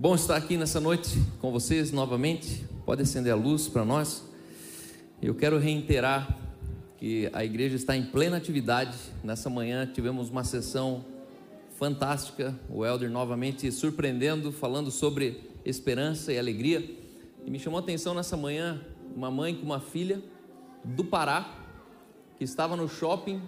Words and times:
Bom 0.00 0.14
estar 0.14 0.36
aqui 0.36 0.56
nessa 0.56 0.80
noite 0.80 1.20
com 1.40 1.50
vocês 1.50 1.90
novamente. 1.90 2.64
Pode 2.86 3.02
acender 3.02 3.32
a 3.32 3.34
luz 3.34 3.66
para 3.66 3.84
nós. 3.84 4.24
Eu 5.20 5.34
quero 5.34 5.58
reiterar 5.58 6.38
que 6.96 7.28
a 7.32 7.44
igreja 7.44 7.74
está 7.74 7.96
em 7.96 8.04
plena 8.04 8.36
atividade. 8.36 8.96
Nessa 9.24 9.50
manhã 9.50 9.90
tivemos 9.92 10.30
uma 10.30 10.44
sessão 10.44 11.04
fantástica. 11.76 12.56
O 12.70 12.86
Elder 12.86 13.10
novamente 13.10 13.72
surpreendendo, 13.72 14.52
falando 14.52 14.92
sobre 14.92 15.50
esperança 15.64 16.32
e 16.32 16.38
alegria. 16.38 16.78
E 17.44 17.50
me 17.50 17.58
chamou 17.58 17.80
a 17.80 17.82
atenção 17.82 18.14
nessa 18.14 18.36
manhã 18.36 18.80
uma 19.16 19.32
mãe 19.32 19.56
com 19.56 19.64
uma 19.64 19.80
filha 19.80 20.22
do 20.84 21.04
Pará 21.04 21.58
que 22.36 22.44
estava 22.44 22.76
no 22.76 22.88
shopping, 22.88 23.42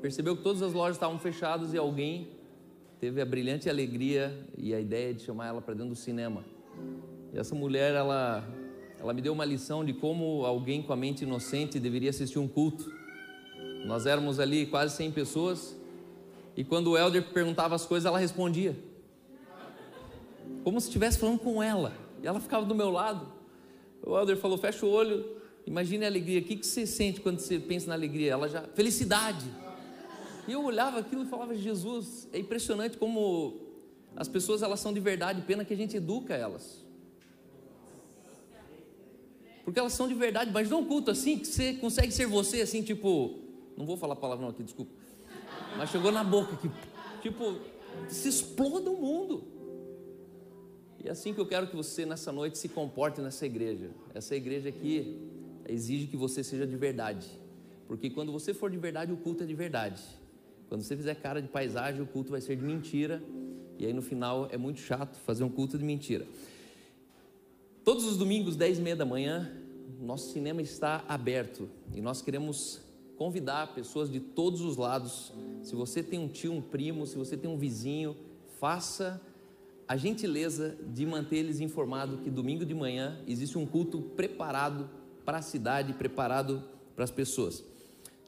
percebeu 0.00 0.36
que 0.36 0.44
todas 0.44 0.62
as 0.62 0.72
lojas 0.72 0.94
estavam 0.94 1.18
fechadas 1.18 1.74
e 1.74 1.76
alguém 1.76 2.28
teve 3.00 3.20
a 3.20 3.26
brilhante 3.26 3.68
alegria 3.68 4.36
e 4.56 4.74
a 4.74 4.80
ideia 4.80 5.12
de 5.12 5.22
chamar 5.22 5.48
ela 5.48 5.60
para 5.60 5.74
dentro 5.74 5.90
do 5.90 5.96
cinema. 5.96 6.44
E 7.32 7.38
essa 7.38 7.54
mulher, 7.54 7.94
ela, 7.94 8.46
ela 8.98 9.12
me 9.12 9.20
deu 9.20 9.32
uma 9.32 9.44
lição 9.44 9.84
de 9.84 9.92
como 9.92 10.44
alguém 10.44 10.82
com 10.82 10.92
a 10.92 10.96
mente 10.96 11.22
inocente 11.22 11.78
deveria 11.78 12.10
assistir 12.10 12.38
um 12.38 12.48
culto. 12.48 12.92
Nós 13.84 14.06
éramos 14.06 14.40
ali 14.40 14.66
quase 14.66 14.96
100 14.96 15.12
pessoas 15.12 15.76
e 16.56 16.64
quando 16.64 16.92
o 16.92 16.98
Elder 16.98 17.22
perguntava 17.32 17.74
as 17.74 17.84
coisas, 17.84 18.06
ela 18.06 18.18
respondia. 18.18 18.74
Como 20.64 20.80
se 20.80 20.86
estivesse 20.86 21.18
falando 21.18 21.38
com 21.38 21.62
ela. 21.62 21.92
E 22.22 22.26
ela 22.26 22.40
ficava 22.40 22.64
do 22.64 22.74
meu 22.74 22.90
lado. 22.90 23.30
O 24.02 24.16
Elder 24.16 24.36
falou: 24.36 24.56
fecha 24.56 24.86
o 24.86 24.88
olho, 24.88 25.36
imagine 25.66 26.04
a 26.04 26.08
alegria. 26.08 26.40
O 26.40 26.44
que, 26.44 26.56
você 26.56 26.86
sente 26.86 27.20
quando 27.20 27.40
você 27.40 27.58
pensa 27.58 27.88
na 27.88 27.94
alegria? 27.94 28.32
Ela 28.32 28.48
já. 28.48 28.62
Felicidade. 28.74 29.44
E 30.46 30.52
eu 30.52 30.64
olhava 30.64 30.98
aquilo 30.98 31.22
e 31.22 31.26
falava: 31.26 31.54
Jesus, 31.54 32.28
é 32.32 32.38
impressionante 32.38 32.96
como 32.96 33.60
as 34.16 34.28
pessoas 34.28 34.62
elas 34.62 34.80
são 34.80 34.92
de 34.92 35.00
verdade, 35.00 35.42
pena 35.42 35.64
que 35.64 35.74
a 35.74 35.76
gente 35.76 35.96
educa 35.96 36.34
elas. 36.34 36.84
Porque 39.64 39.78
elas 39.78 39.92
são 39.92 40.06
de 40.06 40.14
verdade, 40.14 40.52
mas 40.52 40.70
não 40.70 40.80
um 40.80 40.84
culto 40.86 41.10
assim, 41.10 41.38
que 41.38 41.46
você 41.46 41.74
consegue 41.74 42.12
ser 42.12 42.26
você 42.26 42.60
assim, 42.60 42.82
tipo, 42.82 43.40
não 43.76 43.84
vou 43.84 43.96
falar 43.96 44.14
palavrão 44.14 44.48
aqui, 44.48 44.62
desculpa. 44.62 44.92
Mas 45.76 45.90
chegou 45.90 46.12
na 46.12 46.22
boca 46.22 46.54
aqui, 46.54 46.70
tipo, 47.20 47.56
se 48.08 48.28
exploda 48.28 48.88
o 48.90 48.96
mundo. 48.96 49.44
E 51.04 51.08
é 51.08 51.10
assim 51.10 51.34
que 51.34 51.40
eu 51.40 51.46
quero 51.46 51.66
que 51.66 51.76
você 51.76 52.06
nessa 52.06 52.30
noite 52.30 52.58
se 52.58 52.68
comporte 52.68 53.20
nessa 53.20 53.44
igreja. 53.44 53.90
Essa 54.14 54.34
igreja 54.36 54.68
aqui 54.68 55.20
exige 55.68 56.06
que 56.06 56.16
você 56.16 56.42
seja 56.42 56.66
de 56.66 56.76
verdade. 56.76 57.26
Porque 57.86 58.08
quando 58.08 58.32
você 58.32 58.54
for 58.54 58.70
de 58.70 58.78
verdade, 58.78 59.12
o 59.12 59.16
culto 59.16 59.42
é 59.44 59.46
de 59.46 59.54
verdade. 59.54 60.02
Quando 60.68 60.82
você 60.82 60.96
fizer 60.96 61.14
cara 61.14 61.40
de 61.40 61.48
paisagem, 61.48 62.02
o 62.02 62.06
culto 62.06 62.30
vai 62.30 62.40
ser 62.40 62.56
de 62.56 62.64
mentira. 62.64 63.22
E 63.78 63.86
aí 63.86 63.92
no 63.92 64.02
final 64.02 64.48
é 64.50 64.56
muito 64.56 64.80
chato 64.80 65.16
fazer 65.20 65.44
um 65.44 65.48
culto 65.48 65.78
de 65.78 65.84
mentira. 65.84 66.26
Todos 67.84 68.04
os 68.04 68.16
domingos, 68.16 68.56
10 68.56 68.78
e 68.78 68.82
meia 68.82 68.96
da 68.96 69.04
manhã, 69.04 69.52
nosso 70.00 70.32
cinema 70.32 70.60
está 70.60 71.04
aberto 71.08 71.68
e 71.94 72.00
nós 72.00 72.20
queremos 72.20 72.80
convidar 73.16 73.74
pessoas 73.74 74.10
de 74.10 74.20
todos 74.20 74.60
os 74.60 74.76
lados. 74.76 75.32
Se 75.62 75.74
você 75.74 76.02
tem 76.02 76.18
um 76.18 76.28
tio, 76.28 76.52
um 76.52 76.60
primo, 76.60 77.06
se 77.06 77.16
você 77.16 77.36
tem 77.36 77.50
um 77.50 77.56
vizinho, 77.56 78.16
faça 78.58 79.20
a 79.88 79.96
gentileza 79.96 80.76
de 80.92 81.06
manter 81.06 81.36
eles 81.36 81.60
informados 81.60 82.20
que 82.20 82.30
domingo 82.30 82.64
de 82.64 82.74
manhã 82.74 83.20
existe 83.26 83.56
um 83.56 83.64
culto 83.64 84.00
preparado 84.00 84.90
para 85.24 85.38
a 85.38 85.42
cidade, 85.42 85.92
preparado 85.92 86.62
para 86.94 87.04
as 87.04 87.10
pessoas. 87.10 87.64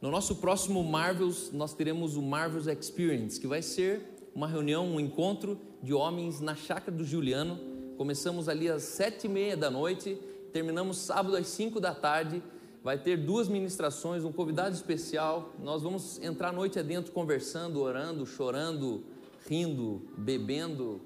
No 0.00 0.12
nosso 0.12 0.36
próximo 0.36 0.84
Marvels, 0.84 1.50
nós 1.52 1.74
teremos 1.74 2.14
o 2.16 2.22
Marvels 2.22 2.68
Experience, 2.68 3.40
que 3.40 3.48
vai 3.48 3.60
ser 3.60 4.00
uma 4.32 4.46
reunião, 4.46 4.86
um 4.86 5.00
encontro 5.00 5.58
de 5.82 5.92
homens 5.92 6.40
na 6.40 6.54
chácara 6.54 6.96
do 6.96 7.02
Juliano. 7.02 7.58
Começamos 7.96 8.48
ali 8.48 8.68
às 8.68 8.84
sete 8.84 9.26
e 9.26 9.28
meia 9.28 9.56
da 9.56 9.68
noite, 9.68 10.16
terminamos 10.52 10.98
sábado 10.98 11.36
às 11.36 11.48
cinco 11.48 11.80
da 11.80 11.92
tarde. 11.92 12.40
Vai 12.84 12.96
ter 12.96 13.16
duas 13.16 13.48
ministrações, 13.48 14.22
um 14.22 14.30
convidado 14.30 14.72
especial. 14.72 15.52
Nós 15.60 15.82
vamos 15.82 16.22
entrar 16.22 16.50
a 16.50 16.52
noite 16.52 16.78
adentro 16.78 17.10
conversando, 17.10 17.80
orando, 17.80 18.24
chorando, 18.24 19.02
rindo, 19.48 20.00
bebendo, 20.16 21.00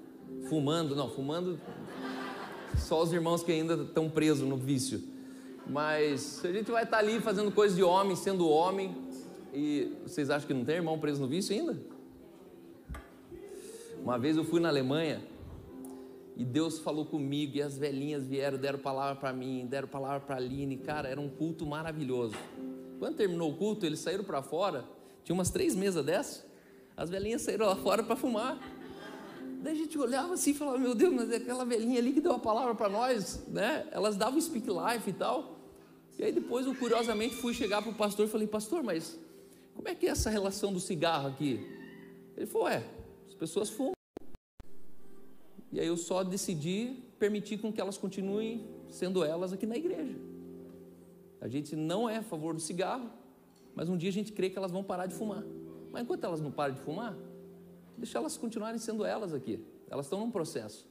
fumando. 0.47 0.95
Não, 0.95 1.09
fumando 1.09 1.59
só 2.77 3.01
os 3.01 3.11
irmãos 3.11 3.41
que 3.41 3.51
ainda 3.51 3.73
estão 3.73 4.07
presos 4.07 4.47
no 4.47 4.55
vício. 4.55 5.01
Mas 5.65 6.43
a 6.43 6.51
gente 6.51 6.71
vai 6.71 6.83
estar 6.83 6.97
ali 6.97 7.19
fazendo 7.19 7.51
coisas 7.51 7.75
de 7.75 7.83
homem, 7.83 8.15
sendo 8.15 8.47
homem. 8.47 8.95
E 9.53 9.93
vocês 10.03 10.29
acham 10.29 10.47
que 10.47 10.53
não 10.53 10.65
tem 10.65 10.75
irmão 10.75 10.99
preso 10.99 11.21
no 11.21 11.27
vício 11.27 11.55
ainda? 11.55 11.77
Uma 14.01 14.19
vez 14.19 14.35
eu 14.35 14.43
fui 14.43 14.59
na 14.59 14.69
Alemanha 14.69 15.21
e 16.35 16.43
Deus 16.43 16.79
falou 16.79 17.05
comigo 17.05 17.55
e 17.55 17.61
as 17.61 17.77
velhinhas 17.77 18.25
vieram, 18.25 18.57
deram 18.57 18.79
palavra 18.79 19.15
para 19.15 19.31
mim, 19.31 19.65
deram 19.65 19.87
palavra 19.87 20.19
para 20.19 20.35
a 20.35 20.37
Aline. 20.39 20.77
Cara, 20.77 21.07
era 21.07 21.21
um 21.21 21.29
culto 21.29 21.65
maravilhoso. 21.65 22.35
Quando 22.99 23.15
terminou 23.15 23.51
o 23.51 23.55
culto, 23.55 23.85
eles 23.85 23.99
saíram 23.99 24.23
para 24.23 24.41
fora. 24.41 24.83
Tinha 25.23 25.33
umas 25.33 25.49
três 25.49 25.75
mesas 25.75 26.03
dessas. 26.03 26.45
As 26.97 27.09
velhinhas 27.09 27.43
saíram 27.43 27.67
lá 27.67 27.75
fora 27.75 28.03
para 28.03 28.15
fumar. 28.15 28.59
Daí 29.61 29.73
a 29.73 29.75
gente 29.75 29.97
olhava 29.97 30.33
assim 30.33 30.51
e 30.51 30.53
falava, 30.53 30.77
meu 30.77 30.93
Deus, 30.93 31.13
mas 31.13 31.31
é 31.31 31.37
aquela 31.37 31.63
velhinha 31.63 31.99
ali 31.99 32.11
que 32.11 32.19
deu 32.19 32.33
a 32.33 32.39
palavra 32.39 32.75
para 32.75 32.89
nós, 32.89 33.45
né? 33.47 33.87
Elas 33.91 34.17
davam 34.17 34.41
speak 34.41 34.67
life 34.67 35.09
e 35.09 35.13
tal. 35.13 35.52
E 36.17 36.23
aí 36.23 36.31
depois 36.31 36.65
eu 36.65 36.75
curiosamente 36.75 37.35
fui 37.35 37.53
chegar 37.53 37.81
para 37.81 37.91
o 37.91 37.95
pastor 37.95 38.27
e 38.27 38.29
falei, 38.29 38.47
pastor, 38.47 38.83
mas 38.83 39.19
como 39.73 39.87
é 39.87 39.95
que 39.95 40.05
é 40.05 40.09
essa 40.09 40.29
relação 40.29 40.71
do 40.71 40.79
cigarro 40.79 41.27
aqui? 41.27 41.59
Ele 42.37 42.45
falou, 42.45 42.67
é, 42.67 42.83
as 43.27 43.33
pessoas 43.33 43.69
fumam. 43.69 43.93
E 45.71 45.79
aí 45.79 45.87
eu 45.87 45.97
só 45.97 46.23
decidi 46.23 47.03
permitir 47.17 47.57
com 47.57 47.73
que 47.73 47.81
elas 47.81 47.97
continuem 47.97 48.67
sendo 48.89 49.23
elas 49.23 49.51
aqui 49.51 49.65
na 49.65 49.75
igreja. 49.75 50.15
A 51.41 51.47
gente 51.47 51.75
não 51.75 52.07
é 52.07 52.17
a 52.17 52.23
favor 52.23 52.53
do 52.53 52.59
cigarro, 52.59 53.09
mas 53.75 53.89
um 53.89 53.97
dia 53.97 54.09
a 54.09 54.13
gente 54.13 54.31
crê 54.31 54.49
que 54.49 54.57
elas 54.57 54.71
vão 54.71 54.83
parar 54.83 55.07
de 55.07 55.15
fumar. 55.15 55.43
Mas 55.91 56.03
enquanto 56.03 56.23
elas 56.23 56.39
não 56.39 56.51
param 56.51 56.75
de 56.75 56.79
fumar, 56.81 57.17
deixa 57.97 58.17
elas 58.17 58.37
continuarem 58.37 58.79
sendo 58.79 59.03
elas 59.03 59.33
aqui. 59.33 59.59
Elas 59.89 60.05
estão 60.05 60.19
num 60.19 60.31
processo. 60.31 60.87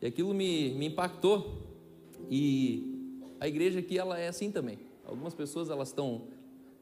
E 0.00 0.06
aquilo 0.06 0.32
me, 0.32 0.74
me 0.74 0.86
impactou. 0.86 1.62
E 2.30 2.91
a 3.42 3.48
igreja 3.48 3.80
aqui, 3.80 3.98
ela 3.98 4.16
é 4.20 4.28
assim 4.28 4.52
também. 4.52 4.78
Algumas 5.04 5.34
pessoas, 5.34 5.68
elas 5.68 5.88
estão 5.88 6.28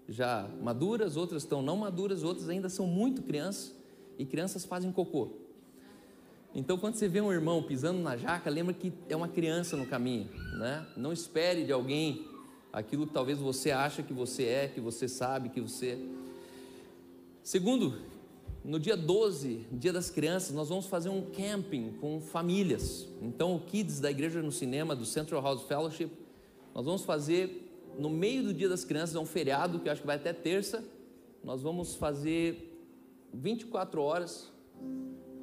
já 0.06 0.46
maduras, 0.60 1.16
outras 1.16 1.42
estão 1.42 1.62
não 1.62 1.74
maduras, 1.74 2.22
outras 2.22 2.50
ainda 2.50 2.68
são 2.68 2.86
muito 2.86 3.22
crianças. 3.22 3.74
E 4.18 4.26
crianças 4.26 4.66
fazem 4.66 4.92
cocô. 4.92 5.30
Então, 6.54 6.76
quando 6.76 6.96
você 6.96 7.08
vê 7.08 7.18
um 7.18 7.32
irmão 7.32 7.62
pisando 7.62 7.98
na 8.00 8.14
jaca, 8.14 8.50
lembra 8.50 8.74
que 8.74 8.92
é 9.08 9.16
uma 9.16 9.26
criança 9.26 9.74
no 9.74 9.86
caminho, 9.86 10.28
né? 10.58 10.86
Não 10.98 11.14
espere 11.14 11.64
de 11.64 11.72
alguém 11.72 12.26
aquilo 12.70 13.06
que 13.06 13.14
talvez 13.14 13.38
você 13.38 13.70
acha 13.70 14.02
que 14.02 14.12
você 14.12 14.44
é, 14.44 14.68
que 14.68 14.82
você 14.82 15.08
sabe, 15.08 15.48
que 15.48 15.62
você. 15.62 15.98
Segundo, 17.42 17.96
no 18.62 18.78
dia 18.78 18.98
12, 18.98 19.66
dia 19.72 19.94
das 19.94 20.10
crianças, 20.10 20.54
nós 20.54 20.68
vamos 20.68 20.84
fazer 20.84 21.08
um 21.08 21.22
camping 21.22 21.94
com 22.02 22.20
famílias. 22.20 23.08
Então, 23.22 23.56
o 23.56 23.60
Kids 23.60 23.98
da 23.98 24.10
Igreja 24.10 24.42
no 24.42 24.52
Cinema, 24.52 24.94
do 24.94 25.06
Central 25.06 25.42
House 25.42 25.62
Fellowship, 25.62 26.10
nós 26.74 26.84
vamos 26.84 27.04
fazer 27.04 27.68
no 27.98 28.08
meio 28.08 28.44
do 28.44 28.54
dia 28.54 28.68
das 28.68 28.84
crianças, 28.84 29.14
é 29.14 29.18
um 29.18 29.26
feriado 29.26 29.78
que 29.78 29.88
eu 29.88 29.92
acho 29.92 30.00
que 30.00 30.06
vai 30.06 30.16
até 30.16 30.32
terça. 30.32 30.84
Nós 31.42 31.62
vamos 31.62 31.94
fazer 31.94 32.70
24 33.32 34.00
horas 34.00 34.50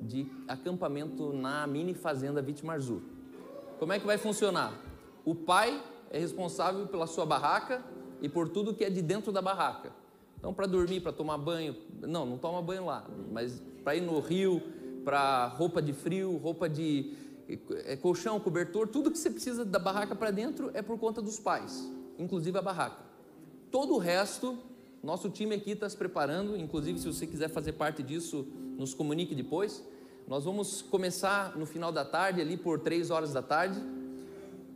de 0.01 0.27
acampamento 0.47 1.33
na 1.33 1.67
mini 1.67 1.93
fazenda 1.93 2.41
Vitimarzu. 2.41 3.01
Como 3.79 3.93
é 3.93 3.99
que 3.99 4.05
vai 4.05 4.17
funcionar? 4.17 4.73
O 5.25 5.35
pai 5.35 5.83
é 6.09 6.17
responsável 6.17 6.87
pela 6.87 7.05
sua 7.05 7.25
barraca 7.25 7.83
e 8.21 8.29
por 8.29 8.49
tudo 8.49 8.73
que 8.73 8.83
é 8.83 8.89
de 8.89 9.01
dentro 9.01 9.31
da 9.31 9.41
barraca. 9.41 9.91
Então, 10.37 10.53
para 10.53 10.67
dormir, 10.67 11.01
para 11.01 11.11
tomar 11.11 11.37
banho, 11.37 11.75
não, 12.01 12.25
não 12.25 12.37
toma 12.37 12.61
banho 12.61 12.85
lá, 12.85 13.05
mas 13.31 13.61
para 13.83 13.95
ir 13.95 14.01
no 14.01 14.19
rio, 14.19 14.61
para 15.03 15.47
roupa 15.47 15.81
de 15.81 15.93
frio, 15.93 16.37
roupa 16.37 16.69
de 16.69 17.13
colchão, 18.01 18.39
cobertor, 18.39 18.87
tudo 18.87 19.09
que 19.09 19.17
você 19.17 19.29
precisa 19.29 19.63
da 19.63 19.79
barraca 19.79 20.15
para 20.15 20.31
dentro 20.31 20.69
é 20.73 20.81
por 20.81 20.97
conta 20.99 21.21
dos 21.21 21.39
pais, 21.39 21.89
inclusive 22.17 22.57
a 22.57 22.61
barraca. 22.61 23.03
Todo 23.71 23.93
o 23.93 23.97
resto, 23.97 24.57
nosso 25.01 25.29
time 25.29 25.55
aqui 25.55 25.71
está 25.71 25.89
se 25.89 25.95
preparando, 25.95 26.57
inclusive 26.57 26.99
se 26.99 27.07
você 27.07 27.25
quiser 27.25 27.49
fazer 27.49 27.73
parte 27.73 28.03
disso, 28.03 28.47
nos 28.77 28.93
comunique 28.93 29.33
depois. 29.33 29.83
Nós 30.27 30.43
vamos 30.43 30.81
começar 30.81 31.57
no 31.57 31.65
final 31.65 31.91
da 31.91 32.03
tarde, 32.03 32.41
ali 32.41 32.57
por 32.57 32.79
três 32.79 33.09
horas 33.11 33.31
da 33.31 33.41
tarde. 33.41 33.81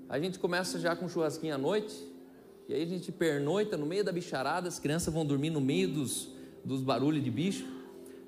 A 0.07 0.17
gente 0.19 0.39
começa 0.39 0.79
já 0.79 0.95
com 0.95 1.09
churrasquinho 1.09 1.55
à 1.55 1.57
noite, 1.57 2.07
e 2.69 2.73
aí 2.73 2.83
a 2.83 2.85
gente 2.85 3.11
pernoita 3.11 3.75
no 3.75 3.85
meio 3.85 4.03
da 4.03 4.13
bicharada, 4.13 4.69
as 4.69 4.79
crianças 4.79 5.13
vão 5.13 5.25
dormir 5.25 5.49
no 5.49 5.59
meio 5.59 5.89
dos, 5.89 6.29
dos 6.63 6.81
barulhos 6.81 7.21
de 7.21 7.29
bicho. 7.29 7.65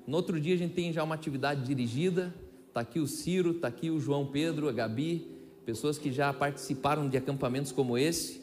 No 0.06 0.18
outro 0.18 0.38
dia 0.38 0.54
a 0.54 0.58
gente 0.58 0.74
tem 0.74 0.92
já 0.92 1.02
uma 1.02 1.14
atividade 1.14 1.62
dirigida. 1.64 2.34
Está 2.74 2.80
aqui 2.80 2.98
o 2.98 3.06
Ciro, 3.06 3.52
está 3.52 3.68
aqui 3.68 3.88
o 3.88 4.00
João 4.00 4.26
Pedro, 4.26 4.68
a 4.68 4.72
Gabi, 4.72 5.28
pessoas 5.64 5.96
que 5.96 6.10
já 6.10 6.32
participaram 6.32 7.08
de 7.08 7.16
acampamentos 7.16 7.70
como 7.70 7.96
esse. 7.96 8.40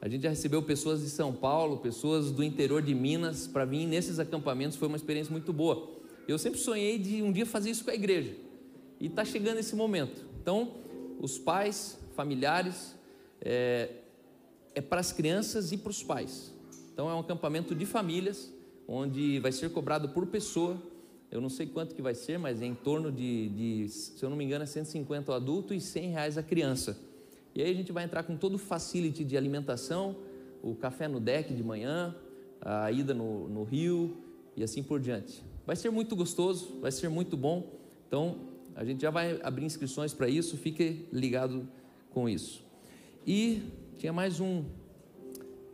A 0.00 0.08
gente 0.08 0.22
já 0.22 0.30
recebeu 0.30 0.62
pessoas 0.62 1.02
de 1.02 1.10
São 1.10 1.34
Paulo, 1.34 1.76
pessoas 1.76 2.30
do 2.30 2.42
interior 2.42 2.80
de 2.80 2.94
Minas 2.94 3.46
para 3.46 3.66
vir 3.66 3.86
nesses 3.86 4.18
acampamentos. 4.18 4.78
Foi 4.78 4.88
uma 4.88 4.96
experiência 4.96 5.30
muito 5.30 5.52
boa. 5.52 5.86
Eu 6.26 6.38
sempre 6.38 6.58
sonhei 6.60 6.98
de 6.98 7.22
um 7.22 7.30
dia 7.30 7.44
fazer 7.44 7.68
isso 7.68 7.84
com 7.84 7.90
a 7.90 7.94
igreja. 7.94 8.34
E 8.98 9.04
está 9.04 9.22
chegando 9.22 9.58
esse 9.58 9.76
momento. 9.76 10.24
Então, 10.40 10.76
os 11.20 11.36
pais, 11.36 11.98
familiares, 12.16 12.96
é, 13.38 13.90
é 14.74 14.80
para 14.80 15.00
as 15.00 15.12
crianças 15.12 15.72
e 15.72 15.76
para 15.76 15.90
os 15.90 16.02
pais. 16.02 16.54
Então, 16.90 17.10
é 17.10 17.14
um 17.14 17.20
acampamento 17.20 17.74
de 17.74 17.84
famílias, 17.84 18.50
onde 18.88 19.40
vai 19.40 19.52
ser 19.52 19.68
cobrado 19.68 20.08
por 20.08 20.26
pessoa. 20.26 20.80
Eu 21.34 21.40
não 21.40 21.48
sei 21.48 21.66
quanto 21.66 21.96
que 21.96 22.00
vai 22.00 22.14
ser, 22.14 22.38
mas 22.38 22.62
é 22.62 22.64
em 22.64 22.76
torno 22.76 23.10
de, 23.10 23.48
de 23.48 23.88
se 23.88 24.24
eu 24.24 24.30
não 24.30 24.36
me 24.36 24.44
engano, 24.44 24.62
é 24.62 24.66
150 24.68 25.32
o 25.32 25.34
adulto 25.34 25.74
e 25.74 25.80
100 25.80 26.10
reais 26.10 26.38
a 26.38 26.44
criança. 26.44 26.96
E 27.52 27.60
aí 27.60 27.68
a 27.72 27.74
gente 27.74 27.90
vai 27.90 28.04
entrar 28.04 28.22
com 28.22 28.36
todo 28.36 28.54
o 28.54 28.58
facility 28.58 29.24
de 29.24 29.36
alimentação, 29.36 30.14
o 30.62 30.76
café 30.76 31.08
no 31.08 31.18
deck 31.18 31.52
de 31.52 31.64
manhã, 31.64 32.14
a 32.60 32.92
ida 32.92 33.12
no, 33.12 33.48
no 33.48 33.64
rio 33.64 34.16
e 34.56 34.62
assim 34.62 34.80
por 34.80 35.00
diante. 35.00 35.42
Vai 35.66 35.74
ser 35.74 35.90
muito 35.90 36.14
gostoso, 36.14 36.78
vai 36.80 36.92
ser 36.92 37.08
muito 37.08 37.36
bom. 37.36 37.68
Então, 38.06 38.36
a 38.76 38.84
gente 38.84 39.02
já 39.02 39.10
vai 39.10 39.40
abrir 39.42 39.64
inscrições 39.64 40.14
para 40.14 40.28
isso, 40.28 40.56
fique 40.56 41.08
ligado 41.12 41.68
com 42.10 42.28
isso. 42.28 42.62
E 43.26 43.60
tinha 43.98 44.12
mais 44.12 44.38
um 44.38 44.62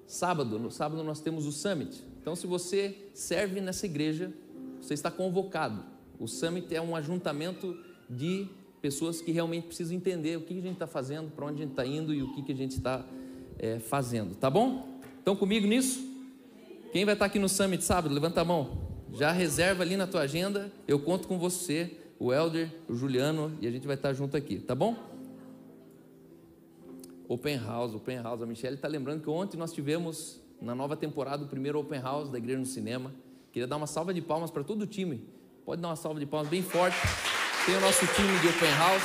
sábado, 0.06 0.58
no 0.58 0.70
sábado 0.70 1.04
nós 1.04 1.20
temos 1.20 1.46
o 1.46 1.52
Summit. 1.52 2.02
Então, 2.18 2.34
se 2.34 2.46
você 2.46 2.96
serve 3.12 3.60
nessa 3.60 3.84
igreja, 3.84 4.32
você 4.80 4.94
está 4.94 5.10
convocado. 5.10 5.84
O 6.18 6.26
Summit 6.26 6.74
é 6.74 6.80
um 6.80 6.94
ajuntamento 6.94 7.76
de 8.08 8.48
pessoas 8.80 9.20
que 9.20 9.30
realmente 9.30 9.66
precisam 9.66 9.96
entender 9.96 10.36
o 10.36 10.42
que 10.42 10.58
a 10.58 10.60
gente 10.60 10.72
está 10.72 10.86
fazendo, 10.86 11.30
para 11.30 11.46
onde 11.46 11.56
a 11.56 11.64
gente 11.64 11.72
está 11.72 11.86
indo 11.86 12.14
e 12.14 12.22
o 12.22 12.34
que 12.34 12.52
a 12.52 12.56
gente 12.56 12.72
está 12.72 13.04
é, 13.58 13.78
fazendo. 13.78 14.34
Tá 14.34 14.48
bom? 14.50 15.00
Estão 15.18 15.36
comigo 15.36 15.66
nisso? 15.66 16.08
Quem 16.92 17.04
vai 17.04 17.14
estar 17.14 17.26
aqui 17.26 17.38
no 17.38 17.48
Summit 17.48 17.84
sábado? 17.84 18.12
Levanta 18.12 18.40
a 18.40 18.44
mão. 18.44 18.78
Já 19.12 19.32
reserva 19.32 19.82
ali 19.82 19.96
na 19.96 20.06
tua 20.06 20.22
agenda. 20.22 20.72
Eu 20.88 20.98
conto 20.98 21.28
com 21.28 21.38
você, 21.38 21.96
o 22.18 22.32
Elder, 22.32 22.70
o 22.88 22.94
Juliano 22.94 23.56
e 23.60 23.66
a 23.66 23.70
gente 23.70 23.86
vai 23.86 23.96
estar 23.96 24.12
junto 24.12 24.36
aqui, 24.36 24.58
tá 24.58 24.74
bom? 24.74 24.96
Open 27.28 27.56
House, 27.58 27.94
Open 27.94 28.16
House. 28.18 28.42
A 28.42 28.46
Michelle 28.46 28.74
está 28.74 28.88
lembrando 28.88 29.22
que 29.22 29.30
ontem 29.30 29.56
nós 29.56 29.72
tivemos 29.72 30.40
na 30.60 30.74
nova 30.74 30.96
temporada 30.96 31.44
o 31.44 31.46
primeiro 31.46 31.78
Open 31.78 32.00
House 32.00 32.28
da 32.28 32.38
Igreja 32.38 32.58
no 32.58 32.66
Cinema. 32.66 33.12
Queria 33.52 33.66
dar 33.66 33.76
uma 33.76 33.86
salva 33.86 34.14
de 34.14 34.20
palmas 34.20 34.50
para 34.50 34.62
todo 34.62 34.82
o 34.82 34.86
time. 34.86 35.24
Pode 35.64 35.82
dar 35.82 35.88
uma 35.88 35.96
salva 35.96 36.20
de 36.20 36.26
palmas 36.26 36.48
bem 36.48 36.62
forte. 36.62 36.96
Tem 37.66 37.76
o 37.76 37.80
nosso 37.80 38.06
time 38.14 38.38
de 38.38 38.48
Open 38.48 38.70
House. 38.78 39.02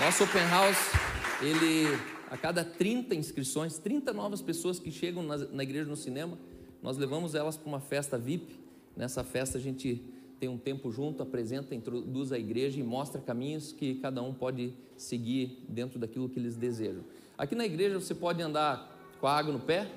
Nosso 0.00 0.24
Open 0.24 0.46
House, 0.48 0.92
ele 1.40 1.86
a 2.30 2.36
cada 2.36 2.64
30 2.64 3.14
inscrições, 3.14 3.78
30 3.78 4.12
novas 4.12 4.42
pessoas 4.42 4.78
que 4.78 4.90
chegam 4.90 5.22
na, 5.22 5.36
na 5.38 5.62
igreja 5.62 5.88
no 5.88 5.96
cinema, 5.96 6.38
nós 6.82 6.98
levamos 6.98 7.34
elas 7.34 7.56
para 7.56 7.68
uma 7.68 7.80
festa 7.80 8.18
VIP. 8.18 8.60
Nessa 8.96 9.24
festa 9.24 9.58
a 9.58 9.60
gente 9.60 10.02
tem 10.38 10.48
um 10.48 10.58
tempo 10.58 10.92
junto, 10.92 11.22
apresenta, 11.22 11.74
introduz 11.74 12.30
a 12.30 12.38
igreja 12.38 12.78
e 12.78 12.82
mostra 12.82 13.20
caminhos 13.20 13.72
que 13.72 13.94
cada 13.96 14.22
um 14.22 14.34
pode 14.34 14.74
seguir 14.96 15.64
dentro 15.68 15.98
daquilo 15.98 16.28
que 16.28 16.38
eles 16.38 16.56
desejam. 16.56 17.04
Aqui 17.38 17.54
na 17.54 17.64
igreja 17.64 17.98
você 17.98 18.14
pode 18.14 18.42
andar 18.42 18.94
com 19.18 19.26
a 19.26 19.36
água 19.36 19.52
no 19.52 19.60
pé, 19.60 19.90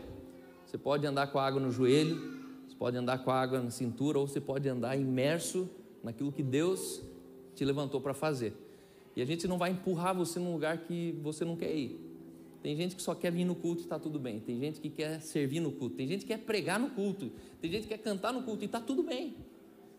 você 0.70 0.78
pode 0.78 1.04
andar 1.08 1.26
com 1.32 1.40
a 1.40 1.48
água 1.48 1.60
no 1.60 1.72
joelho, 1.72 2.16
você 2.68 2.76
pode 2.76 2.96
andar 2.96 3.24
com 3.24 3.32
a 3.32 3.42
água 3.42 3.60
na 3.60 3.72
cintura, 3.72 4.20
ou 4.20 4.28
você 4.28 4.40
pode 4.40 4.70
andar 4.70 4.96
imerso 4.96 5.68
naquilo 6.04 6.32
que 6.32 6.44
Deus 6.44 7.02
te 7.56 7.66
levantou 7.66 8.00
para 8.00 8.14
fazer. 8.14 8.54
E 9.16 9.22
a 9.22 9.26
gente 9.26 9.48
não 9.48 9.58
vai 9.58 9.72
empurrar 9.72 10.16
você 10.16 10.38
num 10.38 10.54
lugar 10.54 10.78
que 10.78 11.18
você 11.24 11.44
não 11.44 11.56
quer 11.56 11.76
ir. 11.76 12.00
Tem 12.62 12.76
gente 12.76 12.96
que 12.96 13.02
só 13.02 13.16
quer 13.16 13.32
vir 13.32 13.46
no 13.46 13.56
culto 13.56 13.82
e 13.82 13.86
está 13.86 13.98
tudo 13.98 14.20
bem. 14.20 14.40
Tem 14.40 14.60
gente 14.60 14.80
que 14.80 14.92
quer 14.92 15.20
servir 15.22 15.60
no 15.60 15.72
culto. 15.72 15.96
Tem 15.96 16.08
gente 16.08 16.22
que 16.22 16.28
quer 16.28 16.38
pregar 16.38 16.80
no 16.80 16.92
culto. 16.92 17.32
Tem 17.60 17.72
gente 17.72 17.84
que 17.84 17.90
quer 17.90 17.98
cantar 17.98 18.32
no 18.32 18.44
culto 18.44 18.64
e 18.64 18.68
está 18.68 18.80
tudo 18.80 19.02
bem. 19.02 19.38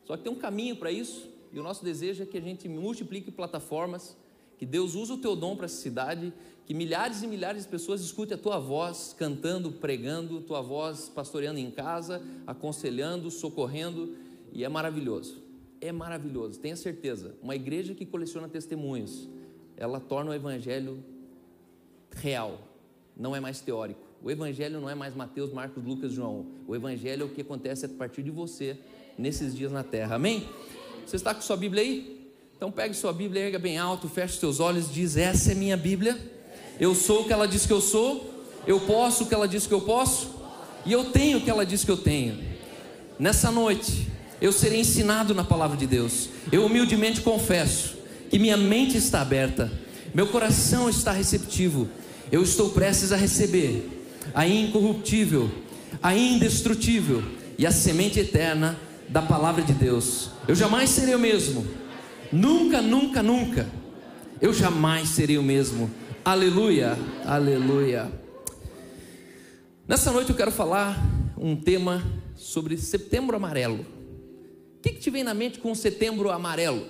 Só 0.05 0.17
que 0.17 0.23
tem 0.23 0.33
um 0.33 0.37
caminho 0.39 0.77
para 0.77 0.93
isso. 0.93 1.29
E 1.53 1.59
o 1.59 1.65
nosso 1.65 1.85
desejo 1.85 2.23
é 2.23 2.27
que 2.27 2.39
a 2.39 2.41
gente 2.41 2.69
multiplique 2.69 3.33
plataformas, 3.33 4.17
que 4.61 4.67
Deus 4.67 4.95
use 4.95 5.11
o 5.11 5.17
teu 5.17 5.35
dom 5.35 5.57
para 5.57 5.65
essa 5.65 5.81
cidade, 5.81 6.35
que 6.67 6.75
milhares 6.75 7.23
e 7.23 7.27
milhares 7.27 7.63
de 7.63 7.71
pessoas 7.71 8.03
escutem 8.03 8.35
a 8.35 8.39
tua 8.39 8.59
voz 8.59 9.17
cantando, 9.19 9.73
pregando, 9.73 10.43
tua 10.43 10.61
voz 10.61 11.09
pastoreando 11.09 11.59
em 11.59 11.71
casa, 11.71 12.23
aconselhando, 12.47 13.31
socorrendo. 13.31 14.15
E 14.53 14.63
é 14.63 14.69
maravilhoso. 14.69 15.43
É 15.81 15.91
maravilhoso. 15.91 16.61
Tenha 16.61 16.77
certeza. 16.77 17.35
Uma 17.43 17.57
igreja 17.57 17.95
que 17.95 18.05
coleciona 18.05 18.51
testemunhos, 18.51 19.31
ela 19.79 19.99
torna 19.99 20.33
o 20.33 20.35
evangelho 20.35 21.03
real, 22.11 22.61
não 23.17 23.35
é 23.35 23.41
mais 23.41 23.63
teórico. 23.63 24.11
O 24.23 24.31
Evangelho 24.31 24.79
não 24.79 24.91
é 24.91 24.95
mais 24.95 25.17
Mateus, 25.17 25.51
Marcos, 25.51 25.83
Lucas, 25.83 26.13
João. 26.13 26.45
O 26.69 26.77
Evangelho 26.77 27.23
é 27.23 27.25
o 27.25 27.31
que 27.31 27.41
acontece 27.41 27.87
a 27.87 27.89
partir 27.89 28.23
de 28.23 28.31
você 28.31 28.77
nesses 29.17 29.57
dias 29.57 29.73
na 29.73 29.83
terra. 29.83 30.17
Amém? 30.17 30.47
Você 31.07 31.17
está 31.17 31.35
com 31.35 31.41
sua 31.41 31.57
Bíblia 31.57 31.83
aí? 31.83 32.20
Então 32.61 32.71
pegue 32.71 32.93
sua 32.93 33.11
Bíblia, 33.11 33.47
erga 33.47 33.59
bem 33.59 33.79
alto, 33.79 34.07
feche 34.07 34.39
seus 34.39 34.61
olhos, 34.61 34.93
diz: 34.93 35.17
Essa 35.17 35.53
é 35.53 35.55
minha 35.55 35.79
Bíblia. 35.79 36.19
Eu 36.79 36.95
sou 36.95 37.23
o 37.23 37.25
que 37.25 37.33
ela 37.33 37.49
diz 37.49 37.65
que 37.65 37.73
eu 37.73 37.81
sou. 37.81 38.45
Eu 38.67 38.81
posso 38.81 39.25
o 39.25 39.27
que 39.27 39.35
ela 39.35 39.49
diz 39.49 39.67
que 39.67 39.73
eu 39.73 39.81
posso. 39.81 40.31
E 40.85 40.93
eu 40.93 41.07
tenho 41.07 41.39
o 41.39 41.41
que 41.41 41.49
ela 41.49 41.65
diz 41.65 41.85
que 41.85 41.91
eu 41.91 41.97
tenho. 41.97 42.39
Nessa 43.19 43.51
noite, 43.51 44.07
eu 44.43 44.53
serei 44.53 44.81
ensinado 44.81 45.35
na 45.35 45.43
palavra 45.43 45.75
de 45.75 45.87
Deus. 45.87 46.29
Eu 46.53 46.67
humildemente 46.67 47.23
confesso 47.23 47.97
que 48.29 48.39
minha 48.39 48.59
mente 48.59 48.95
está 48.95 49.23
aberta, 49.23 49.73
meu 50.13 50.27
coração 50.27 50.91
está 50.91 51.13
receptivo 51.13 51.89
eu 52.31 52.43
estou 52.43 52.71
prestes 52.71 53.11
a 53.11 53.17
receber 53.17 53.89
a 54.33 54.47
incorruptível, 54.47 55.51
a 56.03 56.15
indestrutível 56.15 57.23
e 57.59 57.67
a 57.67 57.73
semente 57.73 58.21
eterna 58.21 58.79
da 59.09 59.21
palavra 59.21 59.63
de 59.63 59.73
Deus. 59.73 60.31
Eu 60.47 60.55
jamais 60.55 60.91
serei 60.91 61.15
o 61.15 61.19
mesmo. 61.19 61.67
Nunca, 62.33 62.81
nunca, 62.81 63.23
nunca. 63.25 63.69
Eu 64.41 64.55
jamais 64.55 65.09
serei 65.09 65.37
o 65.37 65.43
mesmo. 65.43 65.91
Aleluia, 66.25 66.97
aleluia. 67.25 68.11
Nessa 69.87 70.13
noite 70.13 70.31
eu 70.31 70.37
quero 70.37 70.53
falar 70.53 70.97
um 71.37 71.57
tema 71.57 72.05
sobre 72.37 72.77
setembro 72.77 73.37
amarelo. 73.37 73.85
O 74.79 74.81
que, 74.81 74.91
que 74.91 75.01
te 75.01 75.11
vem 75.11 75.25
na 75.25 75.35
mente 75.35 75.59
com 75.59 75.75
setembro 75.75 76.31
amarelo? 76.31 76.87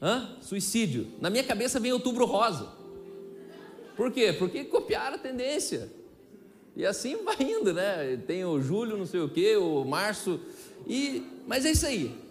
Hã? 0.00 0.36
Suicídio. 0.40 1.08
Na 1.20 1.30
minha 1.30 1.42
cabeça 1.42 1.80
vem 1.80 1.92
outubro 1.92 2.24
rosa. 2.26 2.68
Por 3.96 4.12
quê? 4.12 4.32
Porque 4.32 4.64
copiaram 4.64 5.16
a 5.16 5.18
tendência. 5.18 5.90
E 6.76 6.86
assim 6.86 7.24
vai 7.24 7.36
indo, 7.40 7.74
né? 7.74 8.16
Tem 8.24 8.44
o 8.44 8.60
julho, 8.62 8.96
não 8.96 9.06
sei 9.06 9.20
o 9.20 9.28
quê, 9.28 9.56
o 9.56 9.84
março. 9.84 10.40
E, 10.86 11.24
mas 11.46 11.66
é 11.66 11.72
isso 11.72 11.86
aí. 11.86 12.21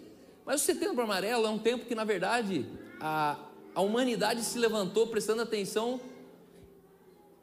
Mas 0.44 0.62
o 0.62 0.64
setembro 0.64 1.02
amarelo 1.02 1.46
é 1.46 1.50
um 1.50 1.58
tempo 1.58 1.86
que, 1.86 1.94
na 1.94 2.04
verdade, 2.04 2.66
a, 3.00 3.38
a 3.74 3.80
humanidade 3.80 4.42
se 4.42 4.58
levantou 4.58 5.06
prestando 5.06 5.42
atenção 5.42 6.00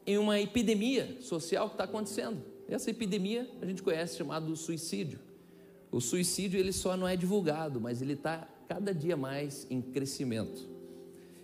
em 0.06 0.18
uma 0.18 0.40
epidemia 0.40 1.18
social 1.22 1.68
que 1.68 1.76
está 1.76 1.86
acontecendo. 1.86 2.42
Essa 2.68 2.90
epidemia 2.90 3.50
a 3.62 3.66
gente 3.66 3.82
conhece 3.82 4.18
chamado 4.18 4.56
suicídio. 4.56 5.20
O 5.92 6.00
suicídio 6.00 6.60
ele 6.60 6.72
só 6.72 6.96
não 6.96 7.08
é 7.08 7.16
divulgado, 7.16 7.82
mas 7.82 8.02
ele 8.02 8.14
está 8.14 8.48
cada 8.68 8.94
dia 8.94 9.18
mais 9.18 9.66
em 9.70 9.82
crescimento. 9.82 10.68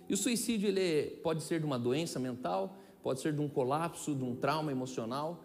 E 0.08 0.14
o 0.14 0.16
suicídio 0.16 0.68
ele 0.68 1.16
pode 1.22 1.42
ser 1.42 1.58
de 1.58 1.66
uma 1.66 1.78
doença 1.78 2.20
mental, 2.20 2.76
pode 3.02 3.20
ser 3.20 3.32
de 3.32 3.40
um 3.40 3.48
colapso, 3.48 4.14
de 4.14 4.22
um 4.22 4.36
trauma 4.36 4.70
emocional, 4.70 5.42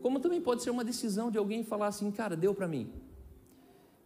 como 0.00 0.20
também 0.20 0.40
pode 0.40 0.62
ser 0.62 0.70
uma 0.70 0.84
decisão 0.84 1.30
de 1.30 1.36
alguém 1.36 1.62
falar 1.62 1.88
assim, 1.88 2.10
cara, 2.10 2.36
deu 2.36 2.54
para 2.54 2.66
mim. 2.68 2.90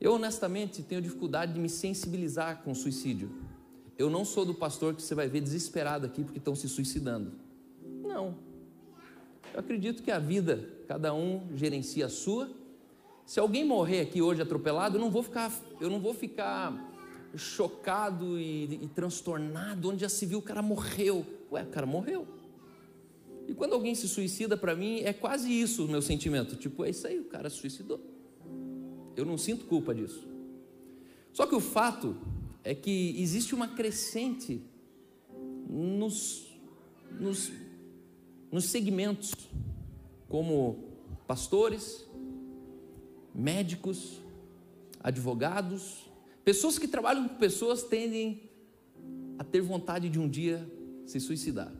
Eu 0.02 0.14
honestamente 0.14 0.82
tenho 0.82 1.00
dificuldade 1.00 1.52
de 1.52 1.61
me 1.61 1.68
sensibilizar 1.68 2.61
com 2.64 2.73
o 2.73 2.75
suicídio. 2.75 3.30
Eu 3.97 4.11
não 4.11 4.25
sou 4.25 4.44
do 4.44 4.52
pastor 4.52 4.97
que 4.97 5.00
você 5.00 5.14
vai 5.14 5.28
ver 5.28 5.40
desesperado 5.40 6.04
aqui 6.04 6.25
porque 6.25 6.38
estão 6.38 6.56
se 6.56 6.68
suicidando. 6.68 7.30
Não. 8.02 8.37
Eu 9.54 9.61
acredito 9.61 10.02
que 10.02 10.11
a 10.11 10.18
vida, 10.18 10.68
cada 10.88 11.14
um 11.14 11.47
gerencia 11.54 12.06
a 12.06 12.09
sua. 12.09 12.50
Se 13.25 13.38
alguém 13.38 13.64
morrer 13.64 14.00
aqui 14.00 14.21
hoje 14.21 14.42
atropelado, 14.42 14.97
eu 14.97 15.00
não 15.00 15.09
vou 15.09 15.23
ficar, 15.23 15.52
eu 15.80 15.88
não 15.88 16.00
vou 16.00 16.12
ficar 16.12 16.90
chocado 17.37 18.40
e, 18.40 18.80
e 18.82 18.88
transtornado, 18.88 19.88
onde 19.88 20.00
já 20.00 20.09
se 20.09 20.26
viu 20.26 20.40
o 20.40 20.42
cara 20.42 20.62
morreu. 20.62 21.25
Ué, 21.52 21.62
o 21.62 21.68
cara 21.68 21.87
morreu. 21.87 22.26
E 23.47 23.54
quando 23.54 23.75
alguém 23.75 23.94
se 23.94 24.09
suicida, 24.09 24.56
para 24.56 24.75
mim, 24.75 24.99
é 25.02 25.12
quase 25.12 25.49
isso 25.49 25.85
o 25.85 25.88
meu 25.88 26.02
sentimento. 26.02 26.56
Tipo, 26.56 26.85
é 26.85 26.90
isso 26.90 27.06
aí, 27.06 27.21
o 27.21 27.26
cara 27.26 27.49
se 27.49 27.59
suicidou. 27.59 28.12
Eu 29.16 29.25
não 29.25 29.37
sinto 29.38 29.66
culpa 29.66 29.95
disso. 29.95 30.26
Só 31.33 31.47
que 31.47 31.54
o 31.54 31.61
fato 31.61 32.16
é 32.64 32.75
que 32.75 33.21
existe 33.21 33.54
uma 33.54 33.69
crescente 33.69 34.62
nos, 35.69 36.47
nos, 37.19 37.50
nos 38.50 38.64
segmentos, 38.66 39.33
como 40.28 40.85
pastores, 41.26 42.07
médicos, 43.35 44.21
advogados, 45.02 46.12
Pessoas 46.45 46.78
que 46.78 46.88
trabalham 46.88 47.28
com 47.28 47.37
pessoas 47.37 47.85
tendem 47.85 48.50
a 49.38 49.45
ter 49.45 49.61
vontade 49.61 50.09
de 50.09 50.19
um 50.19 50.28
dia 50.28 50.66
se 51.07 51.21
suicidar. 51.21 51.73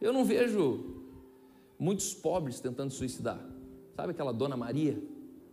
Eu 0.00 0.12
não 0.12 0.24
vejo 0.24 1.04
muitos 1.78 2.12
pobres 2.12 2.60
tentando 2.60 2.90
suicidar. 2.90 3.40
Sabe 3.94 4.10
aquela 4.10 4.32
dona 4.32 4.56
Maria? 4.56 5.00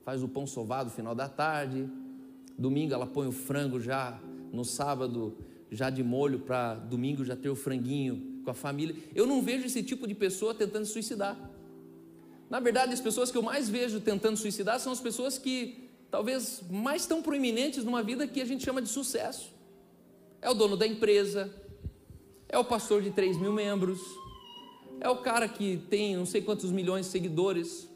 Faz 0.03 0.21
o 0.21 0.27
pão 0.27 0.45
sovado 0.45 0.89
no 0.89 0.95
final 0.95 1.15
da 1.15 1.29
tarde, 1.29 1.89
Domingo 2.57 2.93
ela 2.93 3.05
põe 3.05 3.27
o 3.27 3.31
frango 3.31 3.79
já 3.79 4.19
no 4.51 4.63
sábado, 4.63 5.35
já 5.71 5.89
de 5.89 6.03
molho, 6.03 6.39
para 6.39 6.75
domingo 6.75 7.25
já 7.25 7.35
ter 7.35 7.49
o 7.49 7.55
franguinho 7.55 8.41
com 8.43 8.51
a 8.51 8.53
família. 8.53 8.95
Eu 9.15 9.25
não 9.25 9.41
vejo 9.41 9.65
esse 9.65 9.81
tipo 9.81 10.07
de 10.07 10.13
pessoa 10.13 10.53
tentando 10.53 10.85
suicidar. 10.85 11.37
Na 12.49 12.59
verdade, 12.59 12.93
as 12.93 13.01
pessoas 13.01 13.31
que 13.31 13.37
eu 13.37 13.41
mais 13.41 13.69
vejo 13.69 13.99
tentando 13.99 14.37
suicidar 14.37 14.79
são 14.79 14.91
as 14.91 14.99
pessoas 14.99 15.37
que 15.39 15.89
talvez 16.11 16.61
mais 16.69 17.01
estão 17.01 17.23
proeminentes 17.23 17.83
numa 17.83 18.03
vida 18.03 18.27
que 18.27 18.39
a 18.39 18.45
gente 18.45 18.63
chama 18.63 18.81
de 18.81 18.89
sucesso. 18.89 19.51
É 20.39 20.49
o 20.49 20.53
dono 20.53 20.77
da 20.77 20.85
empresa, 20.85 21.51
é 22.47 22.57
o 22.59 22.63
pastor 22.63 23.01
de 23.01 23.09
3 23.09 23.37
mil 23.37 23.51
membros, 23.51 23.99
é 24.99 25.09
o 25.09 25.17
cara 25.17 25.47
que 25.47 25.77
tem 25.89 26.15
não 26.15 26.25
sei 26.25 26.41
quantos 26.41 26.71
milhões 26.71 27.07
de 27.07 27.11
seguidores, 27.11 27.89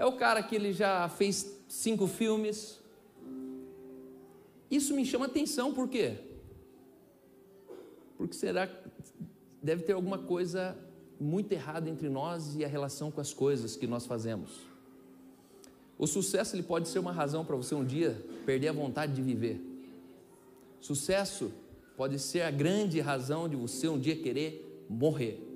é 0.00 0.06
o 0.06 0.12
cara 0.12 0.42
que 0.42 0.56
ele 0.56 0.72
já 0.72 1.10
fez 1.10 1.60
cinco 1.68 2.06
filmes. 2.06 2.80
Isso 4.70 4.94
me 4.94 5.04
chama 5.04 5.26
atenção, 5.26 5.74
por 5.74 5.88
quê? 5.88 6.16
Porque 8.16 8.34
será 8.34 8.66
que 8.66 8.74
deve 9.62 9.82
ter 9.82 9.92
alguma 9.92 10.16
coisa 10.16 10.74
muito 11.20 11.52
errada 11.52 11.90
entre 11.90 12.08
nós 12.08 12.56
e 12.56 12.64
a 12.64 12.68
relação 12.68 13.10
com 13.10 13.20
as 13.20 13.34
coisas 13.34 13.76
que 13.76 13.86
nós 13.86 14.06
fazemos. 14.06 14.62
O 15.98 16.06
sucesso 16.06 16.56
ele 16.56 16.62
pode 16.62 16.88
ser 16.88 16.98
uma 16.98 17.12
razão 17.12 17.44
para 17.44 17.54
você 17.54 17.74
um 17.74 17.84
dia 17.84 18.24
perder 18.46 18.68
a 18.68 18.72
vontade 18.72 19.12
de 19.12 19.20
viver. 19.20 19.60
Sucesso 20.80 21.52
pode 21.94 22.18
ser 22.18 22.40
a 22.40 22.50
grande 22.50 23.00
razão 23.00 23.46
de 23.46 23.54
você 23.54 23.86
um 23.86 23.98
dia 23.98 24.16
querer 24.16 24.86
morrer. 24.88 25.46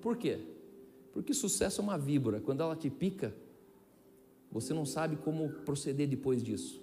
Por 0.00 0.16
quê? 0.16 0.38
Porque 1.12 1.34
sucesso 1.34 1.82
é 1.82 1.84
uma 1.84 1.98
víbora, 1.98 2.40
quando 2.40 2.62
ela 2.62 2.74
te 2.74 2.88
pica, 2.88 3.34
você 4.50 4.74
não 4.74 4.84
sabe 4.84 5.16
como 5.16 5.48
proceder 5.64 6.08
depois 6.08 6.42
disso. 6.42 6.80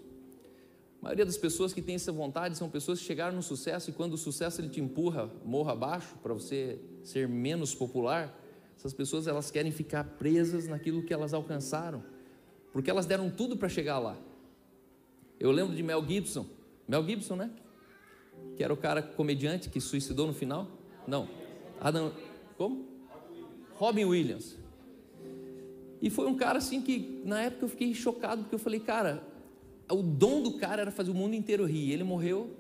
A 1.02 1.06
maioria 1.06 1.26
das 1.26 1.38
pessoas 1.38 1.74
que 1.74 1.82
têm 1.82 1.96
essa 1.96 2.12
vontade 2.12 2.58
são 2.58 2.70
pessoas 2.70 3.00
que 3.00 3.06
chegaram 3.06 3.36
no 3.36 3.44
sucesso 3.44 3.90
e 3.90 3.94
quando 3.94 4.14
o 4.14 4.18
sucesso 4.18 4.62
ele 4.62 4.70
te 4.70 4.82
empurra 4.82 5.30
morro 5.46 5.70
abaixo 5.70 6.16
para 6.24 6.34
você 6.34 6.80
ser 7.04 7.28
menos 7.28 7.76
popular, 7.76 8.36
essas 8.76 8.94
pessoas 8.94 9.28
elas 9.28 9.52
querem 9.52 9.72
ficar 9.72 10.04
presas 10.04 10.68
naquilo 10.68 11.04
que 11.04 11.14
elas 11.14 11.34
alcançaram, 11.34 12.04
porque 12.72 12.90
elas 12.90 13.06
deram 13.06 13.30
tudo 13.30 13.58
para 13.58 13.70
chegar 13.70 14.00
lá. 14.00 14.18
Eu 15.40 15.52
lembro 15.52 15.76
de 15.76 15.84
Mel 15.84 16.04
Gibson, 16.06 16.46
Mel 16.88 17.06
Gibson, 17.06 17.36
né? 17.36 17.52
Que 18.56 18.64
era 18.64 18.74
o 18.74 18.78
cara 18.78 19.02
comediante 19.02 19.70
que 19.70 19.80
suicidou 19.80 20.26
no 20.26 20.34
final? 20.34 20.68
Não. 21.08 21.28
Adam, 21.80 22.12
como? 22.58 22.88
Robin 23.76 24.06
Williams. 24.06 24.58
E 26.02 26.10
foi 26.10 26.28
um 26.28 26.36
cara 26.36 26.60
assim 26.60 26.82
que 26.82 27.22
na 27.26 27.42
época 27.42 27.66
eu 27.66 27.70
fiquei 27.70 27.94
chocado 27.94 28.44
porque 28.44 28.56
eu 28.56 28.60
falei, 28.60 28.80
cara, 28.80 29.24
o 29.90 30.02
dom 30.02 30.42
do 30.42 30.58
cara 30.58 30.82
era 30.82 30.92
fazer 30.92 31.12
o 31.12 31.14
mundo 31.14 31.36
inteiro 31.36 31.66
rir. 31.66 31.92
Ele 31.92 32.04
morreu 32.04 32.52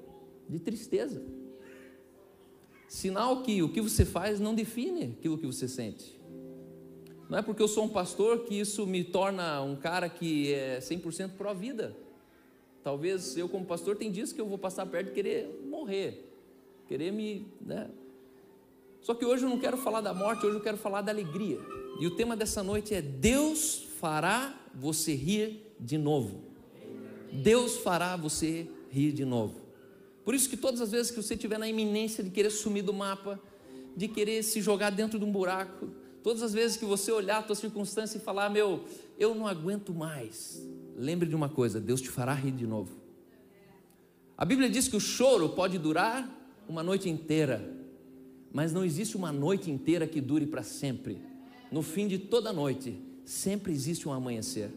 de 0.49 0.59
tristeza. 0.59 1.21
Sinal 2.87 3.43
que 3.43 3.61
o 3.61 3.69
que 3.69 3.81
você 3.81 4.05
faz 4.05 4.39
não 4.39 4.55
define 4.55 5.15
aquilo 5.17 5.37
que 5.37 5.45
você 5.45 5.67
sente. 5.67 6.17
Não 7.29 7.37
é 7.37 7.41
porque 7.41 7.61
eu 7.61 7.67
sou 7.67 7.83
um 7.83 7.89
pastor 7.89 8.45
que 8.45 8.57
isso 8.57 8.87
me 8.87 9.03
torna 9.03 9.61
um 9.61 9.75
cara 9.75 10.07
que 10.07 10.53
é 10.53 10.79
100% 10.79 11.31
pró-vida. 11.31 11.95
Talvez 12.81 13.35
eu, 13.35 13.49
como 13.49 13.65
pastor, 13.65 13.97
tem 13.97 14.09
dias 14.09 14.31
que 14.31 14.39
eu 14.39 14.47
vou 14.47 14.57
passar 14.57 14.85
perto 14.85 15.07
de 15.07 15.13
querer 15.13 15.61
morrer, 15.69 16.31
querer 16.87 17.11
me. 17.11 17.45
Né? 17.59 17.89
Só 19.01 19.13
que 19.13 19.25
hoje 19.25 19.43
eu 19.43 19.49
não 19.49 19.59
quero 19.59 19.75
falar 19.75 19.99
da 19.99 20.13
morte, 20.13 20.45
hoje 20.45 20.55
eu 20.55 20.63
quero 20.63 20.77
falar 20.77 21.01
da 21.01 21.11
alegria. 21.11 21.59
E 21.99 22.05
o 22.05 22.11
tema 22.11 22.35
dessa 22.35 22.63
noite 22.63 22.93
é: 22.93 23.01
Deus 23.01 23.87
fará 23.99 24.55
você 24.73 25.15
rir 25.15 25.75
de 25.79 25.97
novo. 25.97 26.41
Deus 27.31 27.77
fará 27.77 28.15
você 28.15 28.67
rir 28.89 29.11
de 29.11 29.25
novo. 29.25 29.59
Por 30.23 30.35
isso 30.35 30.49
que 30.49 30.57
todas 30.57 30.81
as 30.81 30.91
vezes 30.91 31.11
que 31.11 31.21
você 31.21 31.35
estiver 31.35 31.57
na 31.57 31.67
iminência 31.67 32.23
de 32.23 32.29
querer 32.29 32.49
sumir 32.49 32.83
do 32.83 32.93
mapa, 32.93 33.39
de 33.95 34.07
querer 34.07 34.43
se 34.43 34.61
jogar 34.61 34.89
dentro 34.89 35.17
de 35.17 35.25
um 35.25 35.31
buraco, 35.31 35.89
todas 36.21 36.43
as 36.43 36.53
vezes 36.53 36.77
que 36.77 36.85
você 36.85 37.11
olhar 37.11 37.37
a 37.37 37.41
tua 37.41 37.55
circunstância 37.55 38.17
e 38.17 38.21
falar, 38.21 38.49
meu, 38.49 38.83
eu 39.17 39.33
não 39.33 39.47
aguento 39.47 39.93
mais, 39.93 40.61
lembre 40.95 41.27
de 41.27 41.35
uma 41.35 41.47
coisa, 41.47 41.79
Deus 41.79 42.01
te 42.01 42.09
fará 42.09 42.33
rir 42.33 42.51
de 42.51 42.67
novo. 42.67 42.91
A 44.37 44.45
Bíblia 44.45 44.69
diz 44.69 44.87
que 44.87 44.95
o 44.95 44.99
choro 44.99 45.49
pode 45.49 45.79
durar 45.79 46.29
uma 46.67 46.83
noite 46.83 47.09
inteira, 47.09 47.73
mas 48.51 48.73
não 48.73 48.83
existe 48.83 49.15
uma 49.15 49.31
noite 49.31 49.71
inteira 49.71 50.05
que 50.05 50.19
dure 50.19 50.45
para 50.45 50.61
sempre. 50.61 51.21
No 51.71 51.81
fim 51.81 52.07
de 52.07 52.17
toda 52.17 52.53
noite, 52.53 52.99
sempre 53.25 53.71
existe 53.71 54.07
um 54.07 54.13
amanhecer. 54.13 54.71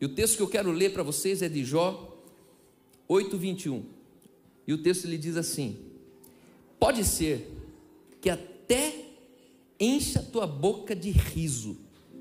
E 0.00 0.04
o 0.04 0.08
texto 0.08 0.36
que 0.36 0.42
eu 0.42 0.48
quero 0.48 0.70
ler 0.70 0.92
para 0.92 1.02
vocês 1.02 1.42
é 1.42 1.48
de 1.48 1.64
Jó 1.64 2.12
8, 3.08 3.36
21. 3.36 3.84
E 4.66 4.72
o 4.72 4.82
texto 4.82 5.06
lhe 5.06 5.18
diz 5.18 5.36
assim: 5.36 5.78
Pode 6.78 7.04
ser 7.04 7.50
que 8.20 8.30
até 8.30 9.06
encha 9.78 10.22
tua 10.22 10.46
boca 10.46 10.94
de 10.94 11.10
riso 11.10 11.76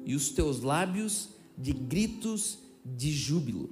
e 0.06 0.16
os 0.16 0.30
teus 0.32 0.62
lábios 0.62 1.30
de 1.58 1.72
gritos 1.72 2.60
de 2.84 3.12
júbilo. 3.12 3.70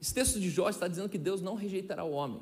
Esse 0.00 0.14
texto 0.14 0.40
de 0.40 0.50
Jó 0.50 0.68
está 0.68 0.88
dizendo 0.88 1.08
que 1.08 1.18
Deus 1.18 1.40
não 1.40 1.54
rejeitará 1.54 2.04
o 2.04 2.12
homem. 2.12 2.40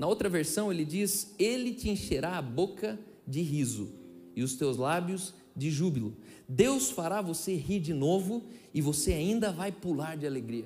Na 0.00 0.06
outra 0.06 0.30
versão 0.30 0.72
ele 0.72 0.82
diz: 0.82 1.34
Ele 1.38 1.74
te 1.74 1.90
encherá 1.90 2.38
a 2.38 2.42
boca 2.42 2.98
de 3.26 3.42
riso 3.42 3.92
e 4.34 4.42
os 4.42 4.54
teus 4.54 4.78
lábios 4.78 5.34
de 5.54 5.70
júbilo. 5.70 6.16
Deus 6.48 6.90
fará 6.90 7.20
você 7.20 7.54
rir 7.54 7.80
de 7.80 7.92
novo 7.92 8.42
e 8.72 8.80
você 8.80 9.12
ainda 9.12 9.52
vai 9.52 9.70
pular 9.70 10.16
de 10.16 10.26
alegria. 10.26 10.64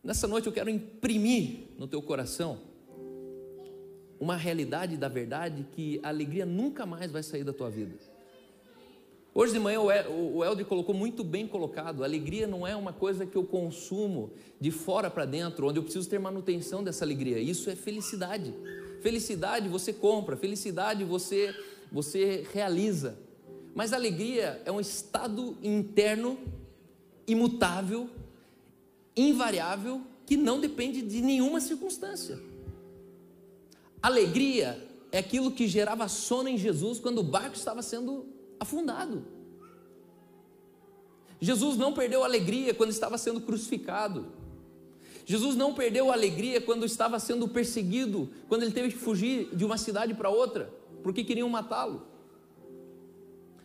Nessa 0.00 0.28
noite 0.28 0.46
eu 0.46 0.52
quero 0.52 0.70
imprimir 0.70 1.64
no 1.76 1.88
teu 1.88 2.00
coração 2.00 2.60
uma 4.20 4.36
realidade 4.36 4.96
da 4.96 5.08
verdade 5.08 5.66
que 5.72 5.98
a 6.04 6.10
alegria 6.10 6.46
nunca 6.46 6.86
mais 6.86 7.10
vai 7.10 7.24
sair 7.24 7.42
da 7.42 7.52
tua 7.52 7.68
vida. 7.68 7.96
Hoje 9.34 9.52
de 9.52 9.58
manhã 9.58 9.80
o 9.80 10.44
Helder 10.44 10.66
colocou 10.66 10.94
muito 10.94 11.22
bem 11.22 11.46
colocado: 11.46 12.02
alegria 12.02 12.46
não 12.46 12.66
é 12.66 12.74
uma 12.74 12.92
coisa 12.92 13.26
que 13.26 13.36
eu 13.36 13.44
consumo 13.44 14.32
de 14.60 14.70
fora 14.70 15.10
para 15.10 15.24
dentro, 15.24 15.68
onde 15.68 15.78
eu 15.78 15.82
preciso 15.82 16.08
ter 16.08 16.18
manutenção 16.18 16.82
dessa 16.82 17.04
alegria. 17.04 17.38
Isso 17.38 17.70
é 17.70 17.76
felicidade. 17.76 18.54
Felicidade 19.00 19.68
você 19.68 19.92
compra, 19.92 20.36
felicidade 20.36 21.04
você, 21.04 21.54
você 21.92 22.46
realiza. 22.52 23.18
Mas 23.74 23.92
alegria 23.92 24.60
é 24.64 24.72
um 24.72 24.80
estado 24.80 25.56
interno 25.62 26.38
imutável, 27.26 28.08
invariável, 29.16 30.02
que 30.26 30.36
não 30.36 30.60
depende 30.60 31.00
de 31.02 31.20
nenhuma 31.20 31.60
circunstância. 31.60 32.40
Alegria 34.02 34.84
é 35.12 35.18
aquilo 35.18 35.50
que 35.50 35.68
gerava 35.68 36.08
sono 36.08 36.48
em 36.48 36.56
Jesus 36.56 36.98
quando 36.98 37.18
o 37.18 37.22
barco 37.22 37.56
estava 37.56 37.82
sendo 37.82 38.26
afundado. 38.60 39.24
Jesus 41.40 41.76
não 41.76 41.92
perdeu 41.92 42.22
a 42.22 42.26
alegria 42.26 42.74
quando 42.74 42.90
estava 42.90 43.16
sendo 43.16 43.40
crucificado. 43.40 44.26
Jesus 45.24 45.54
não 45.54 45.74
perdeu 45.74 46.10
a 46.10 46.14
alegria 46.14 46.60
quando 46.60 46.86
estava 46.86 47.18
sendo 47.20 47.46
perseguido, 47.46 48.30
quando 48.48 48.62
ele 48.62 48.72
teve 48.72 48.90
que 48.90 48.98
fugir 48.98 49.54
de 49.54 49.64
uma 49.64 49.76
cidade 49.76 50.14
para 50.14 50.30
outra, 50.30 50.72
porque 51.02 51.22
queriam 51.22 51.48
matá-lo. 51.48 52.06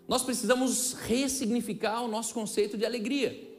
Nós 0.07 0.23
precisamos 0.23 0.93
ressignificar 0.93 2.01
o 2.01 2.07
nosso 2.07 2.33
conceito 2.33 2.77
de 2.77 2.85
alegria. 2.85 3.49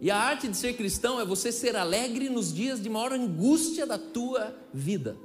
E 0.00 0.10
a 0.10 0.16
arte 0.16 0.46
de 0.48 0.56
ser 0.56 0.74
cristão 0.74 1.18
é 1.20 1.24
você 1.24 1.50
ser 1.50 1.74
alegre 1.74 2.28
nos 2.28 2.52
dias 2.52 2.80
de 2.80 2.88
maior 2.88 3.12
angústia 3.12 3.86
da 3.86 3.98
tua 3.98 4.54
vida. 4.72 5.16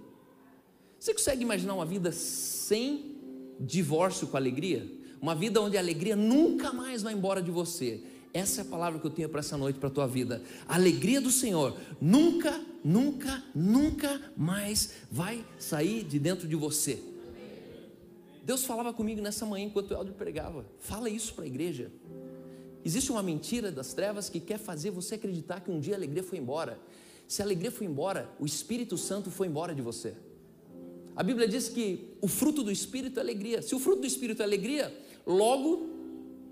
Você 0.97 1.13
consegue 1.13 1.43
imaginar 1.43 1.75
uma 1.75 1.85
vida 1.85 2.11
sem 2.11 3.15
divórcio 3.59 4.27
com 4.27 4.37
alegria? 4.37 4.89
Uma 5.25 5.33
vida 5.33 5.59
onde 5.59 5.75
a 5.75 5.79
alegria 5.79 6.15
nunca 6.15 6.71
mais 6.71 7.01
vai 7.01 7.11
embora 7.11 7.41
de 7.41 7.49
você. 7.49 7.99
Essa 8.31 8.61
é 8.61 8.63
a 8.63 8.65
palavra 8.65 8.99
que 8.99 9.07
eu 9.07 9.09
tenho 9.09 9.27
para 9.27 9.39
essa 9.39 9.57
noite, 9.57 9.79
para 9.79 9.89
a 9.89 9.91
tua 9.91 10.05
vida. 10.05 10.39
A 10.67 10.75
alegria 10.75 11.19
do 11.19 11.31
Senhor 11.31 11.75
nunca, 11.99 12.63
nunca, 12.83 13.43
nunca 13.55 14.21
mais 14.37 14.97
vai 15.09 15.43
sair 15.57 16.03
de 16.03 16.19
dentro 16.19 16.47
de 16.47 16.55
você. 16.55 17.01
Deus 18.43 18.65
falava 18.65 18.93
comigo 18.93 19.19
nessa 19.19 19.47
manhã 19.47 19.65
enquanto 19.65 19.89
o 19.89 19.93
Elder 19.95 20.13
pregava. 20.13 20.63
Fala 20.77 21.09
isso 21.09 21.33
para 21.33 21.45
a 21.45 21.47
igreja. 21.47 21.91
Existe 22.85 23.11
uma 23.11 23.23
mentira 23.23 23.71
das 23.71 23.95
trevas 23.95 24.29
que 24.29 24.39
quer 24.39 24.59
fazer 24.59 24.91
você 24.91 25.15
acreditar 25.15 25.59
que 25.59 25.71
um 25.71 25.79
dia 25.79 25.95
a 25.95 25.97
alegria 25.97 26.21
foi 26.21 26.37
embora. 26.37 26.79
Se 27.27 27.41
a 27.41 27.45
alegria 27.45 27.71
foi 27.71 27.87
embora, 27.87 28.29
o 28.39 28.45
Espírito 28.45 28.95
Santo 28.95 29.31
foi 29.31 29.47
embora 29.47 29.73
de 29.73 29.81
você. 29.81 30.13
A 31.15 31.23
Bíblia 31.23 31.47
diz 31.47 31.67
que 31.67 32.13
o 32.21 32.27
fruto 32.27 32.61
do 32.61 32.71
Espírito 32.71 33.19
é 33.19 33.23
alegria. 33.23 33.63
Se 33.63 33.73
o 33.73 33.79
fruto 33.79 34.01
do 34.01 34.07
Espírito 34.07 34.43
é 34.43 34.45
alegria, 34.45 34.93
logo, 35.25 35.89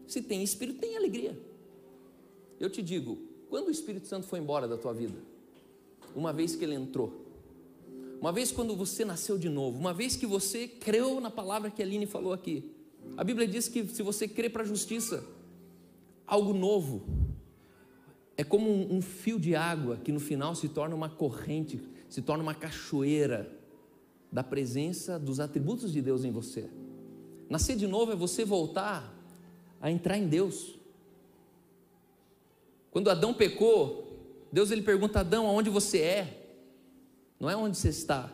se 0.08 0.22
tem 0.22 0.44
Espírito, 0.44 0.80
tem 0.80 0.98
alegria. 0.98 1.38
Eu 2.60 2.70
te 2.70 2.82
digo, 2.82 3.18
quando 3.50 3.68
o 3.68 3.72
Espírito 3.72 4.08
Santo 4.08 4.28
foi 4.28 4.40
embora 4.40 4.68
da 4.68 4.78
tua 4.78 4.94
vida? 4.94 5.18
Uma 6.16 6.32
vez 6.32 6.56
que 6.56 6.64
ele 6.64 6.76
entrou 6.76 7.24
uma 8.24 8.32
vez 8.32 8.54
quando 8.54 8.74
você 8.74 9.04
nasceu 9.04 9.38
de 9.38 9.50
novo, 9.50 9.78
uma 9.78 9.94
vez 9.94 10.16
que 10.16 10.26
você 10.26 10.66
creu 10.66 11.20
na 11.20 11.30
palavra 11.30 11.70
que 11.70 11.82
a 11.82 11.86
Aline 11.86 12.06
falou 12.06 12.32
aqui. 12.32 12.72
A 13.18 13.24
Bíblia 13.24 13.46
diz 13.46 13.68
que 13.68 13.86
se 13.86 14.02
você 14.02 14.30
crê 14.30 14.50
para 14.50 14.64
a 14.64 14.66
justiça, 14.66 15.26
algo 16.26 16.54
novo. 16.54 17.04
É 18.38 18.44
como 18.46 18.72
um, 18.72 18.96
um 18.96 19.02
fio 19.02 19.38
de 19.38 19.58
água 19.58 19.98
que 19.98 20.10
no 20.10 20.22
final 20.22 20.56
se 20.56 20.70
torna 20.70 20.96
uma 20.96 21.10
corrente, 21.10 21.82
se 22.08 22.22
torna 22.22 22.42
uma 22.42 22.56
cachoeira 22.56 23.52
da 24.32 24.42
presença 24.42 25.20
dos 25.20 25.42
atributos 25.42 25.92
de 25.92 26.02
Deus 26.02 26.24
em 26.24 26.32
você. 26.32 26.70
Nascer 27.50 27.76
de 27.76 27.88
novo 27.88 28.12
é 28.12 28.16
você 28.16 28.44
voltar 28.46 29.14
a 29.82 29.92
entrar 29.92 30.18
em 30.18 30.28
Deus. 30.28 30.76
Quando 32.90 33.10
Adão 33.10 33.34
pecou, 33.34 34.04
Deus 34.52 34.72
ele 34.72 34.82
pergunta 34.82 35.20
a 35.20 35.22
Adão 35.22 35.48
aonde 35.48 35.70
você 35.70 36.00
é, 36.00 36.56
não 37.40 37.50
é 37.50 37.56
onde 37.56 37.78
você 37.78 37.90
está, 37.90 38.32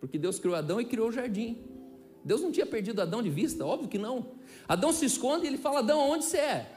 porque 0.00 0.16
Deus 0.18 0.38
criou 0.38 0.54
Adão 0.54 0.80
e 0.80 0.84
criou 0.84 1.08
o 1.08 1.12
jardim. 1.12 1.58
Deus 2.24 2.40
não 2.40 2.52
tinha 2.52 2.64
perdido 2.64 3.02
Adão 3.02 3.22
de 3.22 3.28
vista, 3.28 3.66
óbvio 3.66 3.88
que 3.88 3.98
não. 3.98 4.26
Adão 4.68 4.92
se 4.92 5.04
esconde 5.04 5.44
e 5.44 5.48
ele 5.48 5.58
fala: 5.58 5.80
Adão, 5.80 6.00
aonde 6.00 6.24
você 6.24 6.38
é? 6.38 6.76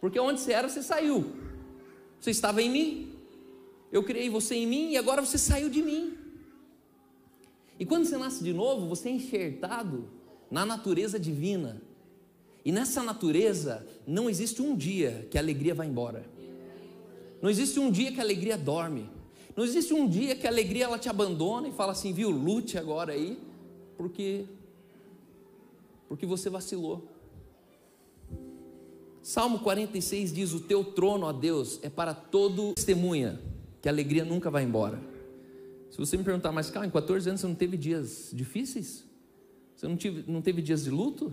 Porque 0.00 0.18
onde 0.18 0.40
você 0.40 0.52
era, 0.52 0.68
você 0.68 0.82
saiu. 0.82 1.32
Você 2.18 2.30
estava 2.30 2.62
em 2.62 2.70
mim, 2.70 3.14
eu 3.92 4.02
criei 4.02 4.30
você 4.30 4.54
em 4.54 4.66
mim 4.66 4.92
e 4.92 4.96
agora 4.96 5.24
você 5.24 5.38
saiu 5.38 5.68
de 5.68 5.82
mim. 5.82 6.16
E 7.78 7.84
quando 7.84 8.06
você 8.06 8.16
nasce 8.16 8.42
de 8.42 8.54
novo, 8.54 8.88
você 8.88 9.10
é 9.10 9.12
enxertado 9.12 10.08
na 10.50 10.64
natureza 10.64 11.18
divina. 11.18 11.80
E 12.64 12.72
nessa 12.72 13.02
natureza 13.02 13.86
não 14.06 14.28
existe 14.28 14.60
um 14.60 14.76
dia 14.76 15.26
que 15.30 15.38
a 15.38 15.40
alegria 15.40 15.74
vai 15.74 15.86
embora. 15.86 16.24
Não 17.40 17.48
existe 17.48 17.78
um 17.78 17.90
dia 17.90 18.10
que 18.10 18.20
a 18.20 18.22
alegria 18.22 18.56
dorme. 18.56 19.08
Não 19.56 19.64
existe 19.64 19.94
um 19.94 20.08
dia 20.08 20.34
que 20.34 20.46
a 20.46 20.50
alegria 20.50 20.84
ela 20.84 20.98
te 20.98 21.08
abandona 21.08 21.68
e 21.68 21.72
fala 21.72 21.92
assim, 21.92 22.12
viu, 22.12 22.30
lute 22.30 22.76
agora 22.76 23.12
aí, 23.12 23.38
porque 23.96 24.44
porque 26.08 26.26
você 26.26 26.48
vacilou. 26.48 27.08
Salmo 29.22 29.58
46 29.60 30.32
diz: 30.32 30.52
O 30.52 30.60
teu 30.60 30.84
trono, 30.84 31.26
ó 31.26 31.32
Deus, 31.32 31.80
é 31.82 31.90
para 31.90 32.14
todo 32.14 32.74
testemunha, 32.74 33.40
que 33.82 33.88
a 33.88 33.92
alegria 33.92 34.24
nunca 34.24 34.50
vai 34.50 34.62
embora. 34.62 35.00
Se 35.90 35.98
você 35.98 36.16
me 36.16 36.24
perguntar, 36.24 36.52
mas 36.52 36.70
calma, 36.70 36.86
em 36.86 36.90
14 36.90 37.28
anos 37.28 37.40
você 37.40 37.46
não 37.46 37.54
teve 37.54 37.76
dias 37.76 38.30
difíceis? 38.32 39.05
Você 39.76 39.86
não, 39.86 39.98
não 40.26 40.42
teve 40.42 40.62
dias 40.62 40.84
de 40.84 40.90
luto? 40.90 41.32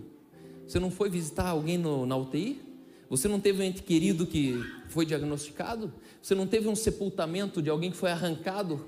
Você 0.66 0.78
não 0.78 0.90
foi 0.90 1.08
visitar 1.08 1.48
alguém 1.48 1.78
no, 1.78 2.04
na 2.04 2.16
UTI? 2.16 2.60
Você 3.08 3.28
não 3.28 3.40
teve 3.40 3.62
um 3.62 3.64
ente 3.64 3.82
querido 3.82 4.26
que 4.26 4.54
foi 4.88 5.06
diagnosticado? 5.06 5.92
Você 6.20 6.34
não 6.34 6.46
teve 6.46 6.68
um 6.68 6.76
sepultamento 6.76 7.62
de 7.62 7.70
alguém 7.70 7.90
que 7.90 7.96
foi 7.96 8.10
arrancado 8.10 8.84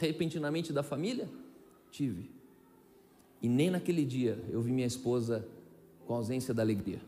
repentinamente 0.00 0.72
da 0.72 0.82
família? 0.82 1.28
Tive. 1.90 2.30
E 3.42 3.48
nem 3.48 3.70
naquele 3.70 4.04
dia 4.04 4.38
eu 4.50 4.60
vi 4.60 4.70
minha 4.70 4.86
esposa 4.86 5.46
com 6.06 6.14
ausência 6.14 6.54
da 6.54 6.62
alegria. 6.62 7.00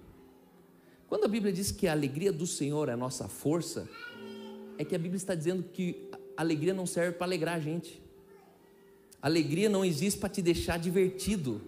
Quando 1.08 1.24
a 1.24 1.28
Bíblia 1.28 1.52
diz 1.52 1.70
que 1.70 1.86
a 1.86 1.92
alegria 1.92 2.32
do 2.32 2.46
Senhor 2.46 2.88
é 2.88 2.92
a 2.92 2.96
nossa 2.96 3.28
força, 3.28 3.88
é 4.78 4.84
que 4.84 4.94
a 4.94 4.98
Bíblia 4.98 5.16
está 5.16 5.34
dizendo 5.34 5.62
que 5.62 6.08
a 6.36 6.42
alegria 6.42 6.74
não 6.74 6.86
serve 6.86 7.12
para 7.12 7.26
alegrar 7.26 7.56
a 7.56 7.60
gente. 7.60 8.01
Alegria 9.22 9.68
não 9.68 9.84
existe 9.84 10.18
para 10.18 10.28
te 10.28 10.42
deixar 10.42 10.80
divertido. 10.80 11.62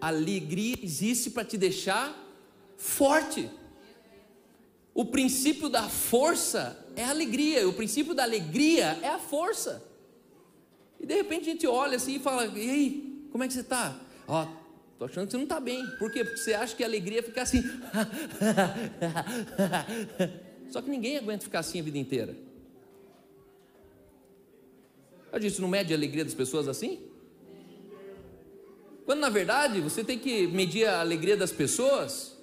Alegria 0.00 0.76
existe 0.82 1.28
para 1.28 1.44
te 1.44 1.58
deixar 1.58 2.18
forte. 2.78 3.50
O 4.94 5.04
princípio 5.04 5.68
da 5.68 5.90
força 5.90 6.86
é 6.96 7.04
a 7.04 7.10
alegria, 7.10 7.68
o 7.68 7.74
princípio 7.74 8.14
da 8.14 8.22
alegria 8.22 8.98
é 9.02 9.08
a 9.08 9.18
força. 9.18 9.84
E 10.98 11.04
de 11.04 11.14
repente 11.14 11.42
a 11.42 11.52
gente 11.52 11.66
olha 11.66 11.96
assim 11.96 12.16
e 12.16 12.18
fala: 12.18 12.46
e 12.46 12.70
aí, 12.70 13.28
como 13.30 13.44
é 13.44 13.46
que 13.46 13.52
você 13.52 13.60
está? 13.60 14.00
Ó, 14.26 14.42
oh, 14.42 14.46
tô 14.98 15.04
achando 15.04 15.26
que 15.26 15.32
você 15.32 15.36
não 15.36 15.44
está 15.44 15.60
bem. 15.60 15.84
Por 15.98 16.10
quê? 16.10 16.24
Porque 16.24 16.40
você 16.40 16.54
acha 16.54 16.74
que 16.74 16.82
a 16.82 16.86
alegria 16.86 17.18
é 17.18 17.22
ficar 17.22 17.42
assim. 17.42 17.62
Só 20.70 20.80
que 20.80 20.90
ninguém 20.90 21.18
aguenta 21.18 21.44
ficar 21.44 21.58
assim 21.58 21.78
a 21.78 21.82
vida 21.82 21.98
inteira. 21.98 22.47
Eu 25.32 25.38
disse, 25.38 25.60
não 25.60 25.68
mede 25.68 25.92
a 25.92 25.96
alegria 25.96 26.24
das 26.24 26.34
pessoas 26.34 26.68
assim? 26.68 27.00
Quando 29.04 29.20
na 29.20 29.28
verdade 29.28 29.80
você 29.80 30.04
tem 30.04 30.18
que 30.18 30.46
medir 30.46 30.86
a 30.86 31.00
alegria 31.00 31.36
das 31.36 31.50
pessoas 31.50 32.36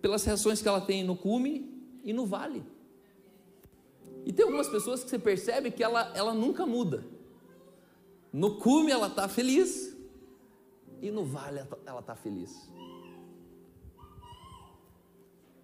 pelas 0.00 0.24
reações 0.24 0.60
que 0.60 0.68
ela 0.68 0.80
tem 0.80 1.02
no 1.02 1.16
cume 1.16 1.68
e 2.04 2.12
no 2.12 2.26
vale. 2.26 2.62
E 4.24 4.32
tem 4.32 4.44
algumas 4.44 4.68
pessoas 4.68 5.02
que 5.02 5.10
você 5.10 5.18
percebe 5.18 5.70
que 5.70 5.82
ela, 5.82 6.12
ela 6.14 6.32
nunca 6.32 6.64
muda. 6.64 7.04
No 8.32 8.56
cume 8.56 8.90
ela 8.90 9.06
está 9.08 9.28
feliz 9.28 9.96
e 11.00 11.10
no 11.10 11.24
vale 11.24 11.60
ela 11.86 12.00
está 12.00 12.14
feliz. 12.14 12.70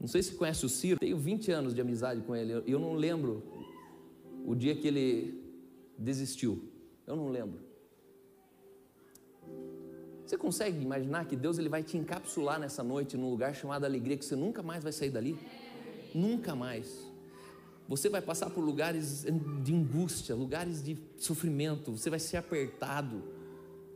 Não 0.01 0.09
sei 0.09 0.23
se 0.23 0.35
conhece 0.35 0.65
o 0.65 0.69
Ciro, 0.69 0.99
tenho 0.99 1.19
20 1.19 1.53
anos 1.53 1.75
de 1.75 1.81
amizade 1.81 2.23
com 2.23 2.35
ele, 2.35 2.63
eu 2.67 2.79
não 2.79 2.95
lembro 2.95 3.43
o 4.51 4.57
dia 4.57 4.75
que 4.75 4.89
ele 4.89 5.41
desistiu. 5.97 6.69
Eu 7.07 7.15
não 7.15 7.29
lembro. 7.29 7.61
Você 10.27 10.37
consegue 10.37 10.83
imaginar 10.83 11.25
que 11.27 11.37
Deus 11.37 11.57
ele 11.57 11.69
vai 11.69 11.85
te 11.85 11.97
encapsular 11.97 12.59
nessa 12.59 12.83
noite 12.83 13.17
num 13.17 13.31
lugar 13.31 13.55
chamado 13.55 13.85
alegria 13.85 14.17
que 14.17 14.25
você 14.25 14.35
nunca 14.35 14.61
mais 14.61 14.83
vai 14.83 14.93
sair 14.93 15.11
dali? 15.11 15.39
Nunca 16.13 16.57
mais. 16.57 17.09
Você 17.89 18.09
vai 18.09 18.21
passar 18.21 18.51
por 18.51 18.61
lugares 18.65 19.25
de 19.63 19.73
angústia, 19.73 20.35
lugares 20.35 20.83
de 20.83 20.99
sofrimento, 21.17 21.93
você 21.93 22.11
vai 22.11 22.19
ser 22.19 22.37
apertado. 22.37 23.23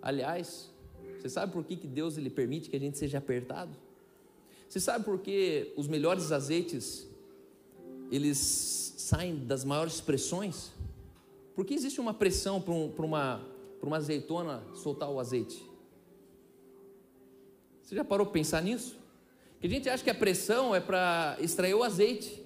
Aliás, 0.00 0.70
você 1.18 1.28
sabe 1.28 1.52
por 1.52 1.64
que, 1.64 1.74
que 1.76 1.88
Deus 1.88 2.16
ele 2.16 2.30
permite 2.30 2.70
que 2.70 2.76
a 2.76 2.80
gente 2.80 2.96
seja 2.96 3.18
apertado? 3.18 3.76
Você 4.68 4.78
sabe 4.78 5.04
por 5.04 5.18
que 5.18 5.72
os 5.76 5.88
melhores 5.88 6.30
azeites 6.30 7.08
eles 8.10 8.93
saem 9.04 9.36
das 9.36 9.64
maiores 9.64 10.00
pressões? 10.00 10.72
Porque 11.54 11.74
existe 11.74 12.00
uma 12.00 12.14
pressão 12.14 12.60
para 12.60 12.72
um, 12.72 12.90
uma, 12.98 13.46
uma 13.82 13.96
azeitona 13.98 14.64
soltar 14.74 15.10
o 15.10 15.20
azeite. 15.20 15.62
Você 17.82 17.94
já 17.94 18.02
parou 18.02 18.24
para 18.24 18.32
pensar 18.32 18.62
nisso? 18.62 18.96
Que 19.60 19.66
a 19.66 19.70
gente 19.70 19.88
acha 19.90 20.02
que 20.02 20.08
a 20.08 20.14
pressão 20.14 20.74
é 20.74 20.80
para 20.80 21.36
extrair 21.38 21.74
o 21.74 21.82
azeite. 21.82 22.42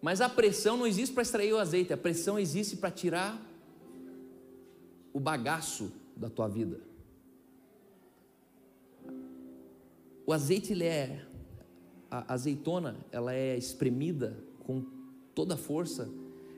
Mas 0.00 0.20
a 0.20 0.28
pressão 0.28 0.76
não 0.76 0.86
existe 0.86 1.12
para 1.12 1.22
extrair 1.22 1.52
o 1.52 1.58
azeite, 1.58 1.92
a 1.92 1.96
pressão 1.96 2.38
existe 2.38 2.76
para 2.76 2.90
tirar 2.90 3.40
o 5.12 5.18
bagaço 5.18 5.90
da 6.16 6.30
tua 6.30 6.46
vida. 6.46 6.80
O 10.24 10.32
azeite 10.32 10.72
ele 10.72 10.84
é 10.84 11.26
a 12.14 12.34
azeitona, 12.34 12.96
ela 13.10 13.34
é 13.34 13.56
espremida 13.56 14.38
com 14.60 14.84
toda 15.34 15.54
a 15.54 15.56
força 15.56 16.08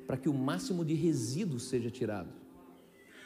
para 0.06 0.18
que 0.18 0.28
o 0.28 0.34
máximo 0.34 0.84
de 0.84 0.92
resíduo 0.92 1.58
seja 1.58 1.90
tirado. 1.90 2.28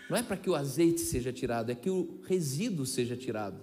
Não 0.08 0.16
é 0.16 0.22
para 0.22 0.36
que 0.36 0.48
o 0.48 0.54
azeite 0.54 1.00
seja 1.00 1.32
tirado, 1.32 1.70
é 1.70 1.74
que 1.74 1.90
o 1.90 2.20
resíduo 2.22 2.86
seja 2.86 3.16
tirado. 3.16 3.60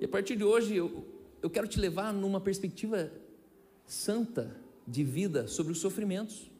E 0.00 0.04
a 0.04 0.08
partir 0.08 0.36
de 0.36 0.42
hoje 0.42 0.74
eu, 0.74 1.06
eu 1.40 1.48
quero 1.48 1.68
te 1.68 1.78
levar 1.78 2.12
numa 2.12 2.40
perspectiva 2.40 3.12
santa 3.86 4.56
de 4.86 5.04
vida 5.04 5.46
sobre 5.46 5.72
os 5.72 5.78
sofrimentos. 5.78 6.50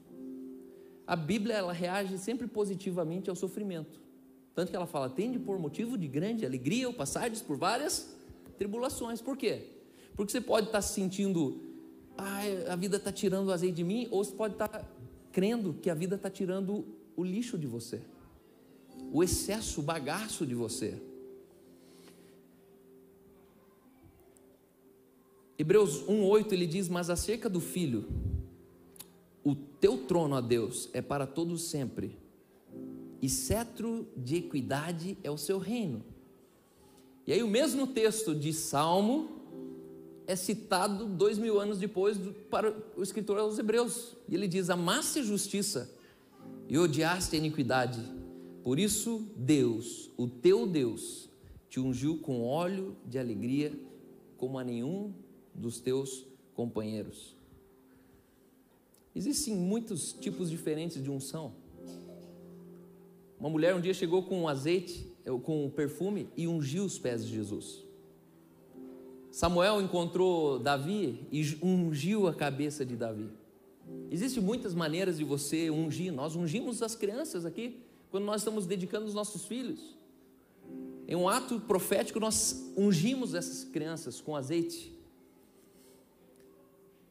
A 1.07 1.17
Bíblia 1.17 1.57
ela 1.57 1.73
reage 1.73 2.17
sempre 2.19 2.47
positivamente 2.47 3.29
ao 3.29 3.35
sofrimento. 3.35 4.01
Tanto 4.55 4.71
que 4.71 4.77
ela 4.77 4.87
fala: 4.87 5.11
tende 5.11 5.41
por 5.41 5.59
motivo 5.59 5.99
de 5.99 6.07
grande 6.07 6.47
alegria 6.47 6.87
ou 6.87 6.95
passagens 6.95 7.43
por 7.43 7.57
várias 7.57 8.17
tribulações. 8.57 9.21
Por 9.21 9.37
quê? 9.37 9.74
Porque 10.17 10.33
você 10.33 10.41
pode 10.41 10.67
estar 10.67 10.83
se 10.83 10.95
sentindo, 10.95 11.61
ah, 12.17 12.41
a 12.73 12.77
vida 12.77 12.97
está 12.97 13.13
tirando 13.13 13.49
o 13.49 13.53
azeite 13.53 13.77
de 13.77 13.85
mim, 13.85 14.09
ou 14.11 14.25
você 14.25 14.33
pode 14.33 14.55
estar 14.55 14.89
crendo 15.33 15.75
que 15.75 15.91
a 15.91 15.95
vida 15.95 16.17
está 16.17 16.31
tirando 16.31 16.85
o 17.17 17.25
lixo 17.25 17.59
de 17.59 17.67
você 17.67 18.01
o 19.15 19.23
excesso, 19.23 19.81
o 19.81 19.85
bagaço 19.85 20.45
de 20.45 20.57
você. 20.57 21.01
Hebreus 25.57 26.03
1:8 26.09 26.53
ele 26.53 26.67
diz: 26.67 26.89
"Mas 26.89 27.09
acerca 27.09 27.49
do 27.49 27.61
filho, 27.61 28.09
o 29.45 29.55
teu 29.55 29.99
trono, 29.99 30.35
a 30.35 30.41
Deus, 30.41 30.91
é 30.93 31.01
para 31.01 31.29
todos 31.29 31.63
sempre, 31.63 32.19
e 33.23 33.29
cetro 33.29 34.09
de 34.17 34.35
equidade 34.35 35.17
é 35.23 35.31
o 35.31 35.39
seu 35.39 35.59
reino." 35.59 36.05
E 37.25 37.33
aí 37.33 37.43
o 37.43 37.49
mesmo 37.49 37.87
texto 37.87 38.35
de 38.35 38.53
Salmo 38.53 39.34
é 40.27 40.37
citado 40.37 41.07
dois 41.07 41.39
mil 41.39 41.61
anos 41.61 41.79
depois 41.79 42.19
para 42.51 42.75
o 42.97 43.03
escritor 43.03 43.39
aos 43.39 43.59
Hebreus. 43.59 44.17
E 44.29 44.35
ele 44.35 44.49
diz: 44.49 44.71
Amaste 44.71 45.23
justiça 45.23 45.91
e 46.69 46.79
odiaste 46.79 47.37
a 47.37 47.39
iniquidade 47.39 48.01
por 48.65 48.79
isso, 48.79 49.29
Deus, 49.37 50.11
o 50.17 50.27
teu 50.27 50.67
Deus, 50.67 51.29
te 51.69 51.79
ungiu 51.79 52.17
com 52.17 52.43
óleo 52.43 52.97
de 53.05 53.19
alegria 53.19 53.79
como 54.39 54.59
a 54.59 54.65
nenhum 54.65 55.13
dos 55.55 55.81
teus 55.81 56.27
companheiros. 56.55 57.37
Existem 59.15 59.55
muitos 59.55 60.15
tipos 60.15 60.49
diferentes 60.49 61.03
de 61.03 61.11
unção. 61.11 61.53
Uma 63.39 63.51
mulher 63.51 63.75
um 63.75 63.83
dia 63.83 63.93
chegou 63.93 64.23
com 64.23 64.41
um 64.41 64.49
azeite, 64.49 65.13
com 65.43 65.67
um 65.67 65.71
perfume 65.71 66.31
e 66.35 66.49
ungiu 66.49 66.87
os 66.87 66.99
pés 66.99 67.23
de 67.23 67.35
Jesus. 67.35 67.85
Samuel 69.35 69.83
encontrou 69.83 70.61
Davi 70.61 71.27
e 71.33 71.59
ungiu 71.61 72.29
a 72.29 72.33
cabeça 72.33 72.87
de 72.87 72.95
Davi. 72.95 73.29
Existem 74.09 74.41
muitas 74.41 74.77
maneiras 74.77 75.19
de 75.19 75.25
você 75.25 75.69
ungir. 75.71 76.13
Nós 76.13 76.37
ungimos 76.37 76.81
as 76.83 76.95
crianças 76.95 77.45
aqui 77.45 77.81
quando 78.13 78.27
nós 78.27 78.43
estamos 78.43 78.65
dedicando 78.65 79.07
os 79.07 79.13
nossos 79.13 79.45
filhos. 79.45 79.99
Em 81.09 81.17
um 81.17 81.29
ato 81.29 81.59
profético, 81.59 82.21
nós 82.21 82.73
ungimos 82.77 83.35
essas 83.35 83.65
crianças 83.65 84.21
com 84.21 84.37
azeite. 84.37 84.97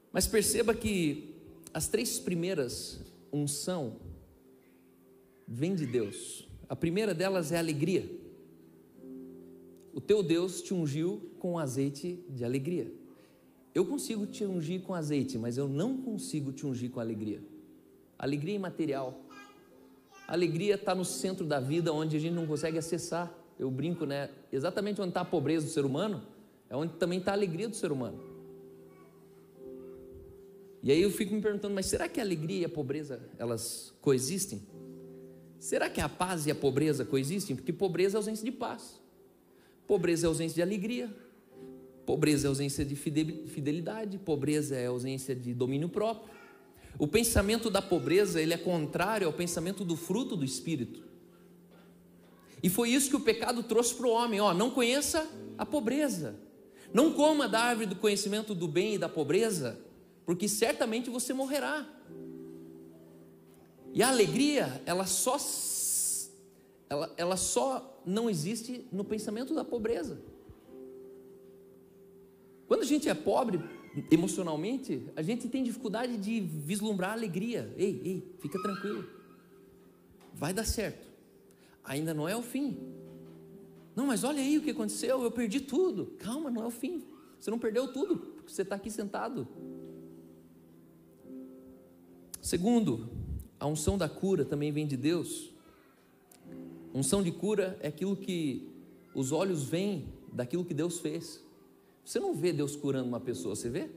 Mas 0.09 0.25
perceba 0.25 0.73
que 0.73 1.36
as 1.73 1.89
três 1.89 2.19
primeiras 2.19 3.01
unção 3.33 3.97
vem 5.45 5.75
de 5.75 5.86
Deus. 5.86 6.47
A 6.69 6.75
primeira 6.75 7.13
delas 7.13 7.51
é 7.51 7.59
alegria. 7.59 8.22
O 9.93 10.01
teu 10.01 10.23
Deus 10.23 10.62
te 10.62 10.73
ungiu 10.73 11.32
com 11.39 11.60
azeite 11.60 12.25
de 12.29 12.43
alegria. 12.43 12.91
Eu 13.75 13.86
consigo 13.86 14.25
te 14.25 14.43
ungir 14.43 14.82
com 14.82 14.93
azeite, 14.93 15.38
mas 15.38 15.58
eu 15.58 15.67
não 15.67 15.97
consigo 15.97 16.51
te 16.51 16.65
ungir 16.65 16.89
com 16.89 16.99
alegria. 16.99 17.41
Alegria 18.17 18.56
imaterial. 18.56 19.21
Alegria 20.27 20.75
está 20.75 20.95
no 20.95 21.06
centro 21.06 21.45
da 21.45 21.60
vida, 21.60 21.91
onde 21.91 22.17
a 22.17 22.19
gente 22.19 22.34
não 22.34 22.47
consegue 22.47 22.77
acessar. 22.77 23.32
Eu 23.60 23.69
brinco, 23.69 24.06
né? 24.06 24.29
Exatamente 24.51 24.99
onde 24.99 25.10
está 25.10 25.21
a 25.21 25.25
pobreza 25.25 25.65
do 25.65 25.71
ser 25.71 25.86
humano, 25.86 26.23
é 26.69 26.75
onde 26.75 26.93
também 26.93 27.19
está 27.19 27.32
a 27.32 27.36
alegria 27.36 27.67
do 27.67 27.75
ser 27.75 27.91
humano. 27.91 28.19
E 30.82 30.91
aí 30.91 31.01
eu 31.01 31.12
fico 31.12 31.34
me 31.34 31.41
perguntando, 31.41 31.73
mas 31.73 31.86
será 31.86 32.10
que 32.10 32.19
a 32.19 32.23
alegria 32.23 32.62
e 32.62 32.65
a 32.65 32.69
pobreza 32.69 33.29
elas 33.38 33.93
coexistem? 34.01 34.62
Será 35.60 35.89
que 35.89 36.01
a 36.01 36.10
paz 36.10 36.45
e 36.45 36.51
a 36.51 36.56
pobreza 36.56 37.06
coexistem? 37.06 37.56
Porque 37.56 37.71
pobreza 37.71 38.17
é 38.17 38.19
ausência 38.19 38.43
de 38.43 38.51
paz, 38.51 38.99
pobreza 39.88 40.26
é 40.26 40.28
ausência 40.28 40.56
de 40.56 40.62
alegria, 40.62 41.13
pobreza 42.06 42.48
é 42.48 42.50
ausência 42.50 42.86
de 42.86 42.96
fidelidade, 42.96 44.17
pobreza 44.17 44.76
é 44.76 44.88
ausência 44.88 45.36
de 45.36 45.54
domínio 45.54 45.89
próprio. 45.89 46.34
O 46.98 47.08
pensamento 47.08 47.69
da 47.69 47.82
pobreza 47.82 48.41
ele 48.41 48.54
é 48.54 48.58
contrário 48.58 49.26
ao 49.26 49.34
pensamento 49.34 49.84
do 49.84 49.96
fruto 49.96 50.36
do 50.36 50.46
espírito. 50.46 51.04
E 52.62 52.69
foi 52.69 52.89
isso 52.89 53.10
que 53.10 53.15
o 53.15 53.19
pecado 53.19 53.62
trouxe 53.63 53.93
para 53.93 54.08
o 54.08 54.12
homem: 54.12 54.39
ó, 54.39 54.54
não 54.54 54.69
conheça 54.69 55.28
a 55.58 55.65
pobreza, 55.65 56.36
não 56.93 57.12
coma 57.12 57.50
da 57.50 57.60
árvore 57.60 57.88
do 57.88 57.96
conhecimento 57.96 58.56
do 58.56 58.67
bem 58.67 58.96
e 58.96 58.98
da 58.98 59.10
pobreza, 59.10 59.80
porque 60.26 60.48
certamente 60.48 61.10
você 61.10 61.34
morrerá. 61.34 61.86
E 63.93 64.02
a 64.02 64.10
alegria, 64.10 64.82
ela 64.86 65.06
só, 65.06 65.38
ela, 66.89 67.13
ela 67.15 67.38
só 67.38 67.92
não 68.06 68.30
existe 68.30 68.86
no 68.92 69.04
pensamento 69.04 69.54
da 69.54 69.63
pobreza. 69.63 70.22
Quando 72.68 72.82
a 72.82 72.86
gente 72.86 73.08
é 73.08 73.13
pobre 73.13 73.62
emocionalmente, 74.10 75.08
a 75.16 75.22
gente 75.22 75.48
tem 75.48 75.63
dificuldade 75.63 76.18
de 76.18 76.39
vislumbrar 76.39 77.12
alegria. 77.12 77.74
Ei, 77.78 78.02
ei, 78.04 78.36
fica 78.39 78.62
tranquilo. 78.62 79.08
Vai 80.34 80.54
dar 80.54 80.66
certo. 80.66 81.08
Ainda 81.84 82.13
não 82.13 82.28
é 82.28 82.36
o 82.36 82.42
fim. 82.42 82.78
Não, 83.96 84.08
mas 84.08 84.24
olha 84.24 84.42
aí 84.42 84.58
o 84.58 84.62
que 84.62 84.72
aconteceu, 84.72 85.22
eu 85.22 85.32
perdi 85.32 85.60
tudo. 85.60 86.16
Calma, 86.18 86.50
não 86.50 86.63
é 86.63 86.66
o 86.66 86.72
fim. 86.72 87.04
Você 87.39 87.52
não 87.52 87.60
perdeu 87.60 87.92
tudo, 87.92 88.18
porque 88.18 88.52
você 88.52 88.63
está 88.63 88.76
aqui 88.76 88.89
sentado. 88.89 89.48
Segundo, 92.42 93.10
a 93.60 93.68
unção 93.68 93.98
da 93.98 94.10
cura 94.10 94.44
também 94.44 94.72
vem 94.72 94.88
de 94.88 94.98
Deus. 94.98 95.53
Unção 96.93 97.23
de 97.23 97.32
cura 97.32 97.77
é 97.82 97.88
aquilo 97.88 98.15
que 98.15 98.71
os 99.15 99.32
olhos 99.32 99.63
veem 99.63 100.08
daquilo 100.32 100.63
que 100.63 100.73
Deus 100.73 100.99
fez. 100.99 101.43
Você 102.03 102.19
não 102.19 102.34
vê 102.34 102.53
Deus 102.53 102.75
curando 102.75 103.08
uma 103.08 103.19
pessoa, 103.19 103.56
você 103.56 103.69
vê? 103.69 103.89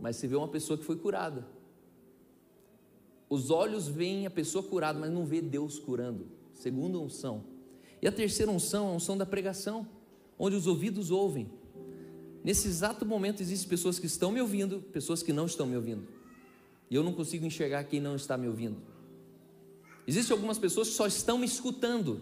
Mas 0.00 0.16
você 0.16 0.26
vê 0.26 0.36
uma 0.36 0.48
pessoa 0.48 0.78
que 0.78 0.84
foi 0.84 0.96
curada. 0.96 1.46
Os 3.28 3.50
olhos 3.50 3.86
veem 3.86 4.26
a 4.26 4.30
pessoa 4.30 4.64
curada, 4.64 4.98
mas 4.98 5.12
não 5.12 5.24
vê 5.24 5.40
Deus 5.40 5.78
curando. 5.78 6.26
Segunda 6.54 6.98
unção. 6.98 7.44
E 8.02 8.08
a 8.08 8.12
terceira 8.12 8.50
unção 8.50 8.88
é 8.88 8.92
a 8.92 8.94
unção 8.96 9.16
da 9.16 9.26
pregação, 9.26 9.86
onde 10.38 10.56
os 10.56 10.66
ouvidos 10.66 11.10
ouvem. 11.10 11.50
Nesse 12.42 12.66
exato 12.66 13.06
momento 13.06 13.40
existem 13.40 13.68
pessoas 13.68 13.98
que 13.98 14.06
estão 14.06 14.32
me 14.32 14.40
ouvindo, 14.40 14.80
pessoas 14.80 15.22
que 15.22 15.32
não 15.32 15.46
estão 15.46 15.66
me 15.66 15.76
ouvindo 15.76 16.20
e 16.90 16.94
eu 16.96 17.04
não 17.04 17.12
consigo 17.12 17.46
enxergar 17.46 17.84
quem 17.84 18.00
não 18.00 18.16
está 18.16 18.36
me 18.36 18.48
ouvindo. 18.48 18.76
Existem 20.06 20.34
algumas 20.34 20.58
pessoas 20.58 20.88
que 20.88 20.94
só 20.94 21.06
estão 21.06 21.42
escutando. 21.44 22.20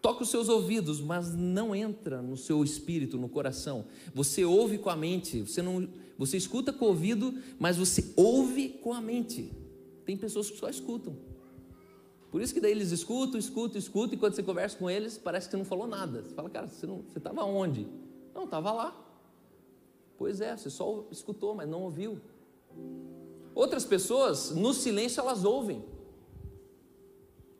Toca 0.00 0.22
os 0.22 0.30
seus 0.30 0.48
ouvidos, 0.48 1.00
mas 1.00 1.34
não 1.34 1.74
entra 1.74 2.22
no 2.22 2.36
seu 2.36 2.62
espírito, 2.62 3.18
no 3.18 3.28
coração. 3.28 3.86
Você 4.14 4.44
ouve 4.44 4.78
com 4.78 4.88
a 4.88 4.96
mente, 4.96 5.40
você 5.42 5.60
não, 5.60 5.88
você 6.16 6.36
escuta 6.36 6.72
com 6.72 6.84
o 6.84 6.88
ouvido, 6.88 7.34
mas 7.58 7.76
você 7.76 8.12
ouve 8.16 8.68
com 8.68 8.92
a 8.92 9.00
mente. 9.00 9.52
Tem 10.04 10.16
pessoas 10.16 10.50
que 10.50 10.56
só 10.56 10.68
escutam. 10.68 11.16
Por 12.30 12.42
isso 12.42 12.54
que 12.54 12.60
daí 12.60 12.72
eles 12.72 12.92
escutam, 12.92 13.38
escutam, 13.38 13.78
escutam, 13.78 14.14
e 14.14 14.18
quando 14.18 14.34
você 14.34 14.42
conversa 14.42 14.76
com 14.76 14.88
eles, 14.88 15.18
parece 15.18 15.46
que 15.46 15.52
você 15.52 15.56
não 15.56 15.64
falou 15.64 15.86
nada. 15.86 16.22
Você 16.22 16.34
fala, 16.34 16.50
cara, 16.50 16.68
você 16.68 16.86
estava 17.16 17.44
onde? 17.44 17.88
Não, 18.34 18.44
estava 18.44 18.70
lá. 18.70 19.04
Pois 20.16 20.40
é, 20.40 20.56
você 20.56 20.68
só 20.68 21.06
escutou, 21.10 21.54
mas 21.54 21.68
não 21.68 21.82
ouviu. 21.82 22.20
Outras 23.54 23.84
pessoas, 23.84 24.50
no 24.50 24.72
silêncio, 24.74 25.20
elas 25.20 25.44
ouvem. 25.44 25.82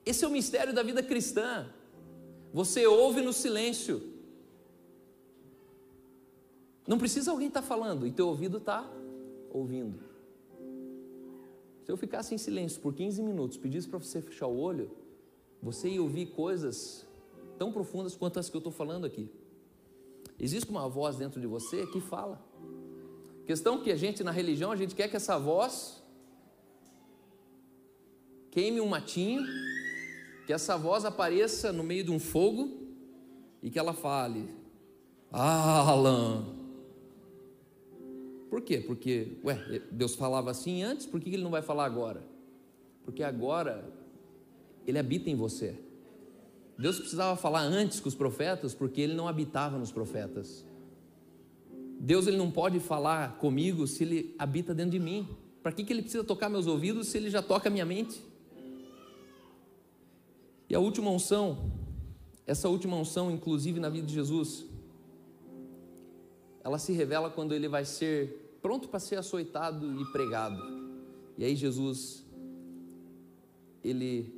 Esse 0.05 0.25
é 0.25 0.29
o 0.29 0.31
mistério 0.31 0.75
da 0.75 0.83
vida 0.83 1.03
cristã. 1.03 1.69
Você 2.53 2.87
ouve 2.87 3.21
no 3.21 3.33
silêncio. 3.33 4.03
Não 6.87 6.99
precisa 6.99 7.31
alguém 7.31 7.49
estar 7.49 7.63
tá 7.63 7.67
falando 7.67 8.07
e 8.07 8.11
teu 8.11 8.29
ouvido 8.29 8.59
está 8.59 8.89
ouvindo. 9.51 10.01
Se 11.85 11.93
eu 11.93 11.97
ficasse 11.97 12.35
em 12.35 12.39
silêncio 12.39 12.81
por 12.81 12.95
15 12.95 13.23
minutos, 13.23 13.57
pedisse 13.57 13.89
para 13.89 13.99
você 13.99 14.21
fechar 14.21 14.47
o 14.47 14.59
olho, 14.59 14.91
você 15.63 15.89
ia 15.89 16.03
ouvir 16.03 16.27
coisas 16.27 17.07
tão 17.59 17.73
profundas 17.73 18.15
quanto 18.15 18.39
as 18.39 18.49
que 18.49 18.57
eu 18.57 18.61
estou 18.61 18.73
falando 18.73 19.05
aqui. 19.05 19.29
Existe 20.39 20.71
uma 20.71 20.89
voz 20.89 21.17
dentro 21.17 21.41
de 21.41 21.47
você 21.47 21.87
que 21.87 22.01
fala. 22.01 22.41
Questão 23.47 23.83
que 23.83 23.91
a 23.91 23.97
gente 23.97 24.23
na 24.23 24.31
religião, 24.31 24.71
a 24.71 24.77
gente 24.77 24.95
quer 24.95 25.09
que 25.09 25.17
essa 25.17 25.39
voz 25.39 26.03
queime 28.51 28.81
um 28.81 28.87
matinho, 28.87 29.43
que 30.49 30.53
essa 30.55 30.79
voz 30.79 31.05
apareça 31.05 31.75
no 31.75 31.85
meio 31.85 32.03
de 32.05 32.11
um 32.11 32.19
fogo 32.19 32.71
e 33.63 33.69
que 33.69 33.79
ela 33.79 33.93
fale: 33.93 34.49
Alan. 35.31 36.47
Por 38.49 38.63
quê? 38.63 38.79
Porque, 38.79 39.37
ué, 39.45 39.83
Deus 39.93 40.15
falava 40.15 40.51
assim 40.51 40.83
antes, 40.83 41.05
por 41.05 41.21
que 41.21 41.29
ele 41.29 41.43
não 41.43 41.51
vai 41.51 41.61
falar 41.61 41.85
agora? 41.85 42.23
Porque 43.05 43.23
agora 43.23 43.93
ele 44.87 44.99
habita 44.99 45.29
em 45.29 45.35
você. 45.35 45.79
Deus 46.79 46.99
precisava 46.99 47.37
falar 47.37 47.61
antes 47.61 48.01
com 48.01 48.09
os 48.09 48.15
profetas, 48.15 48.75
porque 48.75 49.03
ele 49.03 49.13
não 49.13 49.29
habitava 49.29 49.77
nos 49.77 49.93
profetas. 49.93 50.65
Deus 52.01 52.27
ele 52.27 52.39
não 52.39 52.51
pode 52.51 52.81
falar 52.81 53.37
comigo 53.37 53.87
se 53.87 54.03
ele 54.03 54.35
habita 54.39 54.75
dentro 54.75 54.93
de 54.93 54.99
mim. 54.99 55.29
Para 55.63 55.73
que, 55.73 55.85
que 55.85 55.93
ele 55.93 56.01
precisa 56.01 56.25
tocar 56.25 56.49
meus 56.49 56.67
ouvidos 56.67 57.09
se 57.09 57.19
ele 57.19 57.29
já 57.29 57.43
toca 57.43 57.69
minha 57.69 57.85
mente? 57.85 58.27
E 60.69 60.75
a 60.75 60.81
última 60.81 61.11
unção, 61.11 61.73
essa 62.47 62.69
última 62.69 62.95
unção, 62.95 63.31
inclusive 63.31 63.81
na 63.81 63.89
vida 63.89 64.07
de 64.07 64.13
Jesus, 64.13 64.67
ela 66.63 66.79
se 66.79 66.93
revela 66.93 67.31
quando 67.31 67.55
ele 67.55 67.69
vai 67.69 67.87
ser 67.87 68.59
pronto 68.61 68.89
para 68.89 69.01
ser 69.01 69.17
açoitado 69.17 69.99
e 69.99 70.05
pregado. 70.13 70.63
E 71.39 71.45
aí 71.45 71.57
Jesus, 71.57 72.23
ele, 73.83 74.35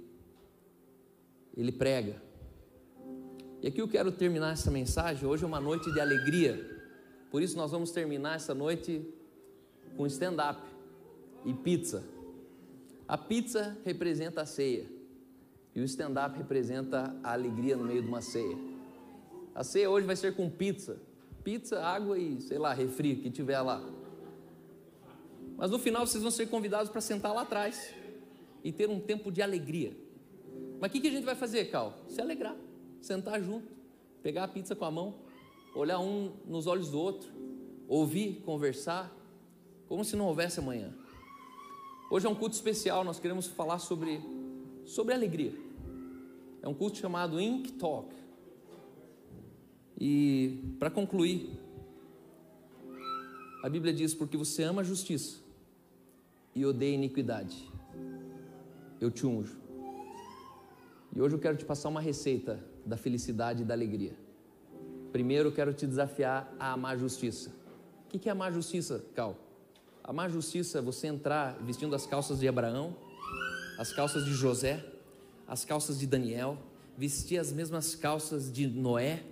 ele 1.57 1.73
prega. 1.73 2.23
E 3.61 3.67
aqui 3.67 3.81
eu 3.81 3.89
quero 3.89 4.13
terminar 4.13 4.53
essa 4.53 4.71
mensagem. 4.71 5.29
Hoje 5.29 5.43
é 5.43 5.47
uma 5.47 5.61
noite 5.61 5.91
de 5.93 5.99
alegria. 5.99 6.79
Por 7.29 7.43
isso 7.43 7.57
nós 7.57 7.73
vamos 7.73 7.91
terminar 7.91 8.37
essa 8.37 8.55
noite 8.55 9.05
com 9.97 10.07
stand-up 10.07 10.63
e 11.45 11.53
pizza. 11.53 12.05
A 13.09 13.19
pizza 13.19 13.77
representa 13.85 14.43
a 14.43 14.47
ceia 14.47 15.00
e 15.75 15.81
o 15.81 15.85
stand-up 15.85 16.37
representa 16.37 17.15
a 17.23 17.33
alegria 17.33 17.77
no 17.77 17.85
meio 17.85 18.03
de 18.03 18.09
uma 18.09 18.21
ceia. 18.21 18.57
A 19.55 19.63
ceia 19.65 19.91
hoje 19.91 20.07
vai 20.07 20.17
ser 20.17 20.35
com 20.35 20.49
pizza, 20.49 21.01
pizza, 21.45 21.83
água 21.83 22.19
e 22.19 22.41
sei 22.41 22.59
lá, 22.59 22.73
refri 22.73 23.17
que 23.17 23.31
tiver 23.31 23.61
lá. 23.61 23.83
Mas 25.57 25.71
no 25.71 25.79
final 25.79 26.07
vocês 26.07 26.23
vão 26.23 26.31
ser 26.31 26.47
convidados 26.47 26.91
para 26.91 27.01
sentar 27.01 27.35
lá 27.35 27.43
atrás 27.43 27.95
e 28.65 28.73
ter 28.73 28.89
um 28.89 29.01
tempo 29.01 29.31
de 29.31 29.43
alegria. 29.43 29.97
Mas 30.81 30.91
o 30.91 30.93
que, 30.93 31.01
que 31.01 31.09
a 31.09 31.11
gente 31.11 31.25
vai 31.25 31.35
fazer, 31.35 31.67
Cal? 31.67 31.99
Se 32.09 32.21
alegrar, 32.21 32.57
sentar 33.01 33.43
junto, 33.43 33.73
pegar 34.23 34.45
a 34.45 34.49
pizza 34.49 34.75
com 34.75 34.85
a 34.85 34.91
mão 34.91 35.31
olhar 35.75 35.99
um 36.01 36.33
nos 36.47 36.67
olhos 36.67 36.91
do 36.91 36.99
outro, 36.99 37.31
ouvir, 37.89 38.43
conversar, 38.45 39.15
como 39.87 40.05
se 40.05 40.17
não 40.17 40.27
houvesse 40.27 40.61
amanhã. 40.61 40.93
Hoje 42.11 42.27
é 42.27 42.29
um 42.29 42.35
culto 42.35 42.55
especial, 42.55 43.05
nós 43.05 43.21
queremos 43.21 43.47
falar 43.47 43.79
sobre, 43.79 44.21
sobre 44.85 45.15
alegria. 45.15 45.53
É 46.63 46.69
um 46.69 46.75
culto 46.75 46.99
chamado 46.99 47.41
Ink 47.41 47.73
Talk. 47.73 48.15
E 49.99 50.75
para 50.79 50.91
concluir, 50.91 51.59
A 53.63 53.69
Bíblia 53.69 53.93
diz: 53.93 54.15
porque 54.15 54.37
você 54.37 54.63
ama 54.63 54.81
a 54.81 54.85
justiça 54.85 55.39
e 56.55 56.65
odeia 56.65 56.93
a 56.93 56.95
iniquidade, 56.95 57.71
eu 59.01 59.11
te 59.11 59.27
unjo. 59.27 59.59
E 61.15 61.21
hoje 61.21 61.35
eu 61.35 61.39
quero 61.39 61.57
te 61.57 61.65
passar 61.65 61.89
uma 61.89 62.01
receita 62.01 62.63
da 62.87 62.97
felicidade 62.97 63.63
e 63.63 63.65
da 63.65 63.75
alegria. 63.75 64.15
Primeiro 65.13 65.49
eu 65.49 65.53
quero 65.53 65.75
te 65.75 65.87
desafiar 65.87 66.55
a 66.59 66.73
amar 66.73 66.95
a 66.95 66.99
justiça. 66.99 67.51
O 68.07 68.19
que 68.19 68.29
é 68.29 68.33
amar 68.33 68.49
a 68.49 68.53
justiça, 68.53 69.05
Cal? 69.15 69.37
Amar 70.03 70.27
a 70.27 70.29
justiça 70.29 70.79
é 70.79 70.83
você 70.83 71.09
entrar 71.09 71.59
vestindo 71.63 71.95
as 71.95 72.07
calças 72.07 72.41
de 72.41 72.49
Abraão, 72.49 72.97
as 73.81 73.95
calças 73.95 74.27
de 74.27 74.35
José, 74.35 74.85
as 75.49 75.65
calças 75.65 75.99
de 75.99 76.07
Daniel, 76.07 76.59
vestir 76.99 77.39
as 77.39 77.51
mesmas 77.51 77.95
calças 77.95 78.53
de 78.53 78.67
Noé, 78.67 79.23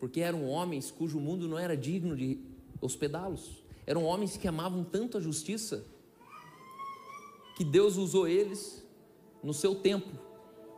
porque 0.00 0.22
eram 0.22 0.44
homens 0.44 0.90
cujo 0.90 1.20
mundo 1.20 1.46
não 1.46 1.56
era 1.56 1.76
digno 1.76 2.16
de 2.16 2.40
hospedá-los. 2.80 3.62
Eram 3.86 4.02
homens 4.02 4.36
que 4.36 4.48
amavam 4.48 4.82
tanto 4.82 5.16
a 5.16 5.20
justiça 5.20 5.84
que 7.56 7.64
Deus 7.64 7.96
usou 7.96 8.26
eles 8.26 8.84
no 9.40 9.54
seu 9.54 9.76
tempo, 9.76 10.18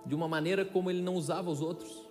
de 0.04 0.14
uma 0.14 0.28
maneira 0.28 0.62
como 0.62 0.90
ele 0.90 1.00
não 1.00 1.14
usava 1.14 1.48
os 1.48 1.62
outros. 1.62 2.02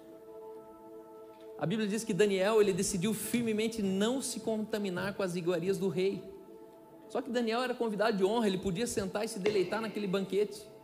A 1.59 1.65
Bíblia 1.67 1.87
diz 1.87 2.03
que 2.03 2.11
Daniel 2.11 2.59
ele 2.59 2.73
decidiu 2.73 3.13
firmemente 3.13 3.83
não 3.83 4.19
se 4.19 4.39
contaminar 4.39 5.13
com 5.13 5.21
as 5.21 5.35
iguarias 5.35 5.77
do 5.77 5.89
rei. 5.89 6.23
Só 7.07 7.21
que 7.21 7.29
Daniel 7.29 7.61
era 7.61 7.75
convidado 7.75 8.17
de 8.17 8.25
honra, 8.25 8.47
ele 8.47 8.57
podia 8.57 8.87
sentar 8.87 9.23
e 9.23 9.27
se 9.27 9.37
deleitar 9.37 9.79
naquele 9.79 10.07
banquete. 10.07 10.75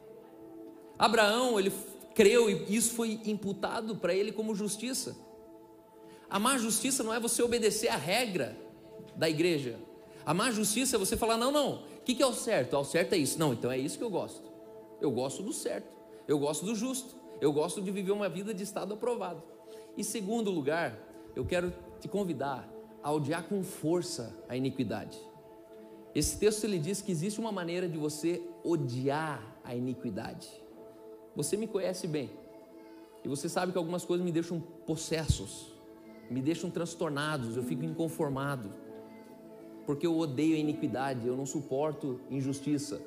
Abraão, 1.03 1.59
ele 1.59 1.69
creu 2.15 2.49
e 2.49 2.73
isso 2.73 2.93
foi 2.93 3.19
imputado 3.25 3.97
para 3.97 4.13
ele 4.13 4.31
como 4.31 4.55
justiça. 4.55 5.17
Amar 6.29 6.57
justiça 6.57 7.03
não 7.03 7.13
é 7.13 7.19
você 7.19 7.43
obedecer 7.43 7.89
a 7.89 7.97
regra 7.97 8.57
da 9.13 9.29
igreja. 9.29 9.77
Amar 10.25 10.53
justiça 10.53 10.95
é 10.95 10.99
você 10.99 11.17
falar: 11.17 11.35
não, 11.35 11.51
não, 11.51 11.83
o 11.97 12.01
que, 12.05 12.15
que 12.15 12.23
é 12.23 12.25
o 12.25 12.31
certo? 12.31 12.77
Ah, 12.77 12.79
o 12.79 12.85
certo 12.85 13.11
é 13.11 13.17
isso. 13.17 13.37
Não, 13.37 13.51
então 13.51 13.69
é 13.69 13.77
isso 13.77 13.97
que 13.97 14.03
eu 14.03 14.09
gosto. 14.09 14.49
Eu 15.01 15.11
gosto 15.11 15.43
do 15.43 15.51
certo, 15.51 15.91
eu 16.25 16.39
gosto 16.39 16.65
do 16.65 16.73
justo, 16.73 17.17
eu 17.41 17.51
gosto 17.51 17.81
de 17.81 17.91
viver 17.91 18.13
uma 18.13 18.29
vida 18.29 18.53
de 18.53 18.63
estado 18.63 18.93
aprovado. 18.93 19.43
E 19.97 20.05
segundo 20.05 20.51
lugar, 20.51 20.97
eu 21.35 21.43
quero 21.43 21.73
te 21.99 22.07
convidar 22.07 22.65
a 23.03 23.11
odiar 23.11 23.43
com 23.43 23.61
força 23.61 24.33
a 24.47 24.55
iniquidade. 24.55 25.19
Esse 26.15 26.39
texto 26.39 26.63
ele 26.63 26.79
diz 26.79 27.01
que 27.01 27.11
existe 27.11 27.41
uma 27.41 27.51
maneira 27.51 27.89
de 27.89 27.97
você 27.97 28.41
odiar 28.63 29.57
a 29.65 29.75
iniquidade. 29.75 30.63
Você 31.35 31.57
me 31.57 31.67
conhece 31.67 32.07
bem. 32.07 32.29
E 33.23 33.27
você 33.27 33.47
sabe 33.47 33.71
que 33.71 33.77
algumas 33.77 34.03
coisas 34.03 34.23
me 34.25 34.31
deixam 34.31 34.59
possessos, 34.59 35.73
me 36.29 36.41
deixam 36.41 36.69
transtornados, 36.69 37.55
eu 37.55 37.63
fico 37.63 37.83
inconformado. 37.83 38.71
Porque 39.85 40.05
eu 40.05 40.17
odeio 40.17 40.55
a 40.55 40.59
iniquidade, 40.59 41.27
eu 41.27 41.35
não 41.35 41.45
suporto 41.45 42.19
injustiça. 42.29 43.01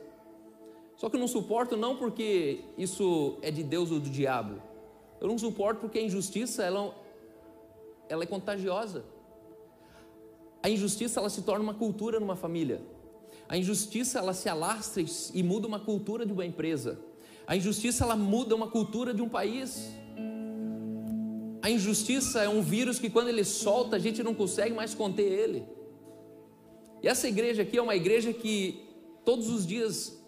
Só 0.96 1.10
que 1.10 1.16
eu 1.16 1.20
não 1.20 1.28
suporto 1.28 1.76
não 1.76 1.96
porque 1.96 2.60
isso 2.78 3.38
é 3.42 3.50
de 3.50 3.62
Deus 3.62 3.90
ou 3.90 4.00
do 4.00 4.08
diabo. 4.08 4.62
Eu 5.20 5.28
não 5.28 5.38
suporto 5.38 5.80
porque 5.80 5.98
a 5.98 6.02
injustiça 6.02 6.62
ela, 6.62 6.94
ela 8.08 8.24
é 8.24 8.26
contagiosa. 8.26 9.04
A 10.62 10.70
injustiça 10.70 11.20
ela 11.20 11.28
se 11.28 11.42
torna 11.42 11.62
uma 11.62 11.74
cultura 11.74 12.18
numa 12.18 12.36
família. 12.36 12.80
A 13.48 13.56
injustiça 13.56 14.18
ela 14.18 14.32
se 14.32 14.48
alastra 14.48 15.04
e 15.34 15.42
muda 15.42 15.66
uma 15.66 15.78
cultura 15.78 16.26
de 16.26 16.32
uma 16.32 16.44
empresa. 16.44 16.98
A 17.46 17.56
injustiça 17.56 18.04
ela 18.04 18.16
muda 18.16 18.54
uma 18.54 18.68
cultura 18.68 19.14
de 19.14 19.22
um 19.22 19.28
país. 19.28 19.90
A 21.62 21.70
injustiça 21.70 22.42
é 22.42 22.48
um 22.48 22.60
vírus 22.60 22.98
que 22.98 23.08
quando 23.10 23.28
ele 23.28 23.44
solta 23.44 23.96
a 23.96 23.98
gente 23.98 24.22
não 24.22 24.34
consegue 24.34 24.74
mais 24.74 24.94
conter 24.94 25.30
ele. 25.30 25.64
E 27.02 27.08
essa 27.08 27.28
igreja 27.28 27.62
aqui 27.62 27.76
é 27.78 27.82
uma 27.82 27.94
igreja 27.94 28.32
que 28.32 28.84
todos 29.24 29.48
os 29.48 29.66
dias 29.66 30.20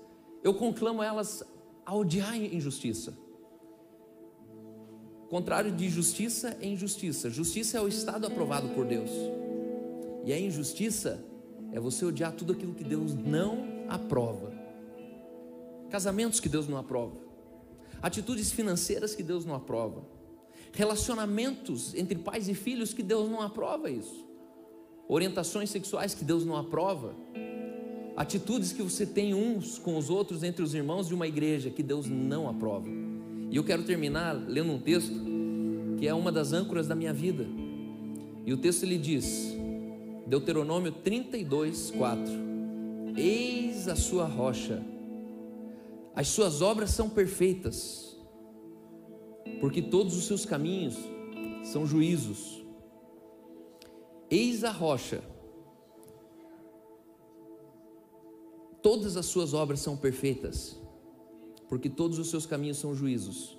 eu 0.42 0.54
conclamo 0.54 1.02
elas 1.02 1.42
a 1.85 1.94
odiar 1.94 2.33
a 2.33 2.37
injustiça. 2.37 3.16
Contrário 5.28 5.70
de 5.72 5.88
justiça 5.88 6.57
é 6.61 6.66
injustiça. 6.66 7.28
Justiça 7.28 7.78
é 7.78 7.81
o 7.81 7.88
estado 7.88 8.26
aprovado 8.26 8.70
por 8.70 8.87
Deus. 8.87 9.11
E 10.24 10.33
a 10.33 10.38
injustiça 10.38 11.22
é 11.72 11.78
você 11.78 12.04
odiar 12.04 12.33
tudo 12.33 12.52
aquilo 12.52 12.74
que 12.74 12.85
Deus 12.85 13.14
não 13.14 13.64
aprova. 13.88 14.58
Casamentos 15.90 16.40
que 16.40 16.48
Deus 16.48 16.68
não 16.68 16.77
aprova. 16.77 17.16
Atitudes 18.03 18.53
financeiras 18.53 19.14
que 19.14 19.22
Deus 19.22 19.44
não 19.44 19.55
aprova. 19.55 20.03
Relacionamentos 20.72 21.94
entre 21.94 22.18
pais 22.18 22.48
e 22.48 22.55
filhos 22.55 22.92
que 22.92 23.03
Deus 23.03 23.29
não 23.29 23.40
aprova 23.40 23.90
isso. 23.90 24.27
Orientações 25.09 25.70
sexuais 25.70 26.14
que 26.14 26.24
Deus 26.24 26.44
não 26.44 26.57
aprova. 26.57 27.14
Atitudes 28.16 28.72
que 28.72 28.83
você 28.83 29.07
tem 29.07 29.33
uns 29.33 29.79
com 29.79 29.96
os 29.96 30.11
outros 30.11 30.42
entre 30.42 30.62
os 30.62 30.74
irmãos 30.74 31.09
de 31.09 31.14
uma 31.14 31.27
igreja 31.27 31.70
que 31.70 31.83
Deus 31.83 32.07
não 32.07 32.48
aprova. 32.48 32.88
E 33.51 33.57
eu 33.57 33.64
quero 33.64 33.83
terminar 33.85 34.35
lendo 34.35 34.72
um 34.72 34.79
texto 34.79 35.14
que 35.98 36.07
é 36.07 36.14
uma 36.14 36.31
das 36.31 36.53
âncoras 36.53 36.87
da 36.87 36.94
minha 36.94 37.12
vida. 37.12 37.46
E 38.44 38.53
o 38.53 38.57
texto 38.57 38.83
ele 38.83 38.98
diz: 38.98 39.55
Deuteronômio 40.27 40.92
32, 40.92 41.90
4: 41.92 42.24
Eis 43.16 43.88
a 43.88 43.96
sua 43.96 44.27
rocha, 44.27 44.83
as 46.18 46.26
suas 46.26 46.62
obras 46.62 46.90
são 46.90 47.09
perfeitas, 47.09 48.16
porque 49.61 49.81
todos 49.81 50.16
os 50.16 50.24
seus 50.24 50.44
caminhos 50.44 50.96
são 51.62 51.87
juízos. 51.87 52.61
Eis 54.28 54.64
a 54.64 54.72
rocha, 54.72 55.22
todas 58.83 59.16
as 59.16 59.26
suas 59.26 59.54
obras 59.54 59.78
são 59.78 59.96
perfeitas, 59.96 60.76
porque 61.68 61.88
todos 61.88 62.18
os 62.18 62.28
seus 62.28 62.44
caminhos 62.44 62.78
são 62.78 62.96
juízos. 62.96 63.57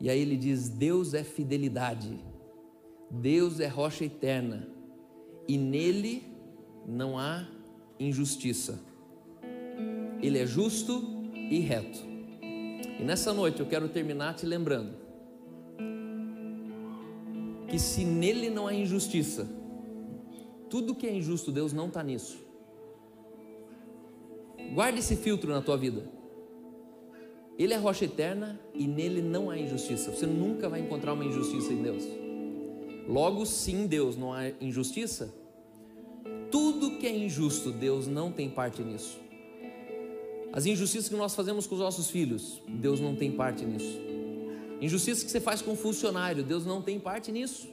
E 0.00 0.10
aí 0.10 0.18
ele 0.18 0.36
diz: 0.36 0.68
Deus 0.68 1.14
é 1.14 1.22
fidelidade, 1.22 2.18
Deus 3.08 3.60
é 3.60 3.68
rocha 3.68 4.04
eterna 4.04 4.68
e 5.46 5.56
nele 5.56 6.26
não 6.84 7.16
há 7.16 7.46
injustiça. 8.00 8.82
Ele 10.20 10.38
é 10.40 10.46
justo 10.46 11.13
e 11.50 11.58
reto. 11.60 11.98
E 12.98 13.02
nessa 13.02 13.32
noite 13.32 13.60
eu 13.60 13.66
quero 13.66 13.88
terminar 13.88 14.34
te 14.34 14.46
lembrando 14.46 14.94
que 17.68 17.78
se 17.78 18.04
nele 18.04 18.50
não 18.50 18.66
há 18.66 18.74
injustiça, 18.74 19.48
tudo 20.70 20.94
que 20.94 21.06
é 21.06 21.14
injusto, 21.14 21.50
Deus 21.50 21.72
não 21.72 21.88
está 21.88 22.02
nisso. 22.02 22.38
Guarde 24.72 24.98
esse 24.98 25.16
filtro 25.16 25.50
na 25.52 25.60
tua 25.60 25.76
vida. 25.76 26.04
Ele 27.58 27.72
é 27.72 27.76
rocha 27.76 28.04
eterna 28.04 28.58
e 28.74 28.86
nele 28.86 29.22
não 29.22 29.50
há 29.50 29.58
injustiça. 29.58 30.10
Você 30.10 30.26
nunca 30.26 30.68
vai 30.68 30.80
encontrar 30.80 31.12
uma 31.12 31.24
injustiça 31.24 31.72
em 31.72 31.82
Deus. 31.82 32.04
Logo, 33.08 33.44
sim, 33.44 33.86
Deus 33.86 34.16
não 34.16 34.32
há 34.32 34.48
injustiça. 34.60 35.32
Tudo 36.50 36.98
que 36.98 37.06
é 37.06 37.16
injusto, 37.16 37.70
Deus 37.70 38.06
não 38.06 38.32
tem 38.32 38.48
parte 38.48 38.82
nisso. 38.82 39.20
As 40.54 40.66
injustiças 40.66 41.08
que 41.08 41.16
nós 41.16 41.34
fazemos 41.34 41.66
com 41.66 41.74
os 41.74 41.80
nossos 41.80 42.08
filhos, 42.08 42.62
Deus 42.68 43.00
não 43.00 43.16
tem 43.16 43.32
parte 43.32 43.64
nisso. 43.64 43.98
Injustiças 44.80 45.24
que 45.24 45.30
você 45.32 45.40
faz 45.40 45.60
com 45.60 45.72
um 45.72 45.76
funcionário, 45.76 46.44
Deus 46.44 46.64
não 46.64 46.80
tem 46.80 47.00
parte 47.00 47.32
nisso. 47.32 47.68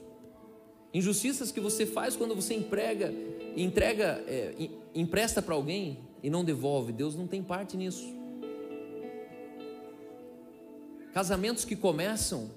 Injustiças 0.91 1.51
que 1.51 1.59
você 1.59 1.85
faz 1.85 2.15
quando 2.15 2.33
você 2.33 2.55
emprega, 2.55 3.13
entrega, 3.55 4.23
é, 4.25 4.55
empresta 4.95 5.43
para 5.43 5.53
alguém 5.53 5.99
e 6.23 6.29
não 6.31 6.43
devolve, 6.43 6.91
Deus 6.91 7.15
não 7.15 7.27
tem 7.27 7.43
parte 7.43 7.77
nisso. 7.77 8.15
Casamentos 11.13 11.63
que 11.63 11.75
começam 11.75 12.49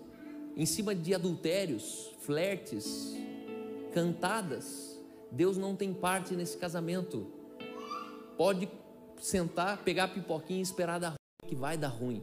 em 0.56 0.64
cima 0.64 0.94
de 0.94 1.14
adultérios, 1.14 2.12
flertes, 2.20 3.14
cantadas. 3.92 4.98
Deus 5.30 5.58
não 5.58 5.76
tem 5.76 5.92
parte 5.92 6.34
nesse 6.34 6.56
casamento. 6.56 7.26
Pode 8.38 8.66
sentar, 9.24 9.78
pegar 9.78 10.04
a 10.04 10.08
pipoquinha 10.08 10.58
e 10.58 10.62
esperar 10.62 11.00
dar 11.00 11.08
ruim, 11.08 11.48
que 11.48 11.54
vai 11.54 11.78
dar 11.78 11.88
ruim. 11.88 12.22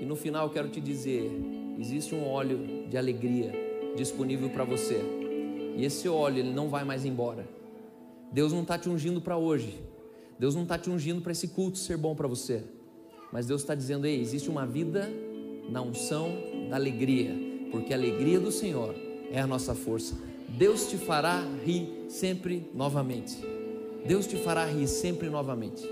E 0.00 0.04
no 0.04 0.16
final 0.16 0.50
quero 0.50 0.68
te 0.68 0.80
dizer: 0.80 1.30
existe 1.78 2.14
um 2.14 2.26
óleo 2.26 2.88
de 2.88 2.98
alegria 2.98 3.52
disponível 3.96 4.50
para 4.50 4.64
você. 4.64 5.00
E 5.76 5.84
esse 5.84 6.08
óleo 6.08 6.40
ele 6.40 6.52
não 6.52 6.68
vai 6.68 6.84
mais 6.84 7.04
embora. 7.04 7.46
Deus 8.32 8.52
não 8.52 8.62
está 8.62 8.76
te 8.76 8.88
ungindo 8.88 9.20
para 9.20 9.36
hoje. 9.36 9.80
Deus 10.36 10.54
não 10.54 10.64
está 10.64 10.76
te 10.76 10.90
ungindo 10.90 11.22
para 11.22 11.32
esse 11.32 11.48
culto 11.48 11.78
ser 11.78 11.96
bom 11.96 12.16
para 12.16 12.26
você. 12.26 12.64
Mas 13.32 13.46
Deus 13.46 13.62
está 13.62 13.74
dizendo: 13.74 14.04
ei, 14.04 14.20
existe 14.20 14.50
uma 14.50 14.66
vida 14.66 15.08
na 15.70 15.80
unção 15.80 16.28
da 16.68 16.74
alegria, 16.74 17.32
porque 17.70 17.94
a 17.94 17.96
alegria 17.96 18.40
do 18.40 18.50
Senhor 18.50 18.96
é 19.30 19.40
a 19.40 19.46
nossa 19.46 19.76
força. 19.76 20.16
Deus 20.48 20.90
te 20.90 20.96
fará 20.96 21.40
rir 21.64 22.06
sempre 22.08 22.68
novamente. 22.74 23.55
Deus 24.06 24.26
te 24.26 24.36
fará 24.36 24.64
rir 24.64 24.86
sempre 24.86 25.28
novamente. 25.28 25.82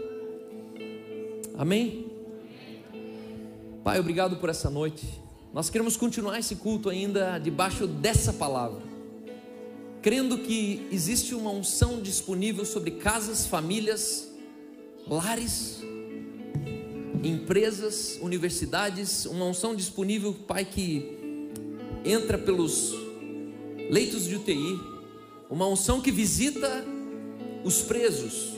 Amém? 1.56 2.06
Pai, 3.82 3.98
obrigado 3.98 4.36
por 4.36 4.48
essa 4.48 4.70
noite. 4.70 5.04
Nós 5.52 5.68
queremos 5.68 5.96
continuar 5.96 6.38
esse 6.38 6.56
culto 6.56 6.88
ainda 6.88 7.38
debaixo 7.38 7.86
dessa 7.86 8.32
palavra. 8.32 8.82
crendo 10.00 10.36
que 10.36 10.86
existe 10.92 11.34
uma 11.34 11.50
unção 11.50 12.02
disponível 12.02 12.66
sobre 12.66 12.90
casas, 12.90 13.46
famílias, 13.46 14.30
lares, 15.06 15.82
empresas, 17.22 18.18
universidades, 18.20 19.24
uma 19.24 19.46
unção 19.46 19.74
disponível, 19.74 20.34
Pai, 20.46 20.66
que 20.66 21.48
entra 22.04 22.36
pelos 22.36 22.92
leitos 23.90 24.24
de 24.24 24.36
UTI, 24.36 24.78
uma 25.48 25.66
unção 25.66 26.02
que 26.02 26.10
visita 26.10 26.84
os 27.64 27.80
presos, 27.80 28.52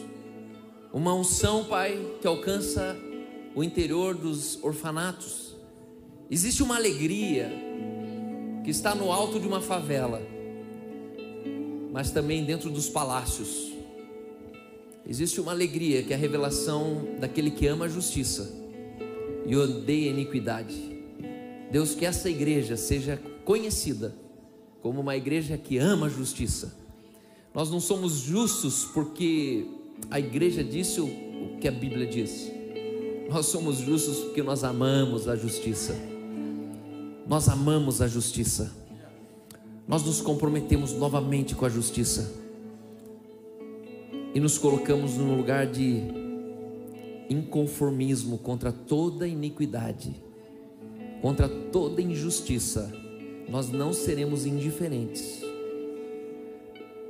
uma 0.92 1.14
unção, 1.14 1.64
Pai, 1.64 2.16
que 2.20 2.26
alcança 2.26 2.96
o 3.54 3.62
interior 3.62 4.16
dos 4.16 4.58
orfanatos. 4.64 5.54
Existe 6.28 6.62
uma 6.62 6.74
alegria 6.74 7.48
que 8.64 8.70
está 8.70 8.96
no 8.96 9.12
alto 9.12 9.38
de 9.38 9.46
uma 9.46 9.60
favela, 9.60 10.20
mas 11.92 12.10
também 12.10 12.44
dentro 12.44 12.68
dos 12.68 12.88
palácios. 12.88 13.72
Existe 15.08 15.40
uma 15.40 15.52
alegria 15.52 16.02
que 16.02 16.12
é 16.12 16.16
a 16.16 16.18
revelação 16.18 17.14
daquele 17.20 17.52
que 17.52 17.68
ama 17.68 17.84
a 17.84 17.88
justiça 17.88 18.52
e 19.46 19.54
odeia 19.54 20.10
a 20.10 20.14
iniquidade. 20.14 20.74
Deus, 21.70 21.94
que 21.94 22.04
essa 22.04 22.28
igreja 22.28 22.76
seja 22.76 23.22
conhecida 23.44 24.16
como 24.82 25.00
uma 25.00 25.16
igreja 25.16 25.56
que 25.56 25.78
ama 25.78 26.06
a 26.06 26.10
justiça. 26.10 26.85
Nós 27.56 27.70
não 27.70 27.80
somos 27.80 28.18
justos 28.18 28.84
porque 28.84 29.66
a 30.10 30.20
igreja 30.20 30.62
disse 30.62 31.00
o 31.00 31.56
que 31.58 31.66
a 31.66 31.72
Bíblia 31.72 32.06
diz. 32.06 32.52
Nós 33.30 33.46
somos 33.46 33.78
justos 33.78 34.18
porque 34.18 34.42
nós 34.42 34.62
amamos 34.62 35.26
a 35.26 35.34
justiça. 35.34 35.96
Nós 37.26 37.48
amamos 37.48 38.02
a 38.02 38.08
justiça. 38.08 38.76
Nós 39.88 40.04
nos 40.04 40.20
comprometemos 40.20 40.92
novamente 40.92 41.54
com 41.54 41.64
a 41.64 41.70
justiça. 41.70 42.30
E 44.34 44.38
nos 44.38 44.58
colocamos 44.58 45.14
num 45.14 45.34
lugar 45.34 45.66
de 45.66 46.02
inconformismo 47.30 48.36
contra 48.36 48.70
toda 48.70 49.26
iniquidade, 49.26 50.14
contra 51.22 51.48
toda 51.48 52.02
injustiça. 52.02 52.92
Nós 53.48 53.70
não 53.70 53.94
seremos 53.94 54.44
indiferentes. 54.44 55.45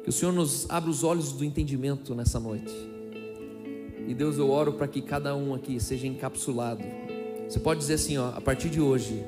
Que 0.07 0.11
o 0.11 0.13
Senhor 0.13 0.31
nos 0.31 0.67
abra 0.69 0.89
os 0.89 1.03
olhos 1.03 1.33
do 1.33 1.45
entendimento 1.45 2.15
nessa 2.15 2.39
noite. 2.39 2.73
E 4.07 4.15
Deus, 4.15 4.39
eu 4.39 4.49
oro 4.49 4.75
para 4.75 4.87
que 4.87 5.03
cada 5.03 5.35
um 5.35 5.53
aqui 5.53 5.81
seja 5.81 6.07
encapsulado. 6.07 6.81
Você 7.49 7.59
pode 7.59 7.81
dizer 7.81 7.95
assim, 7.95 8.17
ó, 8.17 8.29
a 8.29 8.41
partir 8.41 8.69
de 8.69 8.81
hoje, 8.81 9.25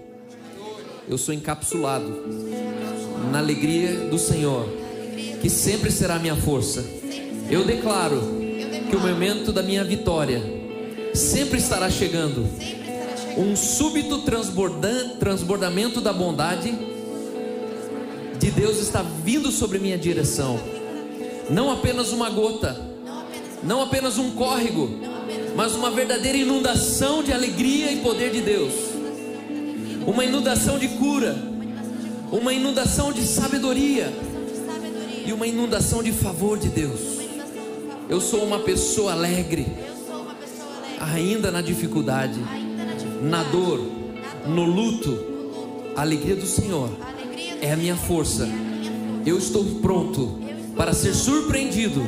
eu 1.08 1.18
sou 1.18 1.34
encapsulado 1.34 2.06
na 3.32 3.40
alegria 3.40 4.08
do 4.08 4.20
Senhor, 4.20 4.68
que 5.42 5.50
sempre 5.50 5.90
será 5.90 6.16
minha 6.16 6.36
força. 6.36 6.84
Eu 7.50 7.64
declaro 7.64 8.20
que 8.88 8.94
o 8.94 9.00
momento 9.00 9.52
da 9.52 9.64
minha 9.64 9.82
vitória 9.82 10.40
sempre 11.12 11.58
estará 11.58 11.90
chegando. 11.90 12.46
Um 13.36 13.56
súbito 13.56 14.22
transbordamento 15.18 16.00
da 16.00 16.12
bondade 16.12 16.72
de 18.38 18.51
Deus 18.51 18.79
está 18.79 19.03
vindo 19.03 19.51
sobre 19.51 19.79
minha 19.79 19.98
direção. 19.98 20.59
Não 21.51 21.70
apenas 21.70 22.12
uma 22.12 22.31
gota, 22.31 22.81
não 23.62 23.83
apenas 23.83 24.16
um 24.18 24.31
córrego, 24.33 24.88
mas 25.57 25.74
uma 25.74 25.90
verdadeira 25.90 26.38
inundação 26.38 27.22
de 27.22 27.33
alegria 27.33 27.90
e 27.90 27.96
poder 27.96 28.31
de 28.31 28.40
Deus. 28.40 28.72
Uma 30.07 30.24
inundação 30.24 30.79
de 30.79 30.88
cura, 30.88 31.37
uma 32.31 32.53
inundação 32.53 33.12
de 33.12 33.22
sabedoria 33.22 34.12
e 35.27 35.33
uma 35.33 35.46
inundação 35.46 36.03
de 36.03 36.12
favor 36.12 36.59
de 36.59 36.68
Deus. 36.68 37.18
Eu 38.09 38.20
sou 38.20 38.44
uma 38.44 38.61
pessoa 38.61 39.12
alegre, 39.12 39.66
ainda 41.01 41.51
na 41.51 41.61
dificuldade, 41.61 42.40
na 43.20 43.42
dor, 43.44 43.81
no 44.46 44.64
luto. 44.64 45.27
A 45.96 46.03
alegria 46.03 46.37
do 46.37 46.46
Senhor 46.46 46.90
é 47.61 47.73
a 47.73 47.77
minha 47.77 47.97
força. 47.97 48.49
Eu 49.27 49.38
estou 49.38 49.64
pronto 49.83 50.38
para 50.77 50.92
ser 50.92 51.14
surpreendido 51.14 52.03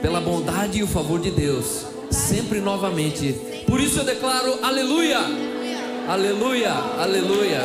pela 0.00 0.20
bondade 0.20 0.78
e 0.78 0.82
o 0.82 0.86
favor 0.86 1.20
de 1.20 1.30
Deus, 1.30 1.86
sempre 2.10 2.60
novamente. 2.60 3.34
Por 3.66 3.80
isso 3.80 4.00
eu 4.00 4.04
declaro 4.04 4.64
aleluia, 4.64 5.18
aleluia, 6.08 6.72
aleluia. 6.72 7.60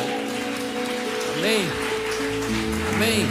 Amém, 1.38 1.60
amém. 2.94 3.26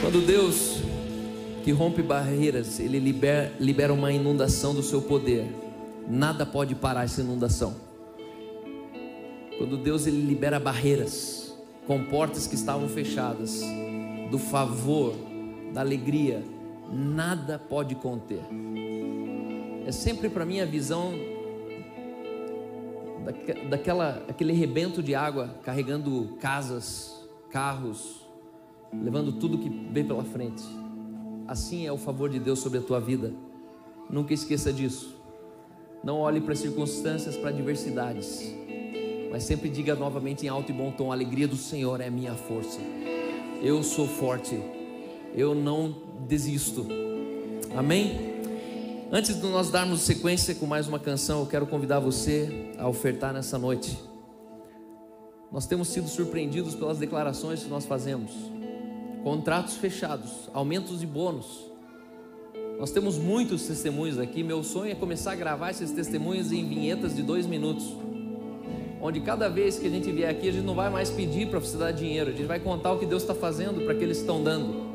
Quando 0.00 0.26
Deus 0.26 0.78
que 1.64 1.70
rompe 1.70 2.02
barreiras, 2.02 2.80
Ele 2.80 2.98
libera, 2.98 3.52
libera 3.60 3.92
uma 3.92 4.12
inundação 4.12 4.74
do 4.74 4.82
seu 4.82 5.00
poder. 5.00 5.46
Nada 6.08 6.44
pode 6.44 6.74
parar 6.74 7.04
essa 7.04 7.20
inundação. 7.20 7.91
Quando 9.58 9.76
Deus 9.76 10.06
ele 10.06 10.20
libera 10.20 10.58
barreiras 10.58 11.56
com 11.86 12.04
portas 12.04 12.46
que 12.46 12.54
estavam 12.54 12.88
fechadas, 12.88 13.62
do 14.30 14.38
favor, 14.38 15.14
da 15.72 15.80
alegria, 15.80 16.42
nada 16.90 17.58
pode 17.58 17.94
conter. 17.94 18.40
É 19.86 19.92
sempre 19.92 20.28
para 20.28 20.44
mim 20.44 20.60
a 20.60 20.64
visão 20.64 21.12
daquela 23.68 24.24
aquele 24.28 24.52
rebento 24.52 25.02
de 25.02 25.14
água 25.14 25.54
carregando 25.62 26.36
casas, 26.40 27.22
carros, 27.50 28.26
levando 28.92 29.32
tudo 29.32 29.58
que 29.58 29.68
vem 29.68 30.04
pela 30.04 30.24
frente. 30.24 30.64
Assim 31.46 31.86
é 31.86 31.92
o 31.92 31.98
favor 31.98 32.30
de 32.30 32.38
Deus 32.38 32.58
sobre 32.60 32.78
a 32.78 32.82
tua 32.82 33.00
vida. 33.00 33.32
Nunca 34.08 34.32
esqueça 34.32 34.72
disso. 34.72 35.14
Não 36.02 36.18
olhe 36.18 36.40
para 36.40 36.54
circunstâncias, 36.54 37.36
para 37.36 37.50
adversidades 37.50 38.52
mas 39.32 39.44
sempre 39.44 39.70
diga 39.70 39.94
novamente 39.94 40.44
em 40.44 40.48
alto 40.50 40.70
e 40.70 40.74
bom 40.74 40.92
tom: 40.92 41.10
a 41.10 41.14
alegria 41.14 41.48
do 41.48 41.56
Senhor 41.56 42.02
é 42.02 42.10
minha 42.10 42.34
força. 42.34 42.78
Eu 43.62 43.82
sou 43.82 44.06
forte, 44.06 44.60
eu 45.34 45.54
não 45.54 45.96
desisto. 46.28 46.86
Amém? 47.74 48.30
Antes 49.10 49.40
de 49.40 49.46
nós 49.46 49.70
darmos 49.70 50.02
sequência 50.02 50.54
com 50.54 50.66
mais 50.66 50.86
uma 50.86 50.98
canção, 50.98 51.40
eu 51.40 51.46
quero 51.46 51.66
convidar 51.66 51.98
você 51.98 52.72
a 52.76 52.86
ofertar 52.86 53.32
nessa 53.32 53.58
noite. 53.58 53.98
Nós 55.50 55.64
temos 55.64 55.88
sido 55.88 56.08
surpreendidos 56.08 56.74
pelas 56.74 56.98
declarações 56.98 57.62
que 57.62 57.70
nós 57.70 57.86
fazemos, 57.86 58.32
contratos 59.24 59.76
fechados, 59.76 60.50
aumentos 60.52 61.00
de 61.00 61.06
bônus. 61.06 61.70
Nós 62.78 62.90
temos 62.90 63.16
muitos 63.16 63.66
testemunhos 63.66 64.18
aqui. 64.18 64.42
Meu 64.42 64.62
sonho 64.62 64.92
é 64.92 64.94
começar 64.94 65.32
a 65.32 65.36
gravar 65.36 65.70
esses 65.70 65.90
testemunhos 65.90 66.52
em 66.52 66.68
vinhetas 66.68 67.14
de 67.14 67.22
dois 67.22 67.46
minutos 67.46 68.11
onde 69.02 69.20
cada 69.20 69.48
vez 69.48 69.80
que 69.80 69.88
a 69.88 69.90
gente 69.90 70.12
vier 70.12 70.30
aqui, 70.30 70.48
a 70.48 70.52
gente 70.52 70.64
não 70.64 70.76
vai 70.76 70.88
mais 70.88 71.10
pedir 71.10 71.48
para 71.48 71.58
você 71.58 71.76
dar 71.76 71.90
dinheiro, 71.90 72.30
a 72.30 72.32
gente 72.32 72.46
vai 72.46 72.60
contar 72.60 72.92
o 72.92 72.98
que 73.00 73.04
Deus 73.04 73.22
está 73.22 73.34
fazendo 73.34 73.84
para 73.84 73.96
que 73.96 74.04
eles 74.04 74.18
estão 74.18 74.42
dando. 74.42 74.92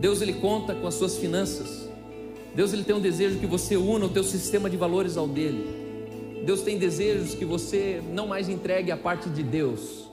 Deus 0.00 0.22
ele 0.22 0.32
conta 0.32 0.74
com 0.74 0.86
as 0.86 0.94
suas 0.94 1.18
finanças. 1.18 1.90
Deus 2.54 2.72
ele 2.72 2.82
tem 2.82 2.96
um 2.96 3.00
desejo 3.00 3.38
que 3.38 3.46
você 3.46 3.76
una 3.76 4.06
o 4.06 4.08
teu 4.08 4.24
sistema 4.24 4.70
de 4.70 4.78
valores 4.78 5.18
ao 5.18 5.28
dele. 5.28 6.42
Deus 6.46 6.62
tem 6.62 6.78
desejos 6.78 7.34
que 7.34 7.44
você 7.44 8.02
não 8.12 8.26
mais 8.26 8.48
entregue 8.48 8.90
a 8.90 8.96
parte 8.96 9.28
de 9.28 9.42
Deus, 9.42 10.08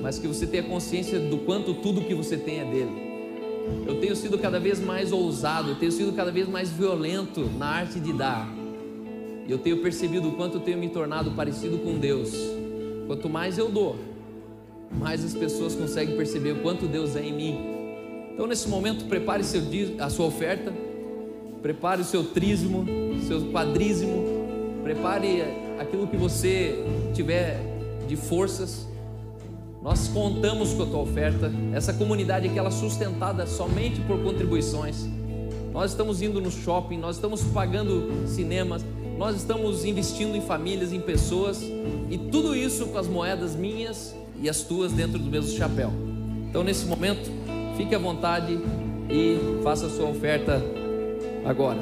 mas 0.00 0.18
que 0.18 0.26
você 0.26 0.46
tenha 0.46 0.62
consciência 0.62 1.20
do 1.20 1.38
quanto 1.38 1.74
tudo 1.74 2.00
que 2.00 2.14
você 2.14 2.38
tem 2.38 2.60
é 2.60 2.64
dele. 2.64 3.04
Eu 3.86 4.00
tenho 4.00 4.16
sido 4.16 4.38
cada 4.38 4.58
vez 4.58 4.80
mais 4.80 5.12
ousado, 5.12 5.70
eu 5.70 5.74
tenho 5.76 5.92
sido 5.92 6.12
cada 6.12 6.32
vez 6.32 6.48
mais 6.48 6.70
violento 6.70 7.42
na 7.58 7.66
arte 7.66 8.00
de 8.00 8.14
dar. 8.14 8.63
E 9.46 9.52
eu 9.52 9.58
tenho 9.58 9.78
percebido 9.78 10.28
o 10.28 10.32
quanto 10.32 10.56
eu 10.56 10.60
tenho 10.60 10.78
me 10.78 10.88
tornado 10.88 11.30
parecido 11.32 11.78
com 11.78 11.98
Deus. 11.98 12.32
Quanto 13.06 13.28
mais 13.28 13.58
eu 13.58 13.70
dou, 13.70 13.96
mais 14.90 15.24
as 15.24 15.34
pessoas 15.34 15.74
conseguem 15.74 16.16
perceber 16.16 16.52
o 16.52 16.62
quanto 16.62 16.86
Deus 16.86 17.14
é 17.16 17.22
em 17.22 17.32
mim. 17.32 17.58
Então, 18.32 18.46
nesse 18.46 18.68
momento, 18.68 19.04
prepare 19.04 19.44
seu, 19.44 19.62
a 19.98 20.08
sua 20.08 20.26
oferta, 20.26 20.72
prepare 21.62 22.00
o 22.00 22.04
seu 22.04 22.24
trízimo, 22.24 22.84
seu 23.26 23.40
quadrízimo, 23.52 24.24
prepare 24.82 25.42
aquilo 25.78 26.06
que 26.06 26.16
você 26.16 26.82
tiver 27.12 27.60
de 28.08 28.16
forças. 28.16 28.88
Nós 29.82 30.08
contamos 30.08 30.72
com 30.72 30.82
a 30.82 30.86
tua 30.86 31.00
oferta. 31.00 31.52
Essa 31.72 31.92
comunidade 31.92 32.48
aqui 32.48 32.58
ela 32.58 32.68
é 32.68 32.72
sustentada 32.72 33.46
somente 33.46 34.00
por 34.00 34.22
contribuições. 34.22 35.06
Nós 35.72 35.90
estamos 35.90 36.22
indo 36.22 36.40
no 36.40 36.50
shopping, 36.50 36.98
nós 36.98 37.16
estamos 37.16 37.42
pagando 37.42 38.26
cinemas, 38.26 38.84
nós 39.18 39.36
estamos 39.36 39.84
investindo 39.84 40.36
em 40.36 40.40
famílias, 40.40 40.92
em 40.92 41.00
pessoas, 41.00 41.62
e 42.10 42.18
tudo 42.18 42.54
isso 42.54 42.86
com 42.86 42.98
as 42.98 43.06
moedas 43.06 43.54
minhas 43.54 44.14
e 44.40 44.48
as 44.48 44.62
tuas 44.62 44.92
dentro 44.92 45.18
do 45.18 45.30
mesmo 45.30 45.56
chapéu. 45.56 45.92
Então, 46.48 46.62
nesse 46.62 46.86
momento, 46.86 47.30
fique 47.76 47.94
à 47.94 47.98
vontade 47.98 48.58
e 49.10 49.62
faça 49.62 49.86
a 49.86 49.90
sua 49.90 50.08
oferta 50.08 50.62
agora. 51.44 51.80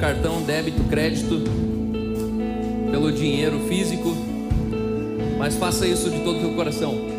Cartão 0.00 0.40
débito, 0.40 0.82
crédito, 0.84 1.42
pelo 2.90 3.12
dinheiro 3.12 3.60
físico, 3.68 4.16
mas 5.38 5.54
faça 5.56 5.86
isso 5.86 6.08
de 6.08 6.20
todo 6.20 6.38
o 6.38 6.40
teu 6.40 6.54
coração. 6.54 7.09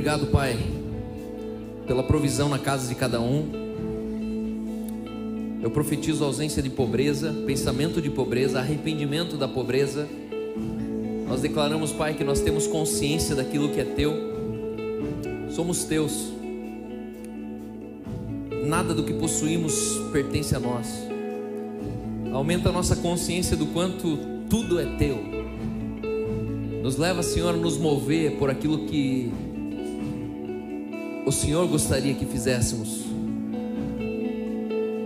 Obrigado, 0.00 0.28
Pai, 0.28 0.56
pela 1.86 2.02
provisão 2.02 2.48
na 2.48 2.58
casa 2.58 2.88
de 2.88 2.94
cada 2.94 3.20
um. 3.20 3.50
Eu 5.62 5.70
profetizo 5.70 6.24
ausência 6.24 6.62
de 6.62 6.70
pobreza, 6.70 7.34
pensamento 7.46 8.00
de 8.00 8.08
pobreza, 8.08 8.60
arrependimento 8.60 9.36
da 9.36 9.46
pobreza. 9.46 10.08
Nós 11.28 11.42
declaramos, 11.42 11.92
Pai, 11.92 12.14
que 12.14 12.24
nós 12.24 12.40
temos 12.40 12.66
consciência 12.66 13.34
daquilo 13.34 13.68
que 13.68 13.78
é 13.78 13.84
teu. 13.84 14.14
Somos 15.50 15.84
teus. 15.84 16.32
Nada 18.64 18.94
do 18.94 19.04
que 19.04 19.12
possuímos 19.12 20.00
pertence 20.10 20.56
a 20.56 20.58
nós. 20.58 20.86
Aumenta 22.32 22.70
a 22.70 22.72
nossa 22.72 22.96
consciência 22.96 23.54
do 23.54 23.66
quanto 23.66 24.18
tudo 24.48 24.80
é 24.80 24.96
teu. 24.96 25.18
Nos 26.82 26.96
leva, 26.96 27.22
Senhor, 27.22 27.52
a 27.52 27.58
nos 27.58 27.76
mover 27.76 28.38
por 28.38 28.48
aquilo 28.48 28.86
que 28.86 29.49
o 31.30 31.32
Senhor 31.32 31.64
gostaria 31.68 32.12
que 32.12 32.26
fizéssemos, 32.26 33.04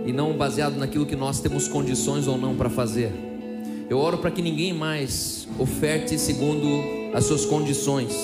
e 0.07 0.11
não 0.11 0.33
baseado 0.35 0.75
naquilo 0.75 1.05
que 1.05 1.15
nós 1.15 1.39
temos 1.39 1.67
condições 1.67 2.25
ou 2.25 2.35
não 2.35 2.55
para 2.55 2.67
fazer. 2.67 3.11
Eu 3.87 3.99
oro 3.99 4.17
para 4.17 4.31
que 4.31 4.41
ninguém 4.41 4.73
mais 4.73 5.47
oferte 5.59 6.17
segundo 6.17 6.67
as 7.13 7.25
suas 7.25 7.45
condições, 7.45 8.17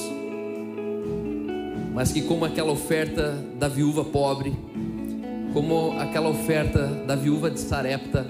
mas 1.93 2.11
que, 2.11 2.23
como 2.23 2.43
aquela 2.43 2.71
oferta 2.71 3.37
da 3.59 3.67
viúva 3.67 4.03
pobre, 4.03 4.51
como 5.53 5.91
aquela 5.99 6.29
oferta 6.29 6.87
da 7.05 7.15
viúva 7.15 7.51
de 7.51 7.59
Sarepta, 7.59 8.25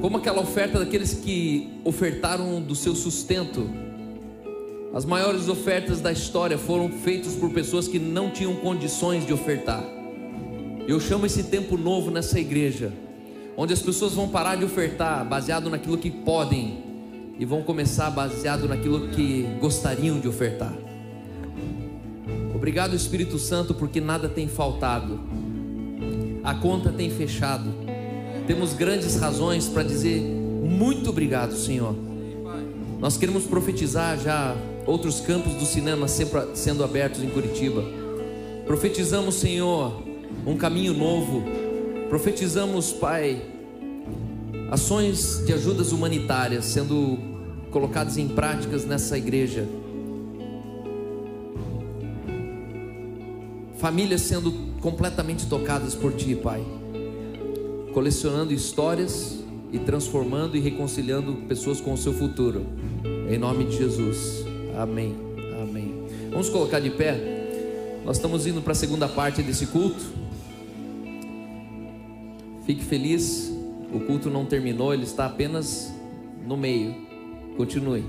como 0.00 0.16
aquela 0.16 0.40
oferta 0.40 0.78
daqueles 0.78 1.12
que 1.12 1.74
ofertaram 1.84 2.62
do 2.62 2.74
seu 2.74 2.94
sustento, 2.94 3.68
as 4.96 5.04
maiores 5.04 5.46
ofertas 5.46 6.00
da 6.00 6.10
história 6.10 6.56
foram 6.56 6.88
feitas 6.90 7.34
por 7.34 7.50
pessoas 7.50 7.86
que 7.86 7.98
não 7.98 8.30
tinham 8.30 8.56
condições 8.56 9.26
de 9.26 9.32
ofertar. 9.34 9.84
Eu 10.88 10.98
chamo 10.98 11.26
esse 11.26 11.42
tempo 11.42 11.76
novo 11.76 12.10
nessa 12.10 12.40
igreja, 12.40 12.90
onde 13.58 13.74
as 13.74 13.82
pessoas 13.82 14.14
vão 14.14 14.26
parar 14.26 14.56
de 14.56 14.64
ofertar 14.64 15.22
baseado 15.28 15.68
naquilo 15.68 15.98
que 15.98 16.10
podem 16.10 16.82
e 17.38 17.44
vão 17.44 17.62
começar 17.62 18.08
baseado 18.08 18.66
naquilo 18.66 19.08
que 19.08 19.42
gostariam 19.60 20.18
de 20.18 20.28
ofertar. 20.28 20.72
Obrigado, 22.54 22.96
Espírito 22.96 23.38
Santo, 23.38 23.74
porque 23.74 24.00
nada 24.00 24.30
tem 24.30 24.48
faltado, 24.48 25.20
a 26.42 26.54
conta 26.54 26.90
tem 26.90 27.10
fechado. 27.10 27.70
Temos 28.46 28.72
grandes 28.72 29.16
razões 29.16 29.68
para 29.68 29.82
dizer 29.82 30.22
muito 30.22 31.10
obrigado, 31.10 31.54
Senhor. 31.54 31.94
Nós 32.98 33.18
queremos 33.18 33.44
profetizar 33.44 34.18
já 34.18 34.56
outros 34.86 35.20
campos 35.20 35.54
do 35.54 35.66
cinema 35.66 36.06
sempre 36.08 36.40
sendo 36.54 36.84
abertos 36.84 37.22
em 37.22 37.28
Curitiba. 37.28 37.82
Profetizamos, 38.66 39.34
Senhor, 39.34 40.02
um 40.46 40.56
caminho 40.56 40.94
novo. 40.94 41.42
Profetizamos, 42.08 42.92
Pai, 42.92 43.42
ações 44.70 45.42
de 45.44 45.52
ajudas 45.52 45.92
humanitárias 45.92 46.64
sendo 46.64 47.18
colocadas 47.70 48.16
em 48.16 48.28
práticas 48.28 48.84
nessa 48.84 49.18
igreja. 49.18 49.66
Famílias 53.78 54.22
sendo 54.22 54.52
completamente 54.80 55.46
tocadas 55.46 55.94
por 55.94 56.12
Ti, 56.12 56.34
Pai. 56.34 56.64
Colecionando 57.92 58.52
histórias 58.52 59.38
e 59.72 59.78
transformando 59.78 60.56
e 60.56 60.60
reconciliando 60.60 61.34
pessoas 61.48 61.80
com 61.80 61.92
o 61.92 61.96
seu 61.96 62.12
futuro. 62.12 62.66
Em 63.28 63.38
nome 63.38 63.64
de 63.64 63.76
Jesus. 63.76 64.55
Amém. 64.76 65.16
Amém. 65.62 66.06
Vamos 66.30 66.50
colocar 66.50 66.80
de 66.80 66.90
pé. 66.90 67.36
Nós 68.04 68.16
estamos 68.18 68.46
indo 68.46 68.60
para 68.60 68.72
a 68.72 68.74
segunda 68.74 69.08
parte 69.08 69.42
desse 69.42 69.66
culto. 69.66 70.04
Fique 72.66 72.84
feliz. 72.84 73.50
O 73.92 74.00
culto 74.00 74.28
não 74.28 74.44
terminou, 74.44 74.92
ele 74.92 75.04
está 75.04 75.26
apenas 75.26 75.92
no 76.46 76.56
meio. 76.56 76.94
Continue. 77.56 78.04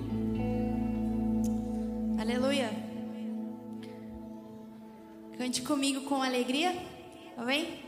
Aleluia. 2.19 2.69
Cante 5.37 5.61
comigo 5.61 6.01
com 6.01 6.21
alegria. 6.21 6.75
Amém? 7.37 7.79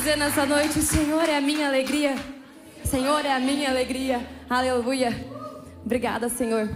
Dizer 0.00 0.16
nessa 0.16 0.46
noite: 0.46 0.78
O 0.78 0.82
Senhor 0.82 1.28
é 1.28 1.36
a 1.36 1.40
minha 1.42 1.68
alegria. 1.68 2.14
Senhor 2.84 3.22
é 3.22 3.32
a 3.32 3.38
minha 3.38 3.68
alegria. 3.68 4.26
Aleluia! 4.48 5.10
Obrigada, 5.84 6.26
Senhor. 6.30 6.70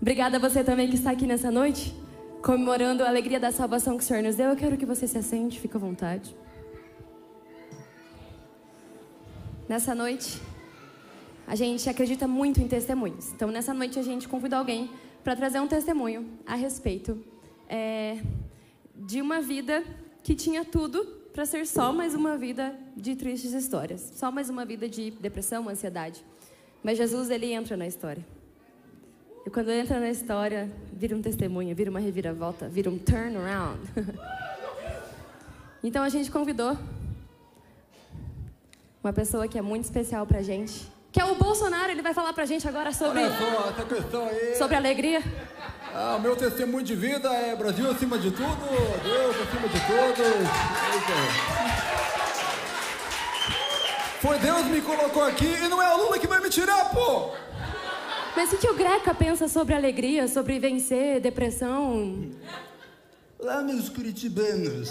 Obrigada 0.00 0.36
a 0.36 0.40
você 0.40 0.62
também 0.62 0.88
que 0.88 0.94
está 0.94 1.10
aqui 1.10 1.26
nessa 1.26 1.50
noite, 1.50 1.92
comemorando 2.40 3.02
a 3.02 3.08
alegria 3.08 3.40
da 3.40 3.50
salvação 3.50 3.96
que 3.96 4.04
o 4.04 4.06
Senhor 4.06 4.22
nos 4.22 4.36
deu. 4.36 4.50
Eu 4.50 4.56
quero 4.56 4.76
que 4.76 4.86
você 4.86 5.08
se 5.08 5.18
assente, 5.18 5.58
fique 5.58 5.76
à 5.76 5.80
vontade. 5.80 6.36
Nessa 9.68 9.92
noite, 9.92 10.40
a 11.48 11.56
gente 11.56 11.90
acredita 11.90 12.28
muito 12.28 12.60
em 12.60 12.68
testemunhos. 12.68 13.32
Então, 13.32 13.50
nessa 13.50 13.74
noite, 13.74 13.98
a 13.98 14.02
gente 14.02 14.28
convida 14.28 14.56
alguém 14.56 14.88
para 15.24 15.34
trazer 15.34 15.58
um 15.58 15.66
testemunho 15.66 16.24
a 16.46 16.54
respeito 16.54 17.20
é, 17.68 18.18
de 18.94 19.20
uma 19.20 19.40
vida 19.40 19.82
que 20.22 20.36
tinha 20.36 20.64
tudo 20.64 21.15
para 21.36 21.44
ser 21.44 21.66
só 21.66 21.92
mais 21.92 22.14
uma 22.14 22.38
vida 22.38 22.74
de 22.96 23.14
tristes 23.14 23.52
histórias, 23.52 24.10
só 24.14 24.32
mais 24.32 24.48
uma 24.48 24.64
vida 24.64 24.88
de 24.88 25.10
depressão, 25.10 25.68
ansiedade. 25.68 26.24
Mas 26.82 26.96
Jesus, 26.96 27.28
ele 27.28 27.52
entra 27.52 27.76
na 27.76 27.86
história. 27.86 28.24
E 29.44 29.50
quando 29.50 29.68
ele 29.68 29.82
entra 29.82 30.00
na 30.00 30.08
história, 30.08 30.72
vira 30.90 31.14
um 31.14 31.20
testemunho, 31.20 31.76
vira 31.76 31.90
uma 31.90 32.00
reviravolta, 32.00 32.70
vira 32.70 32.88
um 32.88 32.96
turnaround. 32.96 33.78
então, 35.84 36.02
a 36.02 36.08
gente 36.08 36.30
convidou 36.30 36.74
uma 39.04 39.12
pessoa 39.12 39.46
que 39.46 39.58
é 39.58 39.62
muito 39.62 39.84
especial 39.84 40.26
pra 40.26 40.40
gente, 40.40 40.90
que 41.12 41.20
é 41.20 41.24
o 41.26 41.34
Bolsonaro. 41.34 41.92
Ele 41.92 42.00
vai 42.00 42.14
falar 42.14 42.32
pra 42.32 42.46
gente 42.46 42.66
agora 42.66 42.94
sobre, 42.94 43.22
Olha 43.22 43.36
só, 43.36 43.68
essa 43.68 43.84
questão 43.84 44.26
aí. 44.26 44.56
sobre 44.56 44.74
alegria. 44.74 45.22
Ah, 45.94 46.16
o 46.16 46.20
meu 46.20 46.36
testemunho 46.36 46.84
de 46.84 46.94
vida 46.94 47.28
é 47.32 47.54
Brasil 47.56 47.90
acima 47.90 48.18
de 48.18 48.30
tudo, 48.30 48.66
Deus 49.02 49.36
acima 49.36 49.68
de 49.68 49.80
todos. 49.80 50.48
Foi 54.20 54.38
Deus 54.38 54.62
que 54.62 54.68
me 54.68 54.80
colocou 54.82 55.22
aqui 55.24 55.46
e 55.46 55.68
não 55.68 55.80
é 55.82 55.94
o 55.94 55.98
Lula 56.04 56.18
que 56.18 56.26
vai 56.26 56.40
me 56.40 56.50
tirar, 56.50 56.90
pô! 56.90 57.30
Mas 58.36 58.52
o 58.52 58.58
que 58.58 58.68
o 58.68 58.74
Greca 58.74 59.14
pensa 59.14 59.48
sobre 59.48 59.74
alegria, 59.74 60.28
sobre 60.28 60.58
vencer 60.58 61.20
depressão? 61.20 62.30
Olá, 63.38 63.62
meus 63.62 63.88
curitibanos, 63.88 64.90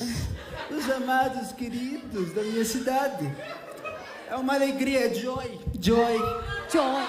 os 0.72 0.90
amados 0.90 1.52
queridos 1.52 2.34
da 2.34 2.42
minha 2.42 2.66
cidade. 2.66 3.32
É 4.28 4.36
uma 4.36 4.56
alegria, 4.56 5.14
joy, 5.14 5.60
joy, 5.80 6.18
Joy. 6.72 7.04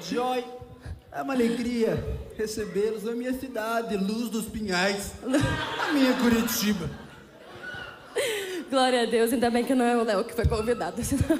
joy. 0.00 0.44
É 1.10 1.20
uma 1.20 1.34
alegria 1.34 2.02
recebê-los 2.36 3.04
na 3.04 3.12
minha 3.12 3.32
cidade, 3.32 3.96
Luz 3.96 4.28
dos 4.28 4.46
Pinhais, 4.46 5.12
a 5.22 5.92
minha 5.92 6.14
Curitiba. 6.14 6.90
Glória 8.70 9.02
a 9.02 9.06
Deus, 9.06 9.32
ainda 9.32 9.50
bem 9.50 9.64
que 9.64 9.74
não 9.74 9.84
é 9.84 9.96
o 9.96 10.02
Léo 10.02 10.24
que 10.24 10.34
foi 10.34 10.46
convidado. 10.46 11.00
Senão... 11.04 11.38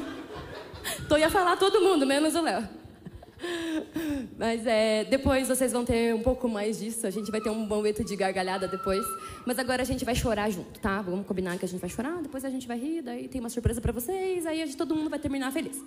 Tô 1.08 1.16
ia 1.16 1.30
falar 1.30 1.56
todo 1.56 1.80
mundo, 1.80 2.06
menos 2.06 2.34
o 2.34 2.42
Léo. 2.42 2.68
Mas 4.38 4.66
é, 4.66 5.04
depois 5.04 5.48
vocês 5.48 5.72
vão 5.72 5.84
ter 5.84 6.14
um 6.14 6.22
pouco 6.22 6.48
mais 6.48 6.78
disso. 6.78 7.06
A 7.06 7.10
gente 7.10 7.30
vai 7.30 7.40
ter 7.40 7.50
um 7.50 7.66
momento 7.66 8.04
de 8.04 8.14
gargalhada 8.14 8.68
depois. 8.68 9.04
Mas 9.46 9.58
agora 9.58 9.82
a 9.82 9.84
gente 9.84 10.04
vai 10.04 10.14
chorar 10.14 10.50
junto, 10.50 10.78
tá? 10.80 11.02
Vamos 11.02 11.26
combinar 11.26 11.58
que 11.58 11.64
a 11.64 11.68
gente 11.68 11.80
vai 11.80 11.90
chorar, 11.90 12.22
depois 12.22 12.44
a 12.44 12.50
gente 12.50 12.68
vai 12.68 12.78
rir, 12.78 13.02
daí 13.02 13.28
tem 13.28 13.40
uma 13.40 13.50
surpresa 13.50 13.80
pra 13.80 13.92
vocês, 13.92 14.46
aí 14.46 14.62
a 14.62 14.66
gente, 14.66 14.76
todo 14.76 14.94
mundo 14.94 15.10
vai 15.10 15.18
terminar 15.18 15.50
feliz. 15.52 15.82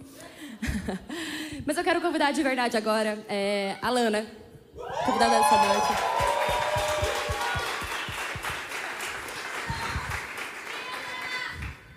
Mas 1.65 1.77
eu 1.77 1.83
quero 1.83 2.01
convidar 2.01 2.31
de 2.31 2.43
verdade 2.43 2.75
agora 2.75 3.17
é, 3.29 3.77
a 3.81 3.89
Lana, 3.89 4.25
convidada 4.75 5.39
dessa 5.39 5.57
noite. 5.57 6.15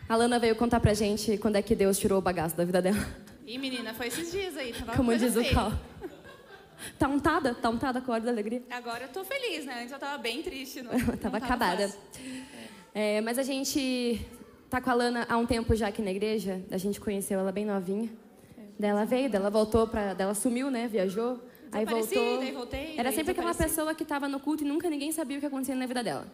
A 0.09 0.16
Lana 0.16 0.39
veio 0.39 0.57
contar 0.57 0.81
pra 0.81 0.95
gente 0.95 1.37
quando 1.37 1.57
é 1.57 1.62
que 1.62 1.74
Deus 1.74 1.99
tirou 1.99 2.18
o 2.18 2.22
bagaço 2.22 2.57
da 2.57 2.64
vida 2.64 2.81
dela. 2.81 2.97
Ih, 3.47 3.59
menina, 3.59 3.93
foi 3.93 4.07
esses 4.07 4.31
dias 4.31 4.57
aí. 4.57 4.72
Tava 4.72 4.97
Como 4.97 5.14
diz 5.16 5.37
o. 5.37 5.45
Cal. 5.53 5.72
Tá 6.99 7.09
untada? 7.09 7.55
Tá 7.55 7.68
untada 7.68 8.01
com 8.01 8.12
a 8.12 8.14
hora 8.14 8.24
da 8.24 8.31
alegria? 8.31 8.62
Agora 8.70 9.05
eu 9.05 9.09
tô 9.09 9.24
feliz, 9.24 9.66
né? 9.66 9.81
Antes 9.81 9.93
eu 9.93 9.99
tava 9.99 10.16
bem 10.18 10.43
triste. 10.43 10.81
Não, 10.81 10.93
tava 10.97 11.16
tava 11.16 11.37
acabada. 11.39 11.93
É, 12.95 13.20
mas 13.20 13.39
a 13.39 13.43
gente 13.43 14.24
tá 14.70 14.81
com 14.81 14.91
a 14.91 14.95
Lana 14.95 15.26
há 15.29 15.37
um 15.37 15.45
tempo 15.45 15.74
já 15.74 15.89
aqui 15.89 16.01
na 16.01 16.11
igreja. 16.11 16.62
A 16.70 16.79
gente 16.79 17.01
conheceu 17.01 17.39
ela 17.41 17.53
bem 17.53 17.66
novinha. 17.66 18.09
Daí 18.79 18.91
ela 18.91 19.05
veio, 19.05 19.29
daí 19.29 19.41
ela 19.41 19.51
voltou 19.51 19.87
pra. 19.87 20.14
daí 20.14 20.24
Ela 20.24 20.35
sumiu, 20.35 20.70
né? 20.70 20.89
Viajou. 20.89 21.41
Aí 21.71 21.85
voltou. 21.85 22.39
daí 22.39 22.53
voltei, 22.53 22.95
Era 22.95 23.05
daí 23.05 23.14
sempre 23.14 23.33
aquela 23.33 23.55
pessoa 23.55 23.95
que 23.95 24.05
tava 24.05 24.29
no 24.29 24.41
culto 24.41 24.64
e 24.64 24.66
nunca 24.66 24.89
ninguém 24.89 25.12
sabia 25.12 25.37
o 25.37 25.41
que 25.41 25.47
acontecia 25.47 25.75
na 25.75 25.87
vida 25.87 26.03
dela. 26.03 26.27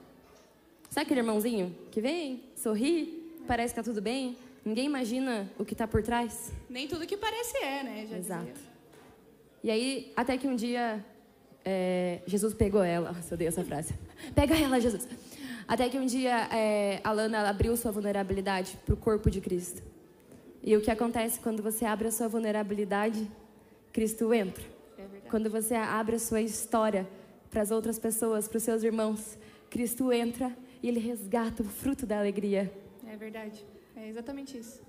Sabe 0.90 1.06
aquele 1.06 1.20
irmãozinho 1.20 1.74
que 1.90 2.00
vem, 2.00 2.44
sorri, 2.56 3.32
parece 3.46 3.74
que 3.74 3.80
tá 3.80 3.84
tudo 3.84 4.00
bem? 4.00 4.36
Ninguém 4.64 4.86
imagina 4.86 5.50
o 5.58 5.64
que 5.64 5.74
tá 5.74 5.86
por 5.86 6.02
trás. 6.02 6.52
Nem 6.70 6.88
tudo 6.88 7.06
que 7.06 7.16
parece 7.16 7.56
é, 7.58 7.82
né? 7.82 8.06
Já 8.08 8.16
Exato. 8.16 8.44
dizia. 8.44 8.74
E 9.62 9.70
aí, 9.70 10.12
até 10.16 10.38
que 10.38 10.46
um 10.46 10.54
dia, 10.54 11.04
é, 11.64 12.20
Jesus 12.26 12.54
pegou 12.54 12.82
ela. 12.82 13.12
Nossa, 13.12 13.32
eu 13.32 13.34
odeio 13.34 13.48
essa 13.48 13.64
frase. 13.64 13.94
Pega 14.34 14.56
ela, 14.56 14.80
Jesus. 14.80 15.08
Até 15.66 15.88
que 15.88 15.98
um 15.98 16.06
dia, 16.06 16.48
é, 16.52 17.00
a 17.02 17.12
Lana 17.12 17.48
abriu 17.48 17.76
sua 17.76 17.90
vulnerabilidade 17.90 18.78
para 18.84 18.94
o 18.94 18.96
corpo 18.96 19.30
de 19.30 19.40
Cristo. 19.40 19.82
E 20.62 20.76
o 20.76 20.80
que 20.80 20.90
acontece 20.90 21.40
quando 21.40 21.62
você 21.62 21.84
abre 21.84 22.08
a 22.08 22.10
sua 22.10 22.28
vulnerabilidade? 22.28 23.26
Cristo 23.92 24.32
entra. 24.32 24.73
É. 25.34 25.36
Quando 25.36 25.50
você 25.50 25.74
abre 25.74 26.14
a 26.14 26.18
sua 26.20 26.40
história 26.40 27.08
para 27.50 27.60
as 27.60 27.72
outras 27.72 27.98
pessoas, 27.98 28.46
para 28.46 28.56
os 28.56 28.62
seus 28.62 28.84
irmãos, 28.84 29.36
Cristo 29.68 30.12
entra 30.12 30.56
e 30.80 30.86
ele 30.86 31.00
resgata 31.00 31.60
o 31.60 31.66
fruto 31.66 32.06
da 32.06 32.20
alegria. 32.20 32.72
É 33.04 33.16
verdade. 33.16 33.64
É 33.96 34.08
exatamente 34.08 34.56
isso. 34.56 34.80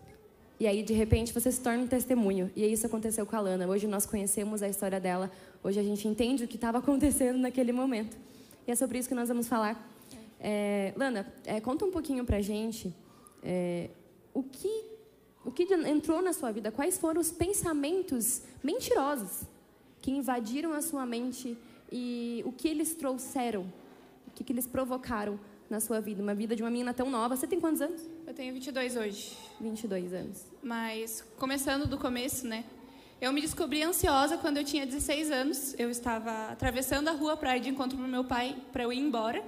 E 0.59 0.67
aí, 0.67 0.83
de 0.83 0.93
repente, 0.93 1.33
você 1.33 1.51
se 1.51 1.59
torna 1.59 1.81
um 1.81 1.87
testemunho. 1.87 2.51
E 2.55 2.63
isso 2.63 2.85
aconteceu 2.85 3.25
com 3.25 3.35
a 3.35 3.39
Lana. 3.39 3.67
Hoje 3.67 3.87
nós 3.87 4.05
conhecemos 4.05 4.61
a 4.61 4.69
história 4.69 4.99
dela. 4.99 5.31
Hoje 5.63 5.79
a 5.79 5.83
gente 5.83 6.07
entende 6.07 6.43
o 6.43 6.47
que 6.47 6.57
estava 6.57 6.77
acontecendo 6.79 7.39
naquele 7.39 7.71
momento. 7.71 8.15
E 8.67 8.71
é 8.71 8.75
sobre 8.75 8.99
isso 8.99 9.09
que 9.09 9.15
nós 9.15 9.27
vamos 9.27 9.47
falar. 9.47 9.91
É, 10.39 10.93
Lana, 10.95 11.25
é, 11.43 11.59
conta 11.59 11.85
um 11.85 11.91
pouquinho 11.91 12.23
pra 12.23 12.39
gente 12.39 12.93
é, 13.41 13.89
o, 14.31 14.43
que, 14.43 14.85
o 15.43 15.51
que 15.51 15.63
entrou 15.63 16.21
na 16.21 16.33
sua 16.33 16.51
vida. 16.51 16.71
Quais 16.71 16.99
foram 16.99 17.19
os 17.19 17.31
pensamentos 17.31 18.43
mentirosos 18.63 19.54
que 20.05 20.11
invadiram 20.11 20.71
a 20.71 20.83
sua 20.83 21.03
mente 21.03 21.57
e 21.91 22.43
o 22.45 22.51
que 22.51 22.67
eles 22.67 22.93
trouxeram, 22.93 23.63
o 24.27 24.31
que, 24.35 24.43
que 24.43 24.53
eles 24.53 24.67
provocaram 24.67 25.39
na 25.67 25.79
sua 25.79 25.99
vida. 25.99 26.21
Uma 26.21 26.35
vida 26.35 26.55
de 26.55 26.61
uma 26.61 26.69
menina 26.69 26.93
tão 26.93 27.09
nova. 27.09 27.35
Você 27.35 27.47
tem 27.47 27.59
quantos 27.59 27.81
anos? 27.81 28.07
Eu 28.27 28.31
tenho 28.31 28.53
22 28.53 28.97
hoje. 28.97 29.35
22 29.59 30.13
anos. 30.13 30.45
Mas, 30.61 31.23
começando 31.39 31.87
do 31.87 31.97
começo, 31.97 32.45
né? 32.45 32.65
Eu 33.19 33.33
me 33.33 33.41
descobri 33.41 33.81
ansiosa 33.81 34.37
quando 34.37 34.57
eu 34.57 34.63
tinha 34.63 34.85
16 34.85 35.31
anos. 35.31 35.75
Eu 35.79 35.89
estava 35.89 36.51
atravessando 36.51 37.07
a 37.07 37.11
rua 37.11 37.35
para 37.35 37.57
ir 37.57 37.61
de 37.61 37.69
encontro 37.69 37.97
pro 37.97 38.07
meu 38.07 38.25
pai, 38.25 38.55
para 38.71 38.83
eu 38.83 38.93
ir 38.93 38.99
embora. 38.99 39.43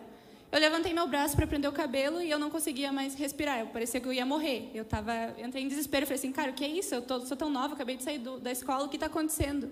Eu 0.52 0.60
levantei 0.60 0.92
meu 0.92 1.08
braço 1.08 1.36
para 1.36 1.46
prender 1.46 1.70
o 1.70 1.74
cabelo 1.74 2.20
e 2.20 2.32
eu 2.32 2.40
não 2.40 2.50
conseguia 2.50 2.92
mais 2.92 3.14
respirar. 3.14 3.60
Eu 3.60 3.68
parecia 3.68 4.02
que 4.02 4.08
eu 4.08 4.14
ia 4.14 4.26
morrer. 4.26 4.72
Eu 4.74 4.84
tava, 4.84 5.14
eu 5.38 5.46
entrei 5.46 5.62
em 5.62 5.68
desespero. 5.68 6.08
Falei 6.08 6.18
assim, 6.18 6.32
cara, 6.32 6.50
o 6.50 6.56
que 6.56 6.66
é 6.66 6.68
isso? 6.68 6.96
Eu 6.96 7.04
tô, 7.04 7.20
sou 7.20 7.38
tão 7.38 7.48
nova, 7.48 7.76
acabei 7.76 7.96
de 7.96 8.02
sair 8.02 8.18
do, 8.18 8.40
da 8.40 8.52
escola, 8.52 8.86
o 8.86 8.90
que 8.90 8.96
está 8.96 9.06
acontecendo? 9.06 9.70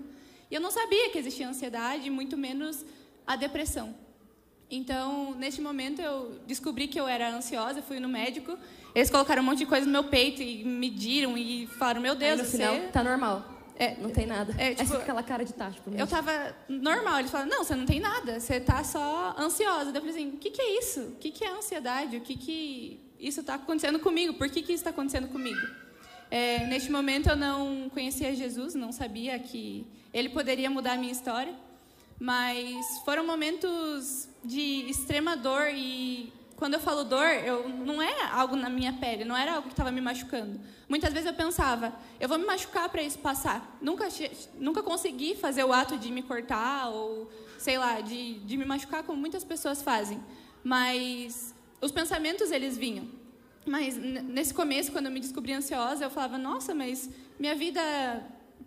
E 0.50 0.54
eu 0.54 0.60
não 0.60 0.70
sabia 0.70 1.10
que 1.10 1.18
existia 1.18 1.48
ansiedade, 1.48 2.08
muito 2.10 2.36
menos 2.36 2.84
a 3.26 3.36
depressão. 3.36 3.94
Então, 4.70 5.34
neste 5.34 5.60
momento, 5.60 6.00
eu 6.00 6.40
descobri 6.46 6.88
que 6.88 6.98
eu 6.98 7.06
era 7.06 7.30
ansiosa, 7.30 7.82
fui 7.82 8.00
no 8.00 8.08
médico. 8.08 8.58
Eles 8.94 9.10
colocaram 9.10 9.42
um 9.42 9.46
monte 9.46 9.58
de 9.58 9.66
coisa 9.66 9.86
no 9.86 9.92
meu 9.92 10.04
peito 10.04 10.42
e 10.42 10.64
mediram 10.64 11.36
e 11.38 11.66
falaram: 11.78 12.00
Meu 12.00 12.14
Deus, 12.14 12.32
Aí 12.32 12.38
no 12.38 12.44
você. 12.44 12.56
final, 12.56 12.92
tá 12.92 13.04
normal. 13.04 13.52
É, 13.78 13.94
Não 14.00 14.08
tem 14.08 14.26
nada. 14.26 14.54
É, 14.56 14.70
tipo, 14.74 14.86
fica 14.86 15.02
aquela 15.02 15.22
cara 15.22 15.44
de 15.44 15.52
tipo, 15.52 15.90
Eu 15.94 16.06
tava 16.06 16.56
normal. 16.68 17.18
Eles 17.18 17.30
falaram: 17.30 17.50
Não, 17.50 17.62
você 17.62 17.76
não 17.76 17.86
tem 17.86 18.00
nada, 18.00 18.40
você 18.40 18.58
tá 18.58 18.82
só 18.82 19.36
ansiosa. 19.38 19.92
Daí 19.92 19.96
eu 19.96 20.06
falei 20.06 20.10
assim: 20.10 20.28
O 20.30 20.38
que, 20.38 20.50
que 20.50 20.60
é 20.62 20.78
isso? 20.78 21.00
O 21.00 21.16
que, 21.16 21.30
que 21.30 21.44
é 21.44 21.50
ansiedade? 21.50 22.16
O 22.16 22.20
que, 22.22 22.36
que 22.36 23.00
isso 23.20 23.40
está 23.40 23.54
acontecendo 23.54 23.98
comigo? 23.98 24.34
Por 24.34 24.48
que, 24.48 24.62
que 24.62 24.72
isso 24.72 24.80
está 24.80 24.90
acontecendo 24.90 25.28
comigo? 25.28 25.60
É, 26.30 26.66
neste 26.66 26.90
momento, 26.90 27.28
eu 27.28 27.36
não 27.36 27.88
conhecia 27.90 28.34
Jesus, 28.34 28.74
não 28.74 28.92
sabia 28.92 29.38
que 29.38 29.86
ele 30.12 30.28
poderia 30.28 30.68
mudar 30.68 30.92
a 30.92 30.96
minha 30.96 31.12
história. 31.12 31.54
Mas 32.18 32.98
foram 33.04 33.26
momentos 33.26 34.28
de 34.42 34.88
extrema 34.88 35.36
dor 35.36 35.68
e 35.74 36.32
quando 36.56 36.74
eu 36.74 36.80
falo 36.80 37.04
dor, 37.04 37.26
eu 37.26 37.68
não 37.68 38.00
é 38.00 38.22
algo 38.32 38.56
na 38.56 38.70
minha 38.70 38.94
pele, 38.94 39.24
não 39.24 39.36
era 39.36 39.56
algo 39.56 39.68
que 39.68 39.74
estava 39.74 39.92
me 39.92 40.00
machucando. 40.00 40.58
Muitas 40.88 41.12
vezes 41.12 41.26
eu 41.26 41.34
pensava, 41.34 41.92
eu 42.18 42.28
vou 42.28 42.38
me 42.38 42.46
machucar 42.46 42.88
para 42.88 43.02
isso 43.02 43.18
passar. 43.18 43.76
Nunca 43.80 44.08
nunca 44.58 44.82
consegui 44.82 45.34
fazer 45.34 45.64
o 45.64 45.72
ato 45.72 45.98
de 45.98 46.10
me 46.10 46.22
cortar 46.22 46.88
ou 46.88 47.30
sei 47.58 47.76
lá, 47.76 48.00
de, 48.00 48.34
de 48.40 48.56
me 48.56 48.64
machucar 48.64 49.02
como 49.02 49.20
muitas 49.20 49.44
pessoas 49.44 49.82
fazem. 49.82 50.18
Mas 50.64 51.54
os 51.80 51.92
pensamentos 51.92 52.50
eles 52.50 52.78
vinham. 52.78 53.06
Mas 53.66 53.96
nesse 53.96 54.54
começo, 54.54 54.92
quando 54.92 55.06
eu 55.06 55.12
me 55.12 55.20
descobri 55.20 55.52
ansiosa, 55.52 56.04
eu 56.04 56.10
falava, 56.10 56.38
nossa, 56.38 56.74
mas 56.74 57.10
minha 57.38 57.54
vida, 57.54 57.80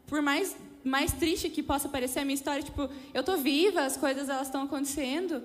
por 0.06 0.22
mais 0.22 0.56
mais 0.84 1.12
triste 1.12 1.50
que 1.50 1.62
possa 1.62 1.90
parecer 1.90 2.20
a 2.20 2.26
minha 2.26 2.36
história, 2.36 2.64
tipo, 2.64 2.90
eu 3.14 3.24
tô 3.24 3.38
viva, 3.38 3.82
as 3.82 3.98
coisas 3.98 4.30
elas 4.30 4.48
estão 4.48 4.64
acontecendo. 4.64 5.44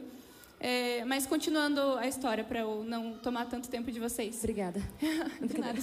É, 0.61 1.05
mas 1.05 1.27
continuando 1.27 1.81
a 1.99 2.07
história 2.07 2.43
para 2.43 2.61
eu 2.61 2.85
não 2.85 3.19
tomar 3.19 3.47
tanto 3.47 3.69
tempo 3.69 3.91
de 3.91 4.01
vocês. 4.01 4.39
Obrigada. 4.39 4.81
De 5.43 5.59
nada. 5.59 5.79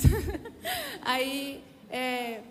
Aí 1.03 1.61
é, 1.89 2.41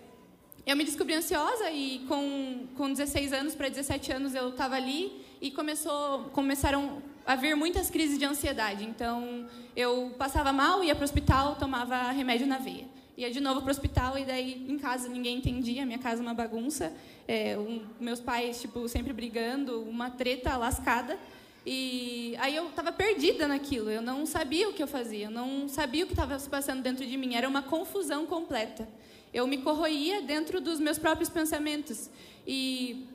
eu 0.65 0.77
me 0.77 0.85
descobri 0.85 1.13
ansiosa 1.13 1.69
e 1.71 2.05
com, 2.07 2.67
com 2.77 2.89
16 2.89 3.33
anos 3.33 3.55
para 3.55 3.67
17 3.67 4.13
anos 4.13 4.35
eu 4.35 4.49
estava 4.49 4.75
ali 4.75 5.11
e 5.41 5.51
começou, 5.51 6.25
começaram 6.25 7.01
a 7.25 7.35
vir 7.35 7.55
muitas 7.55 7.89
crises 7.89 8.17
de 8.17 8.25
ansiedade. 8.25 8.83
Então 8.83 9.45
eu 9.75 10.13
passava 10.17 10.51
mal, 10.51 10.83
ia 10.83 10.95
para 10.95 11.01
o 11.01 11.05
hospital, 11.05 11.55
tomava 11.55 12.11
remédio 12.11 12.47
na 12.47 12.57
veia. 12.57 12.85
Ia 13.17 13.29
de 13.29 13.39
novo 13.39 13.61
para 13.61 13.67
o 13.67 13.71
hospital 13.71 14.17
e 14.17 14.25
daí 14.25 14.65
em 14.67 14.77
casa 14.79 15.07
ninguém 15.07 15.37
entendia, 15.37 15.85
minha 15.85 15.99
casa 15.99 16.21
é 16.21 16.25
uma 16.25 16.33
bagunça. 16.33 16.91
É, 17.27 17.57
um- 17.57 17.85
meus 17.99 18.19
pais 18.19 18.59
tipo 18.61 18.87
sempre 18.87 19.13
brigando, 19.13 19.81
uma 19.83 20.09
treta 20.09 20.57
lascada. 20.57 21.17
E 21.63 22.35
aí 22.39 22.55
eu 22.55 22.69
estava 22.69 22.91
perdida 22.91 23.47
naquilo, 23.47 23.91
eu 23.91 24.01
não 24.01 24.25
sabia 24.25 24.67
o 24.67 24.73
que 24.73 24.81
eu 24.81 24.87
fazia, 24.87 25.25
eu 25.27 25.31
não 25.31 25.67
sabia 25.67 26.03
o 26.03 26.07
que 26.07 26.13
estava 26.13 26.39
se 26.39 26.49
passando 26.49 26.81
dentro 26.81 27.05
de 27.05 27.15
mim, 27.17 27.35
era 27.35 27.47
uma 27.47 27.61
confusão 27.61 28.25
completa. 28.25 28.89
Eu 29.31 29.45
me 29.45 29.59
corroía 29.59 30.21
dentro 30.23 30.59
dos 30.59 30.79
meus 30.79 30.97
próprios 30.97 31.29
pensamentos. 31.29 32.09
E 32.47 33.05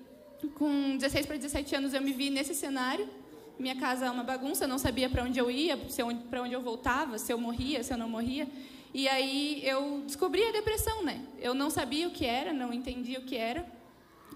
com 0.54 0.96
16 0.96 1.26
para 1.26 1.36
17 1.36 1.74
anos 1.74 1.92
eu 1.92 2.00
me 2.00 2.12
vi 2.12 2.30
nesse 2.30 2.54
cenário. 2.54 3.08
Minha 3.58 3.76
casa 3.76 4.06
é 4.06 4.10
uma 4.10 4.22
bagunça, 4.22 4.64
eu 4.64 4.68
não 4.68 4.78
sabia 4.78 5.08
para 5.08 5.22
onde 5.22 5.38
eu 5.38 5.50
ia, 5.50 5.78
para 6.30 6.42
onde 6.42 6.52
eu 6.52 6.60
voltava, 6.60 7.18
se 7.18 7.32
eu 7.32 7.38
morria, 7.38 7.82
se 7.82 7.92
eu 7.92 7.98
não 7.98 8.08
morria. 8.08 8.46
E 8.92 9.08
aí 9.08 9.62
eu 9.64 10.02
descobri 10.06 10.46
a 10.46 10.52
depressão, 10.52 11.02
né? 11.02 11.20
Eu 11.38 11.54
não 11.54 11.70
sabia 11.70 12.06
o 12.06 12.10
que 12.10 12.24
era, 12.24 12.52
não 12.52 12.72
entendia 12.72 13.18
o 13.18 13.22
que 13.22 13.36
era. 13.36 13.66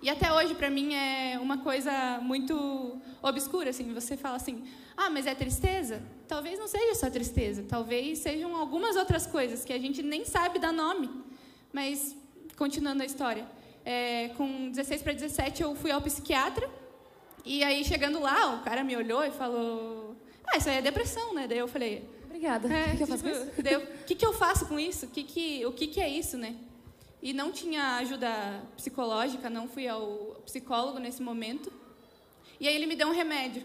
E 0.03 0.09
até 0.09 0.33
hoje, 0.33 0.55
para 0.55 0.71
mim, 0.71 0.95
é 0.95 1.39
uma 1.39 1.59
coisa 1.59 2.19
muito 2.23 2.99
obscura. 3.23 3.69
Assim, 3.69 3.93
você 3.93 4.17
fala 4.17 4.37
assim, 4.37 4.65
ah, 4.97 5.11
mas 5.11 5.27
é 5.27 5.35
tristeza? 5.35 6.03
Talvez 6.27 6.59
não 6.59 6.67
seja 6.67 6.95
só 6.95 7.11
tristeza. 7.11 7.65
Talvez 7.69 8.19
sejam 8.19 8.57
algumas 8.57 8.97
outras 8.97 9.27
coisas 9.27 9.65
que 9.65 9.73
a 9.73 9.79
gente 9.79 10.03
nem 10.03 10.25
sabe 10.25 10.59
dar 10.59 10.73
nome. 10.73 11.11
Mas, 11.73 12.17
continuando 12.57 13.03
a 13.03 13.07
história. 13.07 13.47
é, 13.85 14.29
com 14.37 14.71
16 14.71 15.03
para 15.03 15.13
17, 15.13 15.63
eu 15.63 15.75
fui 15.75 15.91
ao 15.91 16.01
psiquiatra. 16.01 16.69
E 17.45 17.65
aí, 17.65 17.85
chegando 17.85 18.21
lá, 18.21 18.55
o 18.57 18.63
cara 18.63 18.85
me 18.85 18.97
olhou 18.97 19.25
e 19.25 19.31
falou... 19.31 20.17
Ah, 20.47 20.57
isso 20.57 20.69
aí 20.69 20.77
é 20.79 20.83
depressão, 20.83 21.35
né? 21.35 21.47
Daí 21.47 21.59
eu 21.59 21.69
falei... 21.69 22.09
Obrigada. 22.25 22.69
É, 22.73 22.95
o 22.95 22.97
que 22.97 23.03
eu 23.03 23.07
faço 23.07 23.23
com 23.25 23.31
tipo, 23.31 23.43
isso? 23.51 23.63
daí 23.63 23.75
eu- 23.75 23.81
O 23.81 24.05
que, 24.05 24.15
que 24.15 24.27
eu 24.27 24.33
faço 24.33 24.67
com 24.67 24.79
isso? 24.79 25.07
Que, 25.09 25.23
que, 25.23 25.67
o 25.67 25.73
que, 25.73 25.87
que 25.87 26.01
é 26.01 26.09
isso, 26.09 26.37
né? 26.39 26.57
E 27.23 27.33
não 27.33 27.53
tinha 27.53 27.97
ajuda 27.97 28.63
psicológica, 28.77 29.51
não 29.51 29.69
fui 29.69 29.87
ao 29.87 30.41
psicólogo 30.45 30.99
nesse 30.99 31.23
momento. 31.23 31.71
E 32.59 32.67
aí 32.67 32.75
ele 32.75 32.87
me 32.87 32.97
deu 32.97 33.09
um 33.09 33.13
remédio. 33.13 33.63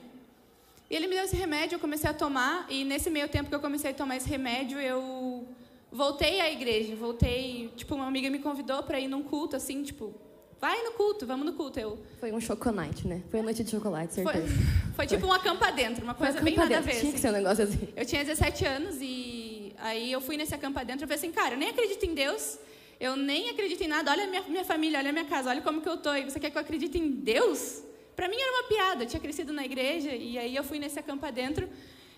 E 0.89 0.95
ele 0.95 1.07
me 1.07 1.15
deu 1.15 1.23
esse 1.23 1.35
remédio, 1.35 1.75
eu 1.75 1.79
comecei 1.79 2.09
a 2.09 2.13
tomar, 2.13 2.67
e 2.69 2.83
nesse 2.83 3.09
meio 3.09 3.27
tempo 3.27 3.49
que 3.49 3.55
eu 3.55 3.59
comecei 3.59 3.91
a 3.91 3.93
tomar 3.93 4.17
esse 4.17 4.29
remédio, 4.29 4.79
eu 4.79 5.47
voltei 5.91 6.41
à 6.41 6.51
igreja, 6.51 6.95
voltei, 6.95 7.71
tipo, 7.75 7.95
uma 7.95 8.05
amiga 8.07 8.29
me 8.29 8.39
convidou 8.39 8.83
para 8.83 8.99
ir 8.99 9.07
num 9.07 9.23
culto, 9.23 9.55
assim, 9.55 9.81
tipo, 9.83 10.13
vai 10.59 10.81
no 10.83 10.91
culto, 10.93 11.25
vamos 11.25 11.45
no 11.45 11.53
culto. 11.53 11.79
Eu, 11.79 11.97
Foi 12.19 12.31
um 12.31 12.39
chocolate, 12.39 13.07
né? 13.07 13.21
Foi 13.29 13.39
a 13.39 13.43
noite 13.43 13.63
de 13.63 13.71
chocolate, 13.71 14.13
foi, 14.21 14.33
certeza. 14.33 14.53
foi 14.95 15.07
tipo 15.07 15.25
um 15.27 15.33
acampa 15.33 15.71
dentro, 15.71 16.03
uma 16.03 16.13
Foi 16.15 16.27
coisa 16.27 16.39
a 16.39 16.43
bem 16.43 16.55
campa 16.55 16.69
nada 16.69 16.77
a 16.77 16.81
dentro. 16.81 16.93
ver. 16.93 16.99
Tinha 16.99 17.11
que 17.11 17.17
assim. 17.17 17.21
ser 17.21 17.29
um 17.29 17.33
negócio 17.33 17.63
assim. 17.63 17.87
Eu 17.95 18.05
tinha 18.05 18.23
17 18.23 18.65
anos 18.65 18.97
e 19.01 19.73
aí 19.77 20.11
eu 20.11 20.21
fui 20.21 20.37
nesse 20.37 20.53
acampa 20.55 20.83
dentro 20.83 21.05
e 21.05 21.07
falei 21.07 21.17
assim, 21.17 21.31
cara, 21.31 21.55
eu 21.55 21.57
nem 21.57 21.69
acredito 21.69 22.03
em 22.05 22.13
Deus, 22.13 22.57
eu 22.99 23.15
nem 23.15 23.49
acredito 23.49 23.81
em 23.83 23.87
nada, 23.87 24.11
olha 24.11 24.23
a 24.23 24.27
minha, 24.27 24.41
minha 24.43 24.65
família, 24.65 24.99
olha 24.99 25.09
a 25.09 25.13
minha 25.13 25.25
casa, 25.25 25.49
olha 25.49 25.61
como 25.61 25.81
que 25.81 25.89
eu 25.89 25.97
tô, 25.97 26.13
e 26.13 26.23
você 26.23 26.39
quer 26.39 26.49
que 26.49 26.57
eu 26.57 26.61
acredite 26.61 26.97
em 26.97 27.09
Deus? 27.09 27.81
Pra 28.15 28.29
mim 28.29 28.37
era 28.39 28.51
uma 28.53 28.63
piada, 28.69 29.03
eu 29.03 29.07
tinha 29.07 29.19
crescido 29.19 29.51
na 29.51 29.65
igreja 29.65 30.11
e 30.11 30.37
aí 30.37 30.55
eu 30.55 30.63
fui 30.63 30.79
nesse 30.79 30.97
acampa 30.97 31.31
dentro 31.31 31.67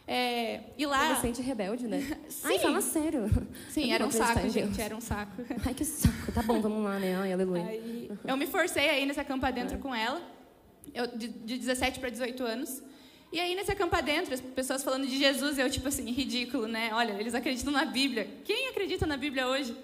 é, 0.08 0.62
e 0.78 0.86
lá... 0.86 1.02
Adolescente 1.02 1.42
rebelde, 1.42 1.86
né? 1.86 2.00
Sim. 2.30 2.48
Ai, 2.48 2.60
fala 2.60 2.80
sério. 2.80 3.30
Sim, 3.70 3.92
era 3.92 4.06
um 4.06 4.12
saco, 4.12 4.50
gente, 4.50 4.82
era 4.82 4.96
um 4.96 5.02
saco. 5.02 5.44
Ai, 5.66 5.74
que 5.74 5.84
saco. 5.84 6.32
Tá 6.32 6.42
bom, 6.42 6.62
vamos 6.62 6.82
lá, 6.82 6.98
né? 6.98 7.18
Ai, 7.18 7.34
aleluia. 7.34 7.66
Aí, 7.66 8.10
eu 8.26 8.38
me 8.38 8.48
forcei 8.48 8.90
a 8.90 8.98
ir 8.98 9.06
nesse 9.06 9.20
acampa 9.20 9.52
dentro 9.52 9.78
com 9.80 9.94
ela, 9.94 10.22
eu, 10.94 11.08
de, 11.08 11.28
de 11.28 11.58
17 11.58 12.00
para 12.00 12.10
18 12.10 12.42
anos. 12.42 12.82
E 13.34 13.42
aí, 13.42 13.54
nesse 13.54 13.70
acampa 13.70 14.02
dentro, 14.02 14.34
as 14.34 14.40
pessoas 14.40 14.82
falando 14.82 15.06
de 15.06 15.18
Jesus, 15.18 15.60
eu, 15.60 15.70
tipo 15.70 15.90
assim, 15.90 16.10
ridículo, 16.10 16.66
né? 16.68 16.92
Olha, 16.94 17.12
eles 17.20 17.36
acreditam 17.36 17.74
na 17.74 17.84
Bíblia. 17.84 18.30
Quem 18.46 18.70
acredita 18.70 19.06
na 19.06 19.18
Bíblia 19.18 19.46
hoje? 19.48 19.76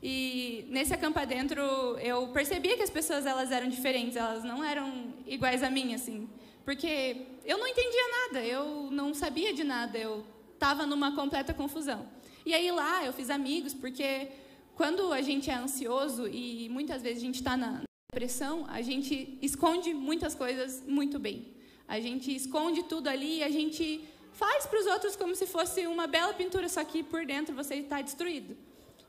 E 0.00 0.64
nesse 0.68 0.94
acampa 0.94 1.26
dentro, 1.26 1.60
eu 1.98 2.28
percebia 2.28 2.76
que 2.76 2.82
as 2.84 2.90
pessoas, 2.90 3.26
elas 3.26 3.50
eram 3.50 3.68
diferentes, 3.68 4.16
elas 4.16 4.44
não 4.44 4.62
eram 4.62 5.12
iguais 5.26 5.64
a 5.64 5.70
mim, 5.70 5.92
assim. 5.92 6.28
Porque 6.64 7.26
eu 7.44 7.58
não 7.58 7.66
entendia 7.66 8.08
nada, 8.08 8.44
eu 8.44 8.88
não 8.90 9.12
sabia 9.12 9.52
de 9.52 9.64
nada, 9.64 9.98
eu 9.98 10.24
estava 10.54 10.86
numa 10.86 11.14
completa 11.14 11.52
confusão. 11.52 12.06
E 12.46 12.54
aí 12.54 12.70
lá 12.70 13.04
eu 13.04 13.12
fiz 13.12 13.30
amigos, 13.30 13.74
porque 13.74 14.28
quando 14.74 15.12
a 15.12 15.20
gente 15.20 15.50
é 15.50 15.54
ansioso 15.54 16.28
e 16.28 16.68
muitas 16.68 17.02
vezes 17.02 17.18
a 17.18 17.26
gente 17.26 17.36
está 17.36 17.56
na 17.56 17.82
depressão, 18.12 18.64
a 18.68 18.80
gente 18.82 19.38
esconde 19.42 19.92
muitas 19.92 20.34
coisas 20.34 20.82
muito 20.86 21.18
bem. 21.18 21.54
A 21.88 21.98
gente 22.00 22.34
esconde 22.34 22.84
tudo 22.84 23.08
ali 23.08 23.38
e 23.38 23.42
a 23.42 23.50
gente 23.50 24.08
faz 24.32 24.66
para 24.66 24.78
os 24.80 24.86
outros 24.86 25.16
como 25.16 25.34
se 25.34 25.46
fosse 25.46 25.86
uma 25.86 26.06
bela 26.06 26.32
pintura, 26.32 26.68
só 26.68 26.82
que 26.84 27.02
por 27.02 27.26
dentro 27.26 27.54
você 27.54 27.76
está 27.76 28.00
destruído. 28.00 28.56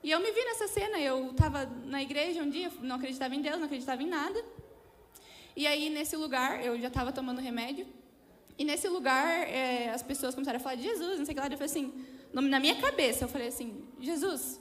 E 0.03 0.11
eu 0.11 0.19
me 0.19 0.31
vi 0.31 0.43
nessa 0.43 0.67
cena, 0.67 0.99
eu 0.99 1.31
estava 1.31 1.65
na 1.85 2.01
igreja 2.01 2.43
um 2.43 2.49
dia, 2.49 2.69
não 2.81 2.97
acreditava 2.97 3.33
em 3.35 3.41
Deus, 3.41 3.57
não 3.57 3.65
acreditava 3.65 4.03
em 4.03 4.07
nada. 4.07 4.43
E 5.55 5.67
aí, 5.67 5.89
nesse 5.89 6.15
lugar, 6.15 6.63
eu 6.65 6.79
já 6.79 6.87
estava 6.87 7.11
tomando 7.11 7.39
remédio. 7.39 7.85
E 8.57 8.63
nesse 8.63 8.87
lugar, 8.87 9.47
é, 9.47 9.89
as 9.89 10.01
pessoas 10.03 10.33
começaram 10.33 10.57
a 10.57 10.59
falar 10.59 10.75
de 10.75 10.83
Jesus, 10.83 11.17
não 11.19 11.25
sei 11.25 11.33
o 11.33 11.35
que 11.35 11.41
lá. 11.41 11.47
Eu 11.47 11.51
falei 11.51 11.65
assim, 11.65 11.93
na 12.31 12.59
minha 12.59 12.75
cabeça, 12.75 13.25
eu 13.25 13.27
falei 13.27 13.47
assim, 13.47 13.83
Jesus, 13.99 14.59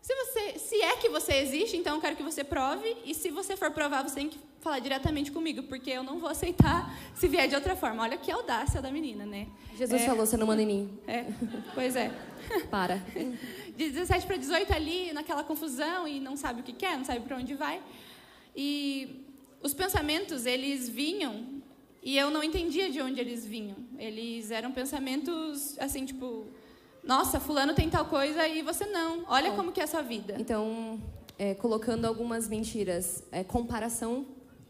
se, 0.00 0.14
você, 0.14 0.58
se 0.58 0.82
é 0.82 0.96
que 0.96 1.08
você 1.08 1.34
existe, 1.36 1.76
então 1.76 1.96
eu 1.96 2.00
quero 2.00 2.14
que 2.16 2.22
você 2.22 2.44
prove. 2.44 2.96
E 3.04 3.14
se 3.14 3.30
você 3.30 3.56
for 3.56 3.70
provar, 3.70 4.02
você 4.02 4.16
tem 4.16 4.28
que 4.28 4.38
falar 4.60 4.78
diretamente 4.78 5.30
comigo, 5.32 5.62
porque 5.64 5.90
eu 5.90 6.02
não 6.02 6.18
vou 6.18 6.28
aceitar 6.28 6.92
se 7.14 7.28
vier 7.28 7.48
de 7.48 7.54
outra 7.54 7.74
forma. 7.76 8.02
Olha 8.02 8.16
que 8.16 8.30
audácia 8.30 8.80
da 8.82 8.90
menina, 8.90 9.24
né? 9.26 9.46
Jesus 9.76 10.02
É. 10.02 10.06
falou, 10.06 10.26
você 10.26 10.36
não 10.36 10.46
manda 10.46 10.62
em 10.62 10.66
mim. 10.66 10.98
É, 11.06 11.24
pois 11.74 11.96
é. 11.96 12.10
Para. 12.70 12.96
De 13.76 13.90
17 13.90 14.24
para 14.26 14.36
18 14.36 14.72
ali, 14.72 15.12
naquela 15.12 15.42
confusão, 15.42 16.06
e 16.06 16.20
não 16.20 16.36
sabe 16.36 16.60
o 16.60 16.62
que 16.62 16.72
quer, 16.72 16.96
não 16.96 17.04
sabe 17.04 17.20
para 17.20 17.36
onde 17.36 17.54
vai. 17.54 17.82
E 18.54 19.23
os 19.64 19.72
pensamentos, 19.72 20.44
eles 20.44 20.88
vinham, 20.88 21.62
e 22.02 22.18
eu 22.18 22.30
não 22.30 22.44
entendia 22.44 22.90
de 22.90 23.00
onde 23.00 23.18
eles 23.18 23.46
vinham. 23.46 23.78
Eles 23.98 24.50
eram 24.50 24.70
pensamentos, 24.70 25.78
assim, 25.78 26.04
tipo... 26.04 26.46
Nossa, 27.02 27.40
fulano 27.40 27.74
tem 27.74 27.88
tal 27.88 28.04
coisa 28.04 28.46
e 28.46 28.62
você 28.62 28.86
não. 28.86 29.24
Olha 29.26 29.52
como 29.52 29.72
que 29.72 29.80
é 29.80 29.84
a 29.84 29.86
sua 29.86 30.02
vida. 30.02 30.36
Então, 30.38 31.02
é, 31.38 31.54
colocando 31.54 32.04
algumas 32.04 32.48
mentiras, 32.48 33.24
é, 33.32 33.42
comparação, 33.42 34.26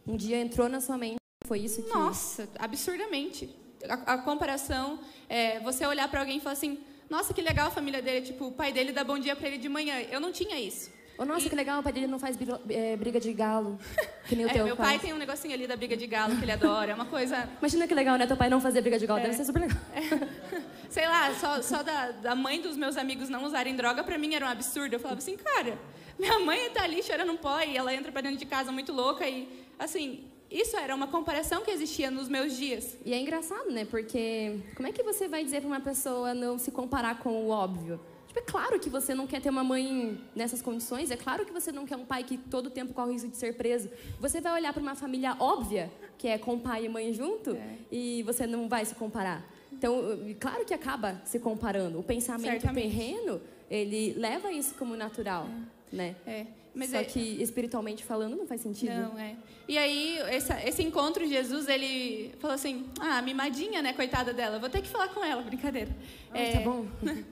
um 0.06 0.16
dia 0.16 0.38
entrou 0.40 0.68
na 0.68 0.80
sua 0.80 0.96
mente, 0.96 1.18
foi 1.44 1.60
isso 1.60 1.82
que... 1.82 1.88
Nossa, 1.88 2.48
absurdamente. 2.58 3.54
A, 3.88 4.14
a 4.14 4.18
comparação, 4.18 5.00
é, 5.28 5.60
você 5.60 5.84
olhar 5.86 6.08
para 6.08 6.20
alguém 6.20 6.38
e 6.38 6.40
falar 6.40 6.54
assim, 6.54 6.78
nossa, 7.10 7.34
que 7.34 7.42
legal 7.42 7.68
a 7.68 7.70
família 7.70 8.00
dele, 8.00 8.24
tipo, 8.24 8.46
o 8.46 8.52
pai 8.52 8.72
dele 8.72 8.92
dá 8.92 9.04
bom 9.04 9.18
dia 9.18 9.36
para 9.36 9.48
ele 9.48 9.58
de 9.58 9.68
manhã. 9.68 10.00
Eu 10.10 10.20
não 10.20 10.32
tinha 10.32 10.58
isso. 10.58 10.90
Oh, 11.16 11.24
nossa, 11.24 11.46
E- 11.46 11.50
que 11.50 11.54
legal, 11.54 11.78
o 11.80 11.82
pai 11.82 11.92
dele 11.92 12.06
não 12.08 12.18
faz 12.18 12.36
briga, 12.36 12.60
é, 12.68 12.96
briga 12.96 13.20
de 13.20 13.32
galo, 13.32 13.78
que 14.28 14.34
nem 14.34 14.46
o 14.46 14.48
É, 14.48 14.52
teu 14.52 14.64
meu 14.64 14.76
pai 14.76 14.86
faz. 14.98 15.02
tem 15.02 15.12
um 15.12 15.16
negocinho 15.18 15.54
ali 15.54 15.66
da 15.66 15.76
briga 15.76 15.96
de 15.96 16.06
galo 16.06 16.36
que 16.36 16.44
ele 16.44 16.50
adora. 16.52 16.90
É 16.92 16.94
uma 16.94 17.04
coisa, 17.06 17.48
Imagina 17.60 17.86
que 17.86 17.94
legal, 17.94 18.16
né? 18.18 18.26
Teu 18.26 18.36
pai 18.36 18.48
não 18.48 18.60
fazer 18.60 18.80
briga 18.80 18.98
de 18.98 19.06
galo, 19.06 19.20
É. 19.20 19.24
deve 19.24 19.34
ser 19.34 19.44
super 19.44 19.60
legal. 19.60 19.78
sei 20.90 21.06
lá, 21.06 21.32
só, 21.34 21.62
só 21.62 21.82
da, 21.82 22.10
da 22.12 22.34
mãe 22.34 22.60
dos 22.60 22.76
meus 22.76 22.96
amigos 22.96 23.28
não 23.28 23.44
usarem 23.44 23.74
droga, 23.76 24.02
pra 24.04 24.18
mim 24.18 24.34
era 24.34 24.44
um 24.46 24.48
absurdo. 24.48 24.94
Eu 24.94 25.00
falava 25.00 25.18
assim, 25.18 25.36
cara, 25.36 25.78
minha 26.18 26.38
mãe 26.40 26.70
tá 26.70 26.82
ali 26.84 27.02
chorando 27.02 27.32
um 27.32 27.36
pó 27.36 27.60
e 27.60 27.76
ela 27.76 27.94
entra 27.94 28.10
pra 28.12 28.20
dentro 28.20 28.38
de 28.38 28.46
casa 28.46 28.70
muito 28.72 28.92
louca 28.92 29.26
e, 29.28 29.48
assim, 29.78 30.24
isso 30.50 30.76
era 30.76 30.94
uma 30.94 31.06
comparação 31.08 31.62
que 31.62 31.70
existia 31.70 32.10
nos 32.10 32.28
meus 32.28 32.56
dias. 32.56 32.96
E 33.04 33.12
é 33.12 33.18
engraçado, 33.20 33.70
né? 33.70 33.84
Porque 33.84 34.58
como 34.76 34.86
é 34.88 34.92
que 34.92 35.02
você 35.02 35.26
vai 35.26 35.42
dizer 35.44 35.60
pra 35.60 35.68
uma 35.68 35.80
pessoa 35.80 36.32
não 36.34 36.58
se 36.58 36.70
comparar 36.70 37.18
com 37.18 37.30
o 37.30 37.48
óbvio? 37.50 38.00
É 38.36 38.40
claro 38.40 38.80
que 38.80 38.90
você 38.90 39.14
não 39.14 39.26
quer 39.26 39.40
ter 39.40 39.48
uma 39.50 39.62
mãe 39.62 40.20
nessas 40.34 40.60
condições, 40.60 41.10
é 41.10 41.16
claro 41.16 41.44
que 41.44 41.52
você 41.52 41.70
não 41.70 41.86
quer 41.86 41.96
um 41.96 42.04
pai 42.04 42.24
que 42.24 42.36
todo 42.36 42.68
tempo 42.68 42.92
corre 42.92 43.10
o 43.10 43.12
risco 43.12 43.28
de 43.28 43.36
ser 43.36 43.54
preso. 43.56 43.88
Você 44.20 44.40
vai 44.40 44.52
olhar 44.54 44.72
para 44.72 44.82
uma 44.82 44.94
família 44.96 45.36
óbvia, 45.38 45.90
que 46.18 46.26
é 46.26 46.36
com 46.36 46.58
pai 46.58 46.86
e 46.86 46.88
mãe 46.88 47.12
junto, 47.12 47.50
É. 47.54 47.76
e 47.92 48.22
você 48.24 48.46
não 48.46 48.68
vai 48.68 48.84
se 48.84 48.94
comparar. 48.94 49.44
Então, 49.72 50.02
claro 50.40 50.64
que 50.64 50.74
acaba 50.74 51.20
se 51.24 51.38
comparando. 51.38 51.98
O 51.98 52.02
pensamento 52.02 52.50
Certamente. 52.62 52.88
terreno, 52.90 53.40
ele 53.70 54.14
leva 54.14 54.50
isso 54.52 54.74
como 54.74 54.96
natural, 54.96 55.48
né? 55.92 56.16
É, 56.26 56.46
mas 56.74 56.90
Só 56.90 56.98
é- 56.98 57.04
que 57.04 57.20
espiritualmente 57.42 58.04
falando 58.04 58.36
não 58.36 58.46
faz 58.46 58.60
sentido. 58.60 58.92
Não, 58.92 59.18
é. 59.18 59.36
E 59.68 59.78
aí, 59.78 60.18
essa- 60.28 60.60
esse 60.66 60.82
encontro, 60.82 61.26
Jesus, 61.26 61.68
ele 61.68 62.34
falou 62.38 62.54
assim: 62.54 62.84
ah, 63.00 63.22
mimadinha, 63.22 63.80
né, 63.80 63.92
coitada 63.92 64.32
dela, 64.32 64.58
vou 64.58 64.68
ter 64.68 64.82
que 64.82 64.88
falar 64.88 65.08
com 65.08 65.24
ela, 65.24 65.40
brincadeira. 65.42 65.90
Ah, 66.32 66.38
É, 66.38 66.52
tá 66.52 66.60
bom. 66.60 66.86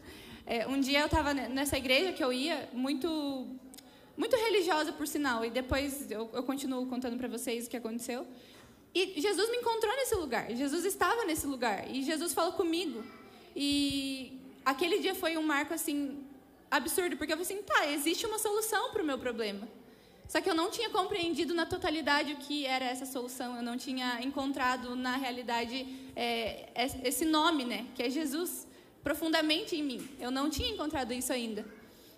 é, 0.47 0.67
um 0.67 0.81
dia 0.81 1.01
eu 1.01 1.07
estava 1.07 1.33
nessa 1.35 1.77
igreja 1.77 2.13
que 2.13 2.23
eu 2.23 2.33
ia, 2.33 2.69
muito, 2.73 3.47
muito 4.17 4.37
religiosa, 4.37 4.93
por 4.93 5.07
sinal, 5.07 5.45
e 5.45 5.51
depois 5.51 6.11
eu, 6.11 6.29
eu 6.33 6.43
continuo 6.43 6.87
contando 6.87 7.17
para 7.17 7.29
vocês 7.29 7.67
o 7.67 7.71
que 7.71 7.77
aconteceu. 7.77 8.27
E 8.95 9.21
Jesus 9.21 9.51
me 9.51 9.57
encontrou 9.59 9.95
nesse 9.97 10.15
lugar, 10.15 10.51
Jesus 10.55 10.85
estava 10.85 11.25
nesse 11.25 11.47
lugar, 11.47 11.91
e 11.91 12.03
Jesus 12.03 12.35
falou 12.35 12.53
comigo. 12.53 13.03
E 13.57 14.39
aquele 14.65 14.99
dia 14.99 15.15
foi 15.15 15.37
um 15.39 15.43
marco, 15.43 15.73
assim, 15.73 16.25
absurdo, 16.71 17.17
porque 17.17 17.33
eu 17.33 17.37
falei 17.39 17.51
assim: 17.53 17.63
tá, 17.65 17.87
existe 17.91 18.27
uma 18.27 18.39
solução 18.39 18.91
para 18.93 19.03
o 19.03 19.07
meu 19.07 19.19
problema. 19.19 19.67
Só 20.29 20.41
que 20.41 20.49
eu 20.49 20.55
não 20.55 20.71
tinha 20.71 20.89
compreendido 20.89 21.53
na 21.53 21.67
totalidade 21.67 22.33
o 22.33 22.37
que 22.37 22.65
era 22.65 22.87
essa 22.87 23.05
solução. 23.05 23.55
Eu 23.57 23.63
não 23.63 23.77
tinha 23.77 24.19
encontrado 24.23 24.97
na 24.97 25.17
realidade 25.17 25.87
é, 26.17 26.71
es- 26.75 26.97
esse 27.05 27.25
nome, 27.27 27.65
né, 27.65 27.87
que 27.95 28.03
é 28.03 28.09
Jesus, 28.09 28.67
profundamente 29.03 29.77
em 29.77 29.83
mim. 29.83 30.09
Eu 30.19 30.31
não 30.31 30.49
tinha 30.49 30.69
encontrado 30.69 31.13
isso 31.13 31.33
ainda. 31.33 31.65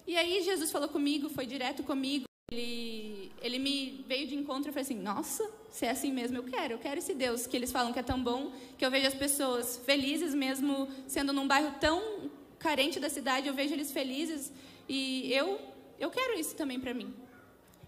E 0.06 0.16
aí 0.16 0.42
Jesus 0.42 0.70
falou 0.70 0.88
comigo, 0.88 1.28
foi 1.28 1.46
direto 1.46 1.82
comigo. 1.82 2.26
Ele, 2.52 3.32
ele 3.40 3.58
me 3.58 4.04
veio 4.06 4.26
de 4.26 4.34
encontro 4.34 4.70
e 4.70 4.72
falou 4.72 4.82
assim: 4.82 5.00
Nossa, 5.00 5.48
se 5.70 5.86
é 5.86 5.90
assim 5.90 6.12
mesmo, 6.12 6.36
eu 6.36 6.44
quero. 6.44 6.74
Eu 6.74 6.78
quero 6.78 6.98
esse 6.98 7.14
Deus 7.14 7.46
que 7.46 7.56
eles 7.56 7.72
falam 7.72 7.92
que 7.92 7.98
é 7.98 8.02
tão 8.02 8.22
bom, 8.22 8.52
que 8.76 8.84
eu 8.84 8.90
vejo 8.90 9.06
as 9.06 9.14
pessoas 9.14 9.80
felizes 9.84 10.34
mesmo 10.34 10.88
sendo 11.06 11.32
num 11.32 11.48
bairro 11.48 11.74
tão 11.80 12.30
carente 12.58 13.00
da 13.00 13.08
cidade. 13.08 13.48
Eu 13.48 13.54
vejo 13.54 13.72
eles 13.72 13.90
felizes 13.90 14.52
e 14.88 15.32
eu 15.32 15.58
eu 15.98 16.10
quero 16.10 16.38
isso 16.38 16.54
também 16.54 16.78
para 16.78 16.92
mim. 16.92 17.14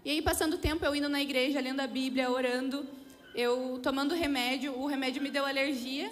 E 0.03 0.09
aí, 0.09 0.21
passando 0.21 0.53
o 0.53 0.57
tempo, 0.57 0.85
eu 0.85 0.95
indo 0.95 1.09
na 1.09 1.21
igreja, 1.21 1.59
lendo 1.59 1.81
a 1.81 1.87
Bíblia, 1.87 2.31
orando, 2.31 2.87
eu 3.35 3.79
tomando 3.83 4.15
remédio, 4.15 4.73
o 4.73 4.87
remédio 4.87 5.21
me 5.21 5.29
deu 5.29 5.45
alergia, 5.45 6.09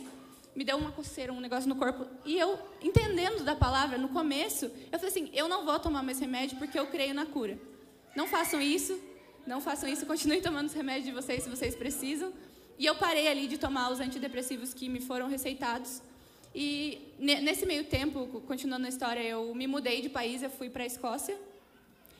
me 0.55 0.63
deu 0.63 0.77
uma 0.77 0.91
coceira, 0.91 1.33
um 1.33 1.39
negócio 1.41 1.67
no 1.67 1.75
corpo. 1.75 2.05
E 2.25 2.37
eu, 2.37 2.57
entendendo 2.81 3.43
da 3.43 3.55
palavra, 3.55 3.97
no 3.97 4.09
começo, 4.09 4.65
eu 4.91 4.97
falei 4.99 5.09
assim: 5.09 5.29
eu 5.33 5.47
não 5.47 5.65
vou 5.65 5.77
tomar 5.79 6.01
mais 6.03 6.19
remédio 6.19 6.57
porque 6.57 6.79
eu 6.79 6.87
creio 6.87 7.13
na 7.13 7.25
cura. 7.25 7.57
Não 8.15 8.25
façam 8.27 8.61
isso, 8.61 8.97
não 9.45 9.59
façam 9.59 9.89
isso, 9.89 10.05
continuem 10.05 10.41
tomando 10.41 10.67
os 10.67 10.73
remédios 10.73 11.05
de 11.05 11.11
vocês 11.11 11.43
se 11.43 11.49
vocês 11.49 11.75
precisam. 11.75 12.31
E 12.79 12.85
eu 12.85 12.95
parei 12.95 13.27
ali 13.27 13.47
de 13.47 13.57
tomar 13.57 13.91
os 13.91 13.99
antidepressivos 13.99 14.73
que 14.73 14.87
me 14.89 14.99
foram 15.01 15.27
receitados. 15.27 16.01
E 16.53 17.13
ne- 17.19 17.41
nesse 17.41 17.65
meio 17.65 17.83
tempo, 17.85 18.27
co- 18.27 18.41
continuando 18.41 18.85
a 18.85 18.89
história, 18.89 19.21
eu 19.21 19.53
me 19.53 19.67
mudei 19.67 20.01
de 20.01 20.09
país, 20.09 20.41
eu 20.41 20.49
fui 20.49 20.69
para 20.69 20.83
a 20.83 20.85
Escócia. 20.85 21.37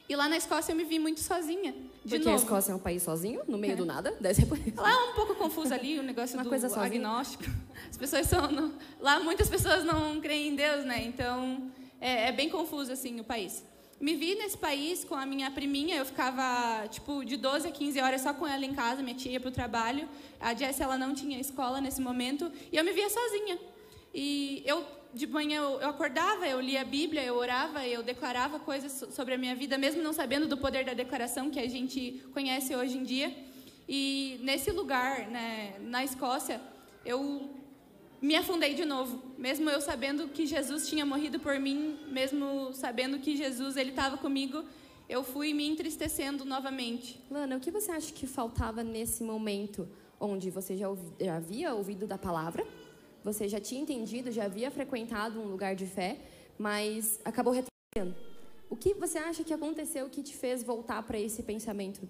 E 0.08 0.16
lá 0.16 0.30
na 0.30 0.38
Escócia 0.38 0.72
eu 0.72 0.76
me 0.76 0.84
vi 0.84 0.99
muito 0.99 1.20
sozinha, 1.20 1.72
de 2.03 2.16
Porque 2.16 2.28
a 2.28 2.32
novo. 2.32 2.43
Escócia 2.43 2.72
é 2.72 2.76
um 2.76 2.80
país 2.80 3.01
sozinho, 3.01 3.41
no 3.47 3.58
meio 3.58 3.76
do 3.76 3.86
nada, 3.86 4.12
deve. 4.22 4.45
Lá 4.76 4.91
é 4.91 4.95
um 5.10 5.14
pouco 5.16 5.34
confuso 5.36 5.74
ali 5.74 5.97
o 5.97 6.03
negócio 6.03 6.36
Uma 6.38 6.43
do 6.43 6.49
coisa 6.49 6.70
sozinha. 6.70 6.86
agnóstico. 6.86 7.43
As 7.89 7.97
pessoas 7.97 8.28
são 8.28 8.51
no- 8.51 8.74
lá 8.99 9.20
muitas 9.20 9.49
pessoas 9.49 9.84
não 9.84 10.22
creem 10.22 10.49
em 10.49 10.56
Deus, 10.56 10.86
né? 10.86 11.03
Então 11.06 11.72
é, 11.99 12.28
é 12.28 12.32
bem 12.32 12.49
confuso 12.49 12.91
assim 12.91 13.20
o 13.20 13.24
país. 13.24 13.64
Me 13.99 14.14
vi 14.14 14.36
nesse 14.36 14.58
país 14.58 15.03
com 15.06 15.16
a 15.16 15.26
minha 15.26 15.49
priminha, 15.49 15.95
eu 15.95 16.06
ficava 16.06 16.86
tipo 16.89 17.24
de 17.26 17.38
12 17.38 17.68
a 17.70 17.72
15 17.72 17.99
horas 18.01 18.22
só 18.22 18.34
com 18.34 18.45
ela 18.45 18.64
em 18.66 18.74
casa, 18.74 19.01
minha 19.01 19.16
tia 19.16 19.32
ia 19.32 19.39
para 19.39 19.49
o 19.49 19.51
trabalho. 19.51 20.08
A 20.39 20.53
Jess 20.53 20.80
ela 20.82 20.97
não 20.97 21.14
tinha 21.16 21.39
escola 21.39 21.80
nesse 21.82 22.01
momento 22.01 22.51
e 22.72 22.78
eu 22.78 22.84
me 22.84 22.91
via 22.91 23.10
sozinha. 23.10 23.58
E 24.14 24.62
eu 24.66 24.86
de 25.16 25.26
manhã 25.28 25.57
eu, 25.61 25.80
eu 25.80 25.89
acordava, 25.89 26.47
eu 26.47 26.59
lia 26.59 26.82
a 26.82 26.86
Bíblia, 26.86 27.24
eu 27.24 27.36
orava, 27.36 27.88
eu 27.88 28.03
declarava 28.03 28.59
coisas 28.59 28.91
so- 28.91 29.11
sobre 29.11 29.34
a 29.34 29.38
minha 29.38 29.55
vida, 29.55 29.78
mesmo 29.78 30.03
não 30.03 30.13
sabendo 30.13 30.47
do 30.47 30.57
poder 30.57 30.84
da 30.86 30.93
declaração 30.93 31.49
que 31.49 31.59
a 31.59 31.70
gente 31.70 32.22
conhece 32.34 32.76
hoje 32.76 32.97
em 32.97 33.03
dia. 33.03 33.34
E 33.88 34.39
nesse 34.41 34.72
lugar, 34.72 35.28
né, 35.30 35.76
na 35.80 36.03
Escócia, 36.03 36.59
eu 37.05 37.49
me 38.22 38.36
afundei 38.36 38.74
de 38.74 38.84
novo, 38.86 39.22
mesmo 39.38 39.70
eu 39.70 39.80
sabendo 39.80 40.28
que 40.30 40.45
Jesus 40.45 40.88
tinha 40.89 41.05
morrido 41.05 41.39
por 41.39 41.59
mim, 41.59 41.97
mesmo 42.09 42.72
sabendo 42.74 43.20
que 43.20 43.38
Jesus 43.38 43.78
ele 43.78 43.91
estava 43.91 44.18
comigo, 44.18 44.63
eu 45.07 45.24
fui 45.24 45.53
me 45.53 45.66
entristecendo 45.68 46.43
novamente. 46.43 47.22
Lana, 47.30 47.55
o 47.57 47.59
que 47.59 47.70
você 47.72 47.91
acha 47.91 48.11
que 48.11 48.26
faltava 48.28 48.84
nesse 48.84 49.24
momento 49.24 49.88
onde 50.20 50.49
você 50.49 50.76
já, 50.76 50.89
ouvi- 50.89 51.13
já 51.22 51.36
havia 51.38 51.74
ouvido 51.76 52.07
da 52.07 52.18
palavra, 52.18 52.66
você 53.26 53.47
já 53.49 53.59
tinha 53.59 53.82
entendido, 53.82 54.32
já 54.32 54.45
havia 54.45 54.69
frequentado 54.69 55.41
um 55.41 55.47
lugar 55.47 55.76
de 55.76 55.88
fé, 55.88 56.15
mas 56.59 57.19
acabou 57.26 57.51
retrocedendo? 57.51 58.15
O 58.69 58.76
que 58.76 58.93
você 58.93 59.17
acha 59.17 59.43
que 59.43 59.51
aconteceu 59.51 60.07
que 60.07 60.21
te 60.21 60.36
fez 60.38 60.61
voltar 60.61 61.01
para 61.01 61.19
esse 61.19 61.41
pensamento? 61.41 62.07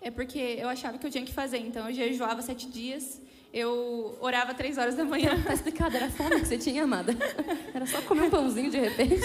É 0.00 0.10
porque 0.10 0.38
eu 0.38 0.66
achava 0.66 0.96
que 0.96 1.06
eu 1.06 1.10
tinha 1.10 1.26
que 1.26 1.32
fazer, 1.32 1.58
então 1.58 1.86
eu 1.86 1.94
jejuava 1.94 2.40
sete 2.40 2.70
dias, 2.70 3.20
eu 3.52 4.16
orava 4.18 4.54
três 4.54 4.78
horas 4.78 4.94
da 4.94 5.04
manhã. 5.04 5.30
Tá 5.44 5.52
explicado, 5.52 5.94
era 5.94 6.10
fome 6.10 6.40
que 6.40 6.46
você 6.46 6.56
tinha, 6.56 6.84
amada. 6.84 7.12
Era 7.74 7.84
só 7.84 8.00
comer 8.00 8.22
um 8.22 8.30
pãozinho 8.30 8.70
de 8.70 8.78
repente. 8.78 9.20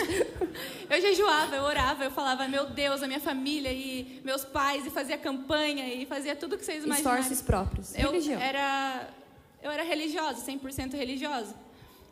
Eu 0.89 0.99
jejuava, 0.99 1.55
eu 1.55 1.63
orava, 1.63 2.03
eu 2.03 2.11
falava, 2.11 2.45
meu 2.49 2.69
Deus, 2.69 3.01
a 3.01 3.07
minha 3.07 3.21
família 3.21 3.71
e 3.71 4.19
meus 4.25 4.43
pais, 4.43 4.86
e 4.86 4.89
fazia 4.89 5.17
campanha, 5.17 5.88
e 5.93 6.05
fazia 6.05 6.36
tudo 6.36 6.57
que 6.57 6.65
vocês 6.65 6.84
imaginarem. 6.84 7.21
Esforços 7.21 7.41
próprios. 7.41 7.95
Eu 7.95 8.11
Religião. 8.11 8.39
era, 8.39 9.07
eu 9.64 9.72
era 9.72 9.84
religiosa, 9.84 10.45
100% 10.45 10.93
religiosa. 10.93 11.55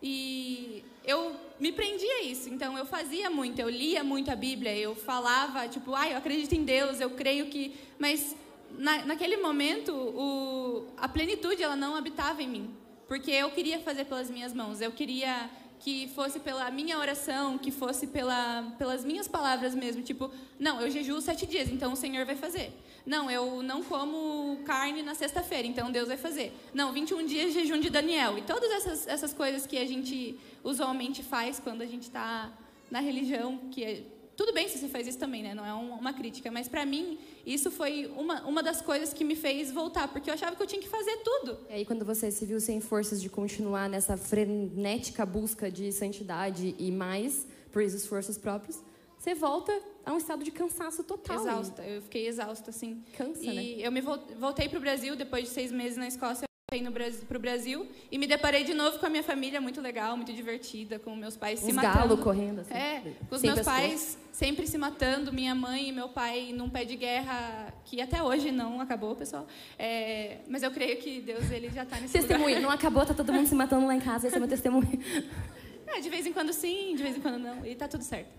E 0.01 0.83
eu 1.05 1.35
me 1.59 1.71
prendia 1.71 2.15
a 2.17 2.21
isso. 2.23 2.49
Então, 2.49 2.77
eu 2.77 2.85
fazia 2.85 3.29
muito, 3.29 3.59
eu 3.59 3.69
lia 3.69 4.03
muito 4.03 4.31
a 4.31 4.35
Bíblia, 4.35 4.75
eu 4.75 4.95
falava, 4.95 5.67
tipo, 5.67 5.95
ah, 5.95 6.07
eu 6.07 6.17
acredito 6.17 6.53
em 6.53 6.63
Deus, 6.63 6.99
eu 6.99 7.09
creio 7.11 7.47
que... 7.47 7.75
Mas, 7.97 8.35
na, 8.71 9.05
naquele 9.05 9.37
momento, 9.37 9.93
o, 9.93 10.87
a 10.97 11.07
plenitude, 11.07 11.61
ela 11.61 11.75
não 11.75 11.95
habitava 11.95 12.41
em 12.41 12.47
mim. 12.47 12.75
Porque 13.07 13.31
eu 13.31 13.49
queria 13.51 13.79
fazer 13.79 14.05
pelas 14.05 14.29
minhas 14.29 14.53
mãos, 14.53 14.81
eu 14.81 14.91
queria 14.91 15.49
que 15.79 16.09
fosse 16.09 16.39
pela 16.39 16.69
minha 16.69 16.97
oração, 16.99 17.57
que 17.57 17.71
fosse 17.71 18.05
pela, 18.07 18.75
pelas 18.77 19.03
minhas 19.03 19.27
palavras 19.27 19.73
mesmo. 19.73 20.03
Tipo, 20.03 20.31
não, 20.59 20.79
eu 20.81 20.89
jejuo 20.91 21.19
sete 21.21 21.45
dias, 21.45 21.69
então 21.69 21.93
o 21.93 21.95
Senhor 21.95 22.25
vai 22.25 22.35
fazer. 22.35 22.71
Não, 23.05 23.29
eu 23.29 23.61
não 23.63 23.83
como 23.83 24.57
carne 24.65 25.01
na 25.03 25.15
sexta-feira, 25.15 25.67
então 25.67 25.91
Deus 25.91 26.07
vai 26.07 26.17
fazer. 26.17 26.53
Não, 26.73 26.91
21 26.93 27.25
dias 27.25 27.53
de 27.53 27.59
jejum 27.61 27.79
de 27.79 27.89
Daniel. 27.89 28.37
E 28.37 28.41
todas 28.41 28.69
essas, 28.71 29.07
essas 29.07 29.33
coisas 29.33 29.65
que 29.65 29.77
a 29.77 29.85
gente 29.85 30.37
usualmente 30.63 31.23
faz 31.23 31.59
quando 31.59 31.81
a 31.81 31.85
gente 31.85 32.03
está 32.03 32.51
na 32.91 32.99
religião, 32.99 33.57
que 33.71 33.83
é, 33.83 34.03
tudo 34.35 34.53
bem 34.53 34.67
se 34.69 34.77
você 34.77 34.87
faz 34.87 35.05
isso 35.07 35.17
também, 35.17 35.43
né? 35.43 35.53
Não 35.53 35.65
é 35.65 35.73
um- 35.73 35.95
uma 35.95 36.13
crítica, 36.13 36.49
mas 36.49 36.67
para 36.67 36.85
mim 36.85 37.17
isso 37.45 37.69
foi 37.69 38.05
uma, 38.17 38.41
uma 38.47 38.63
das 38.63 38.81
coisas 38.81 39.13
que 39.13 39.23
me 39.23 39.35
fez 39.35 39.71
voltar, 39.71 40.07
porque 40.07 40.29
eu 40.29 40.33
achava 40.33 40.55
que 40.55 40.61
eu 40.63 40.67
tinha 40.67 40.81
que 40.81 40.87
fazer 40.87 41.17
tudo. 41.23 41.57
E 41.69 41.73
aí, 41.73 41.85
quando 41.85 42.05
você 42.05 42.31
se 42.31 42.45
viu 42.45 42.59
sem 42.59 42.79
forças 42.79 43.21
de 43.21 43.29
continuar 43.29 43.89
nessa 43.89 44.15
frenética 44.17 45.25
busca 45.25 45.69
de 45.71 45.91
santidade 45.91 46.75
e 46.79 46.91
mais 46.91 47.45
por 47.71 47.81
esforços 47.81 48.37
próprios, 48.37 48.79
você 49.19 49.35
volta 49.35 49.77
a 50.05 50.13
um 50.13 50.17
estado 50.17 50.43
de 50.45 50.49
cansaço 50.51 51.03
total. 51.03 51.35
Exausta, 51.35 51.83
eu 51.83 52.01
fiquei 52.01 52.25
exausta, 52.27 52.69
assim. 52.69 53.03
Cansa, 53.17 53.43
e 53.43 53.53
né? 53.77 53.85
eu 53.85 53.91
me 53.91 53.99
vol- 53.99 54.23
voltei 54.39 54.69
para 54.69 54.77
o 54.77 54.81
Brasil 54.81 55.13
depois 55.15 55.43
de 55.43 55.49
seis 55.49 55.71
meses 55.73 55.97
na 55.97 56.07
Escócia. 56.07 56.47
Voltei 56.71 56.89
para 57.27 57.37
o 57.37 57.41
Brasil 57.41 57.87
e 58.11 58.17
me 58.19 58.27
deparei 58.27 58.63
de 58.63 58.75
novo 58.75 58.99
com 58.99 59.05
a 59.05 59.09
minha 59.09 59.23
família 59.23 59.59
muito 59.59 59.81
legal, 59.81 60.15
muito 60.15 60.31
divertida, 60.31 60.99
com 60.99 61.15
meus 61.15 61.35
pais 61.35 61.59
se 61.59 61.65
Uns 61.65 61.73
matando. 61.73 61.97
galos 61.97 62.19
correndo, 62.21 62.61
assim. 62.61 62.73
É, 62.73 63.01
com 63.27 63.35
os 63.35 63.41
meus 63.41 63.59
pais 63.61 64.17
sempre 64.31 64.67
se 64.67 64.77
matando, 64.77 65.33
minha 65.33 65.53
mãe 65.55 65.89
e 65.89 65.91
meu 65.91 66.09
pai 66.09 66.53
num 66.53 66.69
pé 66.69 66.85
de 66.85 66.95
guerra 66.95 67.73
que 67.83 67.99
até 67.99 68.21
hoje 68.23 68.51
não 68.51 68.79
acabou, 68.79 69.15
pessoal. 69.15 69.47
É, 69.79 70.37
mas 70.47 70.61
eu 70.63 70.69
creio 70.71 70.97
que 70.97 71.19
Deus 71.21 71.49
ele 71.51 71.69
já 71.71 71.83
está 71.83 71.99
nesse 71.99 72.13
Testemunho, 72.13 72.61
não 72.61 72.69
acabou, 72.69 73.03
tá 73.05 73.13
todo 73.15 73.33
mundo 73.33 73.47
se 73.47 73.55
matando 73.55 73.85
lá 73.87 73.95
em 73.95 73.99
casa, 73.99 74.27
esse 74.27 74.35
é 74.35 74.39
meu 74.39 74.47
testemunho. 74.47 74.87
É, 75.91 76.01
de 76.01 76.07
vez 76.07 76.23
em 76.27 76.31
quando 76.31 76.53
sim, 76.53 76.93
de 76.95 77.01
vez 77.01 77.17
em 77.17 77.19
quando 77.19 77.39
não, 77.39 77.65
e 77.65 77.73
tá 77.73 77.87
tudo 77.87 78.03
certo. 78.03 78.29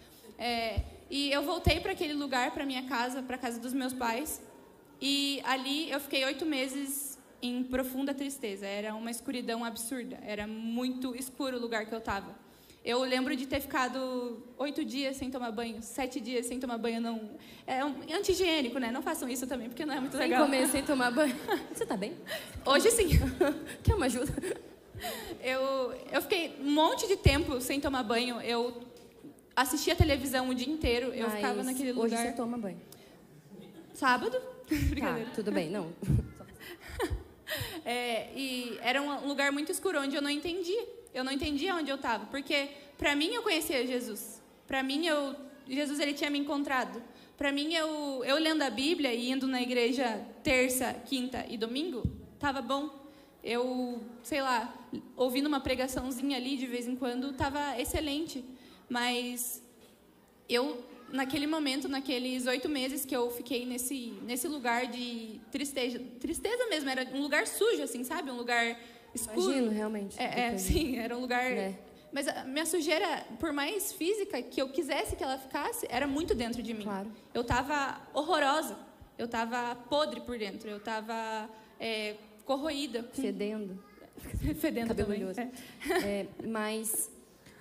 É, 0.41 0.81
e 1.11 1.31
eu 1.31 1.43
voltei 1.43 1.81
para 1.81 1.93
aquele 1.93 2.15
lugar, 2.15 2.53
para 2.53 2.65
minha 2.65 2.85
casa, 2.85 3.23
para 3.23 3.37
a 3.37 3.39
casa 3.39 3.61
dos 3.61 3.75
meus 3.75 3.93
pais. 3.93 4.41
E 4.99 5.43
ali 5.45 5.91
eu 5.91 6.01
fiquei 6.01 6.25
oito 6.25 6.47
meses 6.47 7.19
em 7.43 7.63
profunda 7.63 8.15
tristeza. 8.15 8.67
Era 8.67 8.95
uma 8.95 9.11
escuridão 9.11 9.63
absurda. 9.63 10.19
Era 10.25 10.47
muito 10.47 11.15
escuro 11.15 11.59
o 11.59 11.61
lugar 11.61 11.85
que 11.85 11.95
eu 11.95 11.99
estava. 11.99 12.35
Eu 12.83 13.01
lembro 13.03 13.37
de 13.37 13.47
ter 13.47 13.61
ficado 13.61 14.43
oito 14.57 14.83
dias 14.83 15.17
sem 15.17 15.31
tomar 15.31 15.53
banho, 15.53 15.83
sete 15.83 16.19
dias 16.19 16.47
sem 16.47 16.59
tomar 16.59 16.79
banho. 16.79 16.99
Não, 16.99 17.31
é 17.67 17.85
um 17.85 17.95
anti-higiênico, 18.11 18.79
né? 18.79 18.91
Não 18.91 19.03
façam 19.03 19.29
isso 19.29 19.47
também, 19.47 19.69
porque 19.69 19.85
não 19.85 19.93
é 19.93 20.01
muito 20.01 20.17
sem 20.17 20.21
legal. 20.21 20.47
Sem 20.47 20.51
comer, 20.51 20.69
sem 20.69 20.83
tomar 20.83 21.11
banho. 21.11 21.37
Você 21.75 21.83
está 21.83 21.99
bem? 21.99 22.17
Hoje 22.65 22.91
sim. 22.91 23.09
Quer 23.85 23.95
uma 23.95 24.07
ajuda? 24.07 24.33
Eu, 25.43 25.93
eu 26.11 26.23
fiquei 26.23 26.57
um 26.61 26.71
monte 26.71 27.07
de 27.07 27.17
tempo 27.17 27.61
sem 27.61 27.81
tomar 27.81 28.03
banho. 28.03 28.41
Eu 28.41 28.90
assistia 29.61 29.95
televisão 29.95 30.49
o 30.49 30.55
dia 30.55 30.69
inteiro. 30.73 31.13
Eu 31.13 31.27
Mas 31.27 31.35
ficava 31.37 31.63
naquele 31.63 31.93
lugar. 31.93 32.07
Hoje 32.07 32.17
você 32.17 32.33
toma 32.33 32.59
banho. 32.59 32.81
Sábado? 33.95 34.41
Tá, 34.99 35.33
tudo 35.35 35.53
bem, 35.53 35.71
não. 35.71 35.93
É, 37.85 38.31
e 38.37 38.79
era 38.81 39.03
um 39.03 39.27
lugar 39.27 39.51
muito 39.51 39.73
escuro 39.73 40.01
onde 40.01 40.15
eu 40.15 40.23
não 40.23 40.31
entendia. 40.31 40.87
Eu 41.13 41.25
não 41.25 41.33
entendia 41.33 41.75
onde 41.75 41.91
eu 41.91 41.97
estava, 41.97 42.27
porque 42.27 42.69
para 42.97 43.17
mim 43.17 43.35
eu 43.35 43.43
conhecia 43.43 43.85
Jesus. 43.85 44.41
Para 44.69 44.85
mim 44.85 45.05
eu 45.07 45.35
Jesus 45.67 45.99
ele 45.99 46.15
tinha 46.15 46.31
me 46.31 46.39
encontrado. 46.39 47.03
Para 47.37 47.51
mim 47.51 47.75
eu 47.75 48.23
eu 48.25 48.37
lendo 48.39 48.63
a 48.63 48.71
Bíblia 48.71 49.13
e 49.13 49.31
indo 49.31 49.49
na 49.49 49.61
igreja 49.61 50.25
terça, 50.45 50.95
quinta 50.95 51.45
e 51.49 51.57
domingo, 51.57 52.05
tava 52.39 52.63
bom. 52.63 52.89
Eu, 53.43 54.01
sei 54.23 54.43
lá, 54.43 54.73
ouvindo 55.17 55.47
uma 55.47 55.59
pregaçãozinha 55.61 56.37
ali 56.37 56.57
de 56.57 56.67
vez 56.67 56.87
em 56.87 56.95
quando, 56.95 57.33
tava 57.33 57.81
excelente. 57.81 58.45
Mas 58.91 59.63
eu 60.49 60.85
naquele 61.13 61.47
momento, 61.47 61.89
naqueles 61.89 62.47
oito 62.47 62.69
meses 62.69 63.05
que 63.05 63.15
eu 63.15 63.31
fiquei 63.31 63.65
nesse, 63.67 64.13
nesse 64.23 64.47
lugar 64.49 64.87
de 64.87 65.41
tristeza, 65.51 66.01
tristeza 66.21 66.67
mesmo, 66.67 66.89
era 66.89 67.09
um 67.15 67.21
lugar 67.21 67.47
sujo, 67.47 67.83
assim, 67.83 68.05
sabe? 68.05 68.31
Um 68.31 68.37
lugar 68.37 68.79
escuro. 69.15 69.53
Imagino, 69.53 69.71
realmente. 69.71 70.21
É, 70.21 70.53
é 70.53 70.59
sim, 70.59 70.97
era 70.99 71.17
um 71.17 71.21
lugar... 71.21 71.51
É. 71.51 71.79
Mas 72.13 72.27
a 72.27 72.45
minha 72.45 72.67
sujeira, 72.67 73.25
por 73.39 73.53
mais 73.53 73.93
física 73.93 74.43
que 74.43 74.61
eu 74.61 74.69
quisesse 74.69 75.15
que 75.15 75.23
ela 75.23 75.39
ficasse, 75.39 75.87
era 75.89 76.09
muito 76.09 76.35
dentro 76.35 76.61
de 76.61 76.75
mim. 76.75 76.83
Claro. 76.83 77.11
Eu 77.33 77.43
estava 77.43 78.01
horrorosa. 78.13 78.77
Eu 79.17 79.27
estava 79.27 79.77
podre 79.89 80.21
por 80.21 80.37
dentro. 80.37 80.69
Eu 80.69 80.79
estava 80.79 81.49
é, 81.79 82.17
corroída. 82.45 83.09
Fedendo. 83.13 83.79
Fedendo 84.59 84.93
também. 84.93 85.23
É. 86.05 86.27
mas 86.49 87.09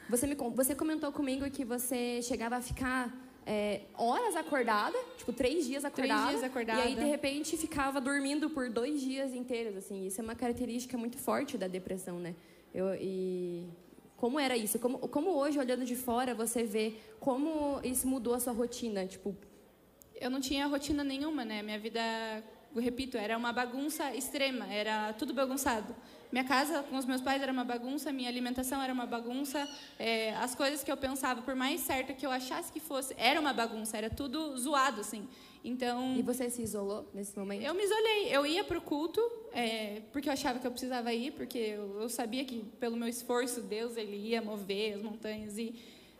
você, 0.09 0.25
me, 0.27 0.35
você 0.35 0.73
comentou 0.75 1.11
comigo 1.11 1.49
que 1.51 1.63
você 1.63 2.21
chegava 2.21 2.57
a 2.57 2.61
ficar 2.61 3.13
é, 3.45 3.81
horas 3.95 4.35
acordada, 4.35 4.97
tipo, 5.17 5.31
três 5.31 5.65
dias 5.65 5.85
acordada. 5.85 6.21
Três 6.21 6.29
dias 6.39 6.43
acordada. 6.43 6.79
E 6.79 6.83
aí, 6.83 6.95
de 6.95 7.05
repente, 7.05 7.57
ficava 7.57 8.01
dormindo 8.01 8.49
por 8.49 8.69
dois 8.69 9.01
dias 9.01 9.33
inteiros, 9.33 9.75
assim. 9.75 10.05
Isso 10.05 10.19
é 10.19 10.23
uma 10.23 10.35
característica 10.35 10.97
muito 10.97 11.17
forte 11.17 11.57
da 11.57 11.67
depressão, 11.67 12.19
né? 12.19 12.35
Eu, 12.73 12.93
e 12.95 13.67
como 14.17 14.39
era 14.39 14.57
isso? 14.57 14.77
Como, 14.79 14.99
como 14.99 15.31
hoje, 15.31 15.57
olhando 15.57 15.85
de 15.85 15.95
fora, 15.95 16.35
você 16.35 16.63
vê 16.63 16.95
como 17.19 17.79
isso 17.83 18.07
mudou 18.07 18.33
a 18.33 18.39
sua 18.39 18.53
rotina? 18.53 19.05
Tipo... 19.05 19.35
Eu 20.19 20.29
não 20.29 20.41
tinha 20.41 20.67
rotina 20.67 21.03
nenhuma, 21.03 21.45
né? 21.45 21.63
Minha 21.63 21.79
vida, 21.79 22.01
eu 22.75 22.81
repito, 22.81 23.17
era 23.17 23.37
uma 23.37 23.53
bagunça 23.53 24.13
extrema. 24.13 24.71
Era 24.71 25.13
tudo 25.13 25.33
bagunçado. 25.33 25.95
Minha 26.31 26.43
casa 26.43 26.83
com 26.83 26.95
os 26.95 27.05
meus 27.05 27.21
pais 27.21 27.41
era 27.41 27.51
uma 27.51 27.63
bagunça, 27.63 28.11
minha 28.11 28.29
alimentação 28.29 28.81
era 28.81 28.93
uma 28.93 29.05
bagunça, 29.07 29.67
é, 29.97 30.35
as 30.35 30.53
coisas 30.53 30.83
que 30.83 30.91
eu 30.91 30.97
pensava, 30.97 31.41
por 31.41 31.55
mais 31.55 31.81
certo 31.81 32.13
que 32.13 32.25
eu 32.25 32.31
achasse 32.31 32.71
que 32.71 32.79
fosse, 32.79 33.15
era 33.17 33.39
uma 33.39 33.51
bagunça, 33.51 33.97
era 33.97 34.09
tudo 34.09 34.55
zoado, 34.57 35.01
assim. 35.01 35.27
Então. 35.63 36.15
E 36.17 36.21
você 36.21 36.49
se 36.49 36.61
isolou 36.61 37.09
nesse 37.13 37.37
momento? 37.37 37.63
Eu 37.63 37.73
me 37.73 37.83
isolei. 37.83 38.27
Eu 38.29 38.45
ia 38.45 38.63
para 38.63 38.77
o 38.77 38.81
culto 38.81 39.19
é, 39.51 40.01
porque 40.11 40.29
eu 40.29 40.33
achava 40.33 40.59
que 40.59 40.65
eu 40.65 40.71
precisava 40.71 41.13
ir, 41.13 41.31
porque 41.33 41.57
eu, 41.57 42.01
eu 42.01 42.09
sabia 42.09 42.45
que 42.45 42.63
pelo 42.79 42.95
meu 42.95 43.07
esforço 43.07 43.61
Deus 43.61 43.97
ele 43.97 44.15
ia 44.15 44.41
mover 44.41 44.95
as 44.95 45.01
montanhas 45.01 45.57
e 45.57 45.75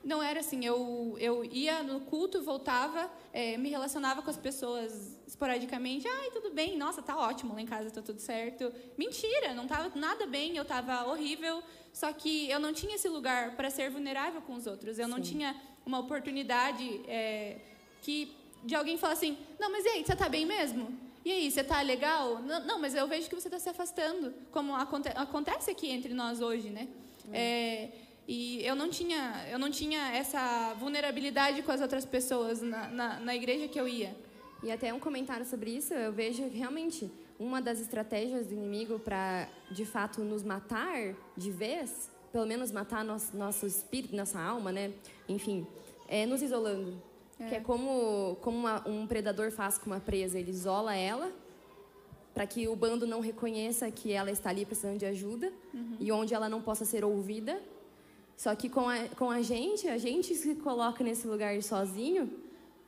não 0.10 0.24
era 0.24 0.40
assim, 0.40 0.66
eu, 0.66 1.16
eu 1.20 1.46
ia 1.46 1.84
no 1.84 2.00
culto, 2.00 2.42
voltava, 2.42 3.08
é, 3.32 3.56
me 3.58 3.70
relacionava 3.70 4.24
com 4.24 4.30
as 4.32 4.38
pessoas 4.38 5.16
esporadicamente. 5.28 6.08
Ai, 6.08 6.32
tudo 6.32 6.50
bem, 6.50 6.76
nossa, 6.76 7.00
tá 7.00 7.16
ótimo, 7.16 7.54
lá 7.54 7.62
em 7.62 7.68
casa 7.68 7.92
tá 7.92 8.02
tudo 8.02 8.20
certo. 8.20 8.74
Mentira, 8.98 9.54
não 9.54 9.68
tava 9.68 9.92
nada 9.96 10.26
bem, 10.26 10.58
eu 10.58 10.66
tava 10.66 11.08
horrível. 11.08 11.62
Só 11.94 12.12
que 12.12 12.50
eu 12.50 12.60
não 12.60 12.74
tinha 12.74 12.96
esse 12.96 13.08
lugar 13.08 13.56
para 13.56 13.70
ser 13.70 13.92
vulnerável 13.92 14.42
com 14.42 14.56
os 14.56 14.66
outros. 14.66 14.98
Eu 14.98 15.06
Sim. 15.06 15.12
não 15.12 15.22
tinha 15.22 15.56
uma 15.86 16.00
oportunidade 16.00 17.02
é, 17.08 17.60
que 18.02 18.36
de 18.64 18.74
alguém 18.74 18.98
falar 18.98 19.14
assim: 19.14 19.38
não, 19.60 19.72
mas 19.72 19.86
e 19.86 19.90
aí, 19.90 20.04
você 20.04 20.16
tá 20.16 20.28
bem 20.28 20.44
mesmo? 20.44 20.92
E 21.24 21.32
aí, 21.32 21.52
você 21.52 21.64
tá 21.64 21.82
legal? 21.82 22.40
Não, 22.42 22.66
não 22.66 22.80
mas 22.80 22.96
eu 22.96 23.08
vejo 23.08 23.30
que 23.30 23.36
você 23.36 23.48
está 23.48 23.60
se 23.60 23.70
afastando, 23.70 24.34
como 24.52 24.74
aconte 24.76 25.10
acontece 25.10 25.70
aqui 25.70 25.88
entre 25.92 26.16
nós 26.16 26.42
hoje, 26.42 26.72
né? 26.72 26.88
É, 27.32 27.90
e 28.32 28.64
eu 28.64 28.76
não 28.76 28.92
tinha, 28.92 29.44
eu 29.50 29.58
não 29.58 29.72
tinha 29.72 30.12
essa 30.12 30.76
vulnerabilidade 30.76 31.64
com 31.64 31.72
as 31.72 31.82
outras 31.82 32.06
pessoas 32.06 32.62
na, 32.62 32.88
na, 32.88 33.20
na 33.20 33.36
igreja 33.36 33.68
que 33.68 33.80
eu 33.80 33.88
ia. 33.88 34.16
E 34.62 34.72
até 34.72 34.94
um 34.94 35.00
comentário 35.00 35.44
sobre 35.44 35.72
isso, 35.72 35.96
eu 35.96 36.14
vejo 36.14 36.44
que 36.44 36.56
realmente 36.56 37.12
uma 37.40 37.60
das 37.60 37.80
estratégias 37.80 38.46
do 38.46 38.54
inimigo 38.54 39.00
para, 39.00 39.50
de 39.72 39.84
fato, 39.84 40.22
nos 40.24 40.44
matar 40.44 41.16
de 41.36 41.50
vez, 41.50 42.12
pelo 42.32 42.46
menos 42.46 42.72
matar 42.72 43.04
nosso, 43.04 43.36
nosso 43.36 43.66
espírito, 43.66 44.16
nossa 44.16 44.40
alma, 44.40 44.72
né? 44.72 44.94
Enfim, 45.28 45.66
é 46.08 46.28
nos 46.28 46.44
isolando. 46.44 47.02
É. 47.40 47.48
Que 47.48 47.56
é 47.56 47.60
como, 47.60 48.38
como 48.42 48.60
uma, 48.60 48.88
um 48.88 49.08
predador 49.08 49.50
faz 49.50 49.80
com 49.80 49.88
uma 49.88 50.00
presa, 50.00 50.38
ele 50.38 50.52
isola 50.52 50.96
ela 50.96 51.32
para 52.32 52.46
que 52.46 52.68
o 52.68 52.76
bando 52.76 53.08
não 53.08 53.22
reconheça 53.22 53.90
que 53.90 54.12
ela 54.12 54.30
está 54.30 54.52
ali 54.52 54.68
precisando 54.68 55.00
de 55.00 55.08
ajuda 55.08 55.52
uhum. 55.74 55.98
e 56.00 56.12
onde 56.12 56.36
ela 56.36 56.48
não 56.48 56.62
possa 56.62 56.86
ser 56.86 57.04
ouvida 57.04 57.60
só 58.40 58.56
que 58.56 58.70
com 58.70 58.88
a, 58.88 59.00
com 59.18 59.30
a 59.30 59.42
gente, 59.42 59.86
a 59.90 59.98
gente 59.98 60.34
se 60.34 60.56
coloca 60.56 61.04
nesse 61.04 61.28
lugar 61.28 61.62
sozinho, 61.62 62.32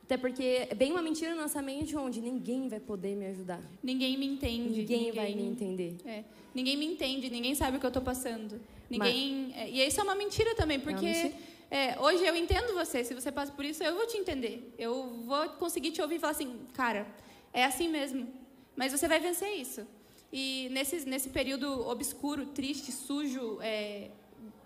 até 0.02 0.16
porque 0.16 0.66
é 0.70 0.74
bem 0.74 0.90
uma 0.92 1.02
mentira 1.02 1.34
na 1.34 1.42
nossa 1.42 1.60
mente 1.60 1.94
onde 1.94 2.22
ninguém 2.22 2.70
vai 2.70 2.80
poder 2.80 3.14
me 3.14 3.26
ajudar. 3.26 3.60
Ninguém 3.82 4.16
me 4.16 4.24
entende. 4.24 4.78
Ninguém, 4.78 4.98
ninguém 4.98 5.12
vai 5.12 5.34
me 5.34 5.42
entender. 5.42 5.96
É, 6.06 6.24
ninguém 6.54 6.74
me 6.78 6.86
entende, 6.86 7.28
ninguém 7.28 7.54
sabe 7.54 7.76
o 7.76 7.80
que 7.80 7.84
eu 7.84 7.88
estou 7.88 8.02
passando. 8.02 8.58
Ninguém. 8.88 9.48
Mas, 9.48 9.56
é, 9.58 9.68
e 9.68 9.86
isso 9.86 10.00
é 10.00 10.02
uma 10.02 10.14
mentira 10.14 10.54
também, 10.54 10.80
porque. 10.80 11.32
É, 11.70 11.98
hoje 12.00 12.24
eu 12.24 12.34
entendo 12.34 12.72
você, 12.72 13.04
se 13.04 13.12
você 13.12 13.30
passa 13.30 13.52
por 13.52 13.64
isso, 13.64 13.82
eu 13.82 13.94
vou 13.94 14.06
te 14.06 14.16
entender. 14.16 14.74
Eu 14.78 15.22
vou 15.26 15.50
conseguir 15.50 15.90
te 15.90 16.00
ouvir 16.00 16.16
e 16.16 16.18
falar 16.18 16.32
assim, 16.32 16.60
cara, 16.72 17.06
é 17.52 17.64
assim 17.64 17.88
mesmo. 17.88 18.26
Mas 18.74 18.90
você 18.90 19.06
vai 19.06 19.20
vencer 19.20 19.54
isso. 19.60 19.86
E 20.32 20.68
nesse, 20.70 21.06
nesse 21.06 21.28
período 21.28 21.86
obscuro, 21.88 22.46
triste, 22.46 22.90
sujo, 22.90 23.58
é, 23.60 24.10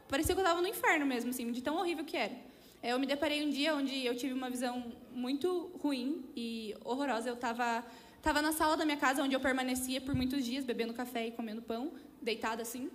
parecia 0.09 0.35
que 0.35 0.41
eu 0.41 0.45
estava 0.45 0.61
no 0.61 0.69
inferno 0.69 1.07
mesmo, 1.07 1.31
assim, 1.31 1.51
de 1.53 1.63
tão 1.63 1.77
horrível 1.77 2.05
que 2.05 2.17
era. 2.17 2.35
É, 2.83 2.93
eu 2.93 2.99
me 2.99 3.07
deparei 3.07 3.45
um 3.45 3.51
dia 3.51 3.75
onde 3.75 4.05
eu 4.05 4.17
tive 4.17 4.33
uma 4.33 4.49
visão 4.49 4.93
muito 5.13 5.73
ruim 5.83 6.25
e 6.37 6.75
horrorosa. 6.85 7.29
Eu 7.29 7.35
estava 7.35 7.85
tava 8.23 8.43
na 8.43 8.51
sala 8.51 8.77
da 8.77 8.85
minha 8.85 8.97
casa, 8.97 9.23
onde 9.23 9.37
eu 9.37 9.41
permanecia 9.41 10.01
por 10.01 10.15
muitos 10.15 10.45
dias, 10.45 10.65
bebendo 10.65 10.93
café 10.93 11.29
e 11.29 11.31
comendo 11.31 11.63
pão, 11.63 11.93
deitada 12.21 12.61
assim. 12.63 12.91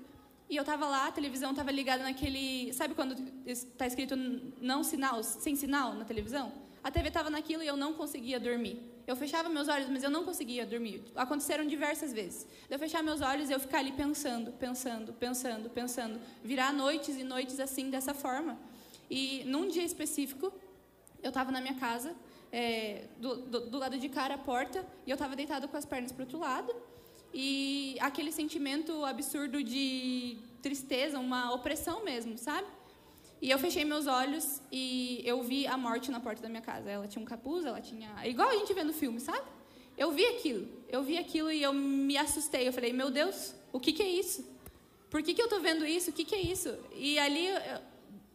E 0.50 0.58
eu 0.58 0.62
estava 0.62 0.86
lá, 0.86 1.08
a 1.08 1.12
televisão 1.12 1.52
estava 1.52 1.72
ligada 1.72 2.04
naquele... 2.04 2.74
Sabe 2.74 2.94
quando 2.94 3.16
está 3.46 3.88
escrito 3.88 4.14
não 4.60 4.84
sinal, 4.84 5.24
sem 5.24 5.56
sinal 5.56 5.94
na 5.94 6.04
televisão? 6.04 6.52
A 6.84 6.92
TV 6.92 7.08
estava 7.08 7.30
naquilo 7.30 7.64
e 7.64 7.68
eu 7.68 7.78
não 7.78 7.94
conseguia 7.94 8.42
dormir. 8.42 8.78
Eu 9.12 9.16
fechava 9.18 9.50
meus 9.50 9.68
olhos, 9.68 9.90
mas 9.90 10.04
eu 10.04 10.10
não 10.10 10.24
conseguia 10.24 10.66
dormir. 10.66 11.04
Aconteceram 11.18 11.66
diversas 11.66 12.14
vezes. 12.14 12.48
Eu 12.70 12.80
fechar 12.80 13.04
meus 13.04 13.20
olhos 13.20 13.50
e 13.50 13.54
eu 13.54 13.60
ficar 13.60 13.80
ali 13.80 13.92
pensando, 13.92 14.54
pensando, 14.54 15.12
pensando, 15.12 15.70
pensando. 15.70 16.22
Virar 16.42 16.72
noites 16.72 17.18
e 17.18 17.24
noites 17.26 17.60
assim, 17.60 17.90
dessa 17.90 18.14
forma. 18.14 18.58
E 19.10 19.44
num 19.44 19.68
dia 19.68 19.84
específico, 19.84 20.54
eu 21.22 21.28
estava 21.28 21.52
na 21.52 21.60
minha 21.60 21.74
casa, 21.74 22.16
é, 22.54 23.04
do, 23.18 23.36
do, 23.36 23.60
do, 23.72 23.78
lado 23.78 24.00
de 24.00 24.08
cara 24.08 24.36
a 24.36 24.38
porta, 24.38 24.88
e 25.06 25.10
eu 25.12 25.16
estava 25.16 25.36
deitado 25.36 25.68
com 25.68 25.76
as 25.76 25.84
pernas 25.84 26.14
para 26.14 26.22
o 26.22 26.26
outro 26.26 26.40
lado. 26.40 26.74
E 27.34 27.98
aquele 28.00 28.32
sentimento 28.32 29.04
absurdo 29.04 29.62
de 29.62 30.38
tristeza, 30.62 31.20
uma 31.20 31.54
opressão 31.54 32.02
mesmo, 32.06 32.38
sabe? 32.38 32.66
E 33.42 33.50
eu 33.50 33.58
fechei 33.58 33.84
meus 33.84 34.06
olhos 34.06 34.62
e 34.72 35.22
eu 35.26 35.42
vi 35.42 35.66
a 35.66 35.76
morte 35.76 36.12
na 36.12 36.20
porta 36.20 36.42
da 36.44 36.48
minha 36.48 36.62
casa. 36.62 36.90
Ela 36.90 37.08
tinha 37.08 37.22
um 37.22 37.26
capuz, 37.26 37.66
ela 37.66 37.82
tinha. 37.82 38.10
Igual 38.26 38.50
a 38.50 38.54
gente 38.54 38.72
vê 38.74 38.84
no 38.84 38.94
filme, 38.94 39.20
sabe? 39.20 39.42
Eu 39.98 40.12
vi 40.12 40.26
aquilo. 40.28 40.68
Eu 40.88 41.02
vi 41.02 41.18
aquilo 41.18 41.52
e 41.52 41.62
eu 41.62 41.74
me 41.74 42.16
assustei. 42.18 42.68
Eu 42.68 42.74
falei, 42.74 42.94
meu 42.94 43.10
Deus, 43.10 43.56
o 43.74 43.80
que, 43.80 43.92
que 43.94 44.04
é 44.04 44.10
isso? 44.10 44.48
Por 45.10 45.24
que, 45.24 45.34
que 45.34 45.42
eu 45.42 45.46
estou 45.46 45.60
vendo 45.60 45.86
isso? 45.86 46.12
O 46.12 46.14
que, 46.14 46.24
que 46.24 46.36
é 46.36 46.42
isso? 46.42 46.70
E 46.94 47.18
ali, 47.18 47.48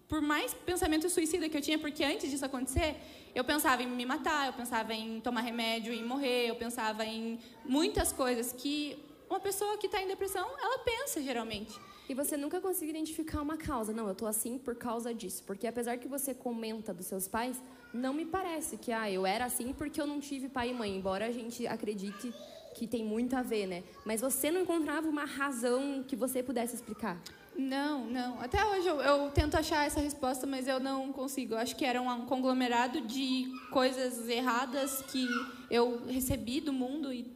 por 0.08 0.20
mais 0.20 0.52
pensamento 0.52 1.08
suicida 1.08 1.48
que 1.48 1.56
eu 1.56 1.62
tinha, 1.62 1.78
porque 1.78 2.02
antes 2.02 2.28
disso 2.28 2.44
acontecer, 2.44 2.96
eu 3.34 3.44
pensava 3.44 3.82
em 3.82 3.86
me 3.86 4.04
matar, 4.04 4.48
eu 4.48 4.52
pensava 4.52 4.92
em 4.92 5.20
tomar 5.20 5.42
remédio 5.42 5.94
e 5.94 6.02
morrer, 6.02 6.48
eu 6.48 6.56
pensava 6.56 7.04
em 7.04 7.38
muitas 7.64 8.12
coisas 8.12 8.52
que 8.52 8.98
uma 9.30 9.40
pessoa 9.40 9.76
que 9.78 9.86
está 9.86 10.02
em 10.02 10.06
depressão, 10.06 10.46
ela 10.60 10.78
pensa 10.80 11.22
geralmente. 11.22 11.72
E 12.08 12.14
você 12.14 12.36
nunca 12.36 12.60
conseguiu 12.60 12.94
identificar 12.94 13.42
uma 13.42 13.56
causa. 13.56 13.92
Não, 13.92 14.08
eu 14.08 14.14
tô 14.14 14.26
assim 14.26 14.58
por 14.58 14.76
causa 14.76 15.12
disso. 15.12 15.42
Porque 15.44 15.66
apesar 15.66 15.98
que 15.98 16.06
você 16.06 16.32
comenta 16.32 16.94
dos 16.94 17.06
seus 17.06 17.26
pais, 17.26 17.60
não 17.92 18.12
me 18.12 18.24
parece 18.24 18.76
que 18.76 18.92
ah, 18.92 19.10
eu 19.10 19.26
era 19.26 19.44
assim 19.44 19.72
porque 19.72 20.00
eu 20.00 20.06
não 20.06 20.20
tive 20.20 20.48
pai 20.48 20.70
e 20.70 20.74
mãe, 20.74 20.96
embora 20.96 21.26
a 21.26 21.32
gente 21.32 21.66
acredite 21.66 22.32
que 22.74 22.86
tem 22.86 23.04
muito 23.04 23.34
a 23.34 23.42
ver, 23.42 23.66
né? 23.66 23.82
Mas 24.04 24.20
você 24.20 24.50
não 24.50 24.60
encontrava 24.60 25.08
uma 25.08 25.24
razão 25.24 26.04
que 26.06 26.14
você 26.14 26.42
pudesse 26.42 26.76
explicar. 26.76 27.18
Não, 27.56 28.04
não. 28.04 28.38
Até 28.40 28.62
hoje 28.66 28.86
eu, 28.86 29.00
eu, 29.00 29.30
tento 29.30 29.56
achar 29.56 29.86
essa 29.86 29.98
resposta, 29.98 30.46
mas 30.46 30.68
eu 30.68 30.78
não 30.78 31.10
consigo. 31.10 31.54
Eu 31.54 31.58
acho 31.58 31.74
que 31.74 31.86
era 31.86 32.00
um 32.02 32.26
conglomerado 32.26 33.00
de 33.00 33.50
coisas 33.70 34.28
erradas 34.28 35.00
que 35.02 35.26
eu 35.70 36.06
recebi 36.06 36.60
do 36.60 36.72
mundo 36.72 37.10
e, 37.12 37.26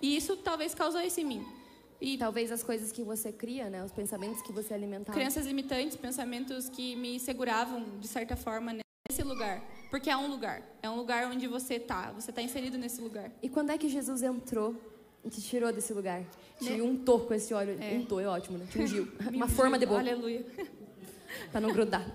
e 0.00 0.16
isso 0.16 0.36
talvez 0.36 0.72
causou 0.72 1.00
isso 1.00 1.20
em 1.20 1.24
mim. 1.24 1.55
E 2.00 2.18
talvez 2.18 2.52
as 2.52 2.62
coisas 2.62 2.92
que 2.92 3.02
você 3.02 3.32
cria, 3.32 3.70
né, 3.70 3.82
os 3.82 3.92
pensamentos 3.92 4.42
que 4.42 4.52
você 4.52 4.74
alimentava. 4.74 5.18
Crenças 5.18 5.46
limitantes, 5.46 5.96
pensamentos 5.96 6.68
que 6.68 6.94
me 6.96 7.18
seguravam 7.18 7.98
de 7.98 8.06
certa 8.06 8.36
forma 8.36 8.76
nesse 9.08 9.22
lugar, 9.22 9.62
porque 9.90 10.10
é 10.10 10.16
um 10.16 10.28
lugar, 10.28 10.62
é 10.82 10.90
um 10.90 10.96
lugar 10.96 11.26
onde 11.26 11.46
você 11.46 11.74
está, 11.74 12.12
você 12.12 12.30
está 12.30 12.42
inserido 12.42 12.76
nesse 12.76 13.00
lugar. 13.00 13.30
E 13.42 13.48
quando 13.48 13.70
é 13.70 13.78
que 13.78 13.88
Jesus 13.88 14.22
entrou 14.22 14.76
e 15.24 15.30
te 15.30 15.40
tirou 15.40 15.72
desse 15.72 15.92
lugar? 15.92 16.22
Te 16.60 16.70
né? 16.70 16.82
untou 16.82 17.20
com 17.20 17.34
esse 17.34 17.52
óleo. 17.52 17.76
É. 17.80 17.94
Untou, 17.94 18.20
é 18.20 18.26
ótimo, 18.26 18.58
né? 18.58 18.66
Te 18.70 18.78
ungiu. 18.78 19.08
Uma 19.32 19.48
forma 19.48 19.78
de 19.78 19.86
boca. 19.86 20.00
Aleluia. 20.00 20.44
Para 21.50 21.60
não 21.60 21.72
grudar. 21.72 22.06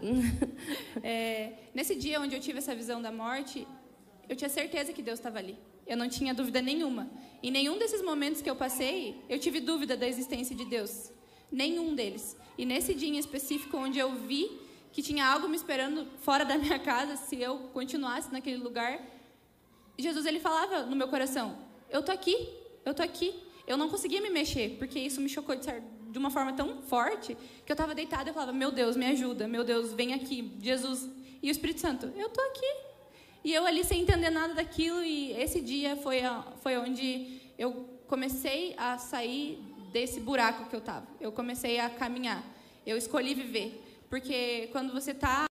é, 1.04 1.54
nesse 1.74 1.96
dia 1.96 2.20
onde 2.22 2.36
eu 2.36 2.40
tive 2.40 2.60
essa 2.60 2.74
visão 2.74 3.02
da 3.02 3.12
morte, 3.12 3.68
eu 4.30 4.36
tinha 4.36 4.50
certeza 4.50 4.94
que 4.94 5.02
Deus 5.02 5.20
estava 5.20 5.40
ali. 5.40 5.58
Eu 5.86 5.98
não 5.98 6.08
tinha 6.08 6.34
dúvida 6.34 6.62
nenhuma. 6.62 7.10
Em 7.44 7.52
nenhum 7.52 7.78
desses 7.78 8.04
momentos 8.04 8.42
que 8.42 8.50
eu 8.50 8.56
passei, 8.56 9.20
eu 9.28 9.40
tive 9.40 9.60
dúvida 9.60 9.98
da 9.98 10.08
existência 10.08 10.56
de 10.56 10.66
Deus. 10.66 11.12
Nenhum 11.52 11.96
deles. 11.96 12.38
E 12.58 12.66
nesse 12.66 12.94
dia 12.94 13.10
em 13.10 13.18
específico, 13.18 13.78
onde 13.78 13.98
eu 13.98 14.14
vi 14.14 14.60
que 14.92 15.02
tinha 15.02 15.26
algo 15.26 15.48
me 15.48 15.56
esperando 15.56 16.06
fora 16.20 16.46
da 16.46 16.58
minha 16.58 16.78
casa, 16.78 17.16
se 17.16 17.42
eu 17.42 17.58
continuasse 17.74 18.32
naquele 18.32 18.58
lugar, 18.58 19.02
Jesus 19.98 20.26
ele 20.26 20.40
falava 20.40 20.84
no 20.84 20.96
meu 20.96 21.08
coração: 21.08 21.58
Eu 21.90 22.04
tô 22.04 22.12
aqui, 22.12 22.50
eu 22.86 22.94
tô 22.94 23.02
aqui. 23.02 23.34
Eu 23.66 23.78
não 23.78 23.90
conseguia 23.90 24.22
me 24.22 24.30
mexer, 24.30 24.78
porque 24.78 25.00
isso 25.00 25.22
me 25.22 25.30
chocou 25.30 25.56
de, 25.56 25.68
de 26.10 26.18
uma 26.18 26.30
forma 26.30 26.52
tão 26.54 26.82
forte 26.82 27.38
que 27.66 27.72
eu 27.72 27.74
estava 27.74 27.96
deitada 27.96 28.30
e 28.30 28.34
falava: 28.34 28.52
Meu 28.52 28.72
Deus, 28.72 28.96
me 28.96 29.06
ajuda, 29.06 29.48
meu 29.48 29.64
Deus, 29.64 29.94
vem 29.94 30.14
aqui, 30.14 30.52
Jesus. 30.62 31.10
E 31.42 31.50
o 31.50 31.52
Espírito 31.52 31.80
Santo: 31.80 32.12
Eu 32.16 32.30
tô 32.30 32.42
aqui. 32.42 32.91
E 33.44 33.54
eu 33.54 33.66
ali 33.66 33.84
sem 33.84 34.02
entender 34.02 34.30
nada 34.30 34.54
daquilo, 34.54 35.04
e 35.04 35.32
esse 35.34 35.62
dia 35.62 35.96
foi, 35.96 36.24
a, 36.24 36.44
foi 36.62 36.78
onde 36.78 37.42
eu 37.58 37.90
comecei 38.08 38.76
a 38.78 38.98
sair 38.98 39.60
desse 39.92 40.20
buraco 40.20 40.70
que 40.70 40.76
eu 40.76 40.80
estava. 40.80 41.08
Eu 41.20 41.32
comecei 41.32 41.80
a 41.80 41.90
caminhar. 41.90 42.44
Eu 42.86 42.98
escolhi 42.98 43.34
viver. 43.34 43.84
Porque 44.10 44.70
quando 44.72 44.94
você 44.94 45.12
está 45.12 45.46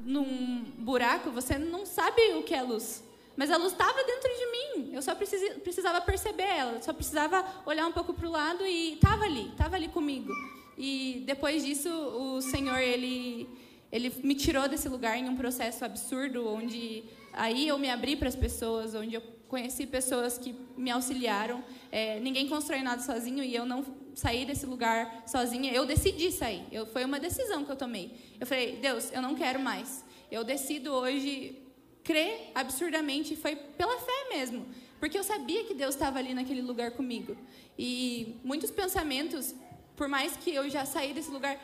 num 0.00 0.64
buraco, 0.78 1.30
você 1.30 1.56
não 1.58 1.86
sabe 1.86 2.20
o 2.34 2.42
que 2.42 2.54
é 2.54 2.62
luz. 2.62 3.04
Mas 3.36 3.50
a 3.50 3.56
luz 3.56 3.72
estava 3.72 4.02
dentro 4.04 4.30
de 4.30 4.46
mim. 4.50 4.94
Eu 4.94 5.00
só 5.00 5.14
precisava 5.14 6.00
perceber 6.00 6.42
ela. 6.42 6.82
Só 6.82 6.92
precisava 6.92 7.44
olhar 7.64 7.86
um 7.86 7.92
pouco 7.92 8.12
para 8.12 8.28
o 8.28 8.30
lado 8.30 8.66
e 8.66 8.94
estava 8.94 9.24
ali, 9.24 9.48
estava 9.48 9.76
ali 9.76 9.88
comigo. 9.88 10.32
E 10.76 11.22
depois 11.26 11.64
disso, 11.64 11.88
o 11.88 12.40
Senhor 12.42 12.78
ele 12.78 13.48
ele 13.90 14.10
me 14.24 14.34
tirou 14.34 14.66
desse 14.66 14.88
lugar 14.88 15.18
em 15.18 15.28
um 15.28 15.36
processo 15.36 15.84
absurdo, 15.84 16.48
onde 16.48 17.04
aí 17.32 17.68
eu 17.68 17.78
me 17.78 17.90
abri 17.90 18.16
para 18.16 18.28
as 18.28 18.36
pessoas, 18.36 18.94
onde 18.94 19.14
eu 19.14 19.22
conheci 19.52 19.86
pessoas 19.86 20.38
que 20.38 20.54
me 20.78 20.90
auxiliaram. 20.90 21.62
É, 21.90 22.18
ninguém 22.20 22.48
constrói 22.48 22.80
nada 22.82 23.02
sozinho 23.02 23.44
e 23.44 23.54
eu 23.54 23.66
não 23.66 23.84
saí 24.14 24.46
desse 24.46 24.64
lugar 24.64 25.24
sozinha. 25.26 25.70
Eu 25.72 25.84
decidi 25.84 26.32
sair. 26.32 26.64
Eu, 26.72 26.86
foi 26.86 27.04
uma 27.04 27.20
decisão 27.20 27.62
que 27.62 27.70
eu 27.70 27.76
tomei. 27.76 28.16
Eu 28.40 28.46
falei, 28.46 28.76
Deus, 28.76 29.12
eu 29.12 29.20
não 29.20 29.34
quero 29.34 29.60
mais. 29.60 30.04
Eu 30.30 30.42
decido 30.42 30.92
hoje 30.92 31.60
crer 32.02 32.50
absurdamente. 32.54 33.36
Foi 33.36 33.54
pela 33.54 33.98
fé 33.98 34.28
mesmo. 34.30 34.66
Porque 34.98 35.18
eu 35.18 35.24
sabia 35.24 35.64
que 35.64 35.74
Deus 35.74 35.94
estava 35.94 36.18
ali 36.18 36.32
naquele 36.32 36.62
lugar 36.62 36.92
comigo. 36.92 37.36
E 37.78 38.36
muitos 38.42 38.70
pensamentos, 38.70 39.54
por 39.96 40.08
mais 40.08 40.34
que 40.34 40.54
eu 40.54 40.70
já 40.70 40.86
saí 40.86 41.12
desse 41.12 41.30
lugar, 41.30 41.60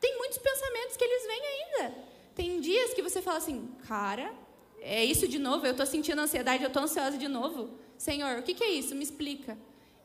tem 0.00 0.16
muitos 0.16 0.38
pensamentos 0.38 0.96
que 0.96 1.02
eles 1.02 1.26
vêm 1.26 1.42
ainda. 1.46 1.94
Tem 2.36 2.60
dias 2.60 2.94
que 2.94 3.02
você 3.02 3.20
fala 3.20 3.38
assim, 3.38 3.68
cara, 3.88 4.32
é 4.80 5.04
isso 5.04 5.26
de 5.26 5.38
novo? 5.38 5.66
Eu 5.66 5.72
estou 5.72 5.86
sentindo 5.86 6.20
ansiedade, 6.20 6.62
eu 6.62 6.68
estou 6.68 6.82
ansiosa 6.82 7.18
de 7.18 7.28
novo? 7.28 7.70
Senhor, 7.98 8.38
o 8.38 8.42
que, 8.42 8.54
que 8.54 8.64
é 8.64 8.70
isso? 8.70 8.94
Me 8.94 9.02
explica. 9.02 9.56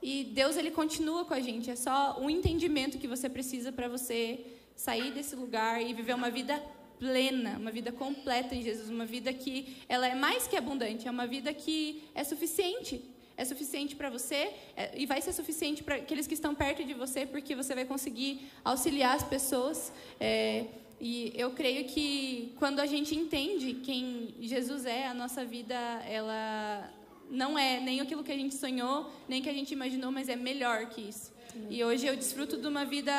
E 0.01 0.23
Deus 0.23 0.57
ele 0.57 0.71
continua 0.71 1.25
com 1.25 1.33
a 1.33 1.39
gente. 1.39 1.69
É 1.69 1.75
só 1.75 2.17
um 2.19 2.29
entendimento 2.29 2.97
que 2.97 3.07
você 3.07 3.29
precisa 3.29 3.71
para 3.71 3.87
você 3.87 4.45
sair 4.75 5.11
desse 5.11 5.35
lugar 5.35 5.81
e 5.81 5.93
viver 5.93 6.15
uma 6.15 6.29
vida 6.29 6.61
plena, 6.97 7.57
uma 7.57 7.71
vida 7.71 7.91
completa 7.91 8.55
em 8.55 8.61
Jesus, 8.61 8.89
uma 8.89 9.05
vida 9.05 9.31
que 9.33 9.77
ela 9.87 10.07
é 10.07 10.15
mais 10.15 10.47
que 10.47 10.55
abundante, 10.55 11.07
é 11.07 11.11
uma 11.11 11.27
vida 11.27 11.53
que 11.53 12.03
é 12.13 12.23
suficiente. 12.23 13.03
É 13.37 13.45
suficiente 13.45 13.95
para 13.95 14.09
você 14.09 14.53
é, 14.75 14.91
e 14.95 15.07
vai 15.07 15.19
ser 15.19 15.33
suficiente 15.33 15.83
para 15.83 15.95
aqueles 15.95 16.27
que 16.27 16.33
estão 16.35 16.53
perto 16.53 16.83
de 16.83 16.93
você, 16.93 17.25
porque 17.25 17.55
você 17.55 17.73
vai 17.73 17.85
conseguir 17.85 18.51
auxiliar 18.63 19.15
as 19.15 19.23
pessoas. 19.23 19.91
É, 20.19 20.65
e 21.01 21.33
eu 21.35 21.49
creio 21.49 21.85
que 21.85 22.53
quando 22.59 22.79
a 22.79 22.85
gente 22.85 23.15
entende 23.15 23.73
quem 23.73 24.35
Jesus 24.39 24.85
é, 24.85 25.07
a 25.07 25.15
nossa 25.15 25.43
vida 25.43 25.73
ela 26.07 26.87
não 27.27 27.57
é 27.57 27.79
nem 27.79 27.99
aquilo 27.99 28.23
que 28.23 28.31
a 28.31 28.35
gente 28.35 28.53
sonhou, 28.53 29.09
nem 29.27 29.41
que 29.41 29.49
a 29.49 29.53
gente 29.53 29.71
imaginou, 29.73 30.11
mas 30.11 30.29
é 30.29 30.35
melhor 30.35 30.85
que 30.87 31.01
isso. 31.01 31.33
E 31.71 31.83
hoje 31.83 32.05
eu 32.05 32.15
desfruto 32.15 32.55
de 32.55 32.67
uma 32.67 32.85
vida 32.85 33.11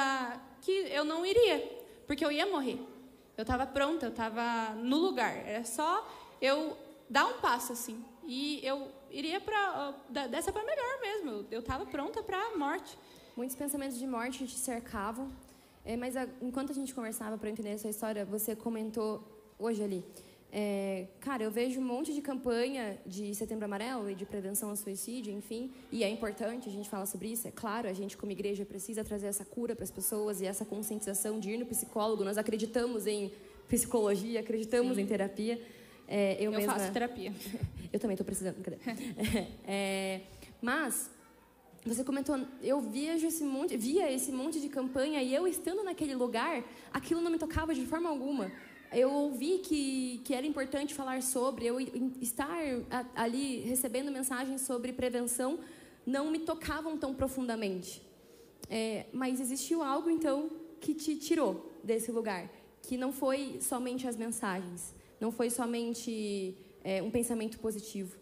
que 0.61 0.71
eu 0.71 1.05
não 1.05 1.27
iria, 1.27 1.59
porque 2.07 2.25
eu 2.25 2.31
ia 2.31 2.47
morrer. 2.47 2.79
Eu 3.37 3.43
estava 3.43 3.67
pronta, 3.67 4.07
eu 4.07 4.11
estava 4.11 4.75
no 4.77 4.99
lugar. 4.99 5.35
Era 5.45 5.65
só 5.65 6.09
eu 6.41 6.77
dar 7.11 7.27
um 7.27 7.41
passo 7.41 7.73
assim. 7.73 8.05
E 8.23 8.61
eu 8.63 8.93
iria 9.11 9.41
para 9.41 9.93
dessa 10.29 10.53
para 10.53 10.63
melhor 10.63 11.01
mesmo. 11.01 11.47
Eu 11.51 11.61
estava 11.61 11.85
pronta 11.85 12.23
para 12.23 12.39
a 12.39 12.57
morte. 12.57 12.97
Muitos 13.37 13.57
pensamentos 13.57 13.99
de 13.99 14.07
morte 14.07 14.47
te 14.47 14.57
cercavam. 14.57 15.33
É, 15.85 15.97
mas 15.97 16.17
a, 16.17 16.27
enquanto 16.41 16.71
a 16.71 16.75
gente 16.75 16.95
conversava 16.95 17.37
para 17.37 17.51
entender 17.51 17.71
essa 17.71 17.89
história, 17.89 18.25
você 18.25 18.55
comentou 18.55 19.23
hoje 19.59 19.83
ali. 19.83 20.05
É, 20.55 21.07
cara, 21.21 21.43
eu 21.43 21.51
vejo 21.51 21.81
um 21.81 21.85
monte 21.85 22.13
de 22.13 22.21
campanha 22.21 22.99
de 23.07 23.35
Setembro 23.35 23.65
Amarelo 23.65 24.11
e 24.11 24.15
de 24.15 24.27
prevenção 24.27 24.69
ao 24.69 24.77
suicídio, 24.77 25.33
enfim, 25.33 25.73
e 25.91 26.05
é 26.05 26.11
importante 26.11 26.69
a 26.69 26.73
gente 26.73 26.91
falar 26.91 27.07
sobre 27.07 27.29
isso. 27.29 27.49
É 27.49 27.51
claro, 27.51 27.89
a 27.89 27.93
gente 27.95 28.19
como 28.19 28.31
igreja 28.33 28.67
precisa 28.67 29.03
trazer 29.03 29.29
essa 29.29 29.47
cura 29.47 29.75
para 29.75 29.85
as 29.85 29.91
pessoas 29.91 30.43
e 30.43 30.47
essa 30.47 30.67
conscientização 30.67 31.41
de 31.41 31.53
ir 31.53 31.57
no 31.57 31.65
psicólogo. 31.65 32.23
Nós 32.23 32.37
acreditamos 32.37 33.07
em 33.07 33.33
psicologia, 33.67 34.41
acreditamos 34.41 34.97
Sim. 34.97 35.03
em 35.03 35.07
terapia. 35.07 35.59
É, 36.07 36.35
eu, 36.35 36.53
eu 36.53 36.59
mesma... 36.59 36.75
faço 36.75 36.93
terapia. 36.93 37.33
eu 37.91 37.99
também 37.99 38.15
estou 38.15 38.27
precisando. 38.27 38.57
é, 39.67 40.21
mas 40.61 41.11
você 41.85 42.05
comentou, 42.05 42.39
eu 42.63 42.81
vejo 42.81 43.27
esse 43.27 43.43
monte, 43.45 43.77
via 43.77 44.11
esse 44.11 44.31
monte 44.31 44.61
de 44.61 44.69
campanha 44.69 45.21
e 45.21 45.35
eu 45.35 45.49
estando 45.49 45.83
naquele 45.83 46.15
lugar, 46.15 46.65
aquilo 46.93 47.21
não 47.21 47.31
me 47.31 47.39
tocava 47.39 47.75
de 47.75 47.85
forma 47.87 48.09
alguma. 48.09 48.53
Eu 48.93 49.11
ouvi 49.11 49.59
que, 49.59 50.21
que 50.25 50.35
era 50.35 50.47
importante 50.47 50.95
falar 50.95 51.23
sobre, 51.23 51.67
eu 51.67 51.81
estar 52.21 52.57
ali 53.15 53.61
recebendo 53.61 54.13
mensagens 54.13 54.61
sobre 54.61 54.93
prevenção 54.93 55.59
não 56.07 56.31
me 56.31 56.41
tocavam 56.41 56.97
tão 56.97 57.15
profundamente. 57.15 58.03
É, 58.71 59.07
mas 59.13 59.41
existiu 59.41 59.83
algo 59.83 60.09
então 60.09 60.51
que 60.81 60.95
te 60.95 61.17
tirou 61.17 61.73
desse 61.83 62.13
lugar, 62.13 62.51
que 62.83 62.97
não 62.97 63.13
foi 63.13 63.59
somente 63.61 64.07
as 64.07 64.17
mensagens, 64.17 64.95
não 65.21 65.31
foi 65.31 65.51
somente 65.51 66.57
é, 66.85 67.03
um 67.03 67.11
pensamento 67.11 67.59
positivo, 67.59 68.17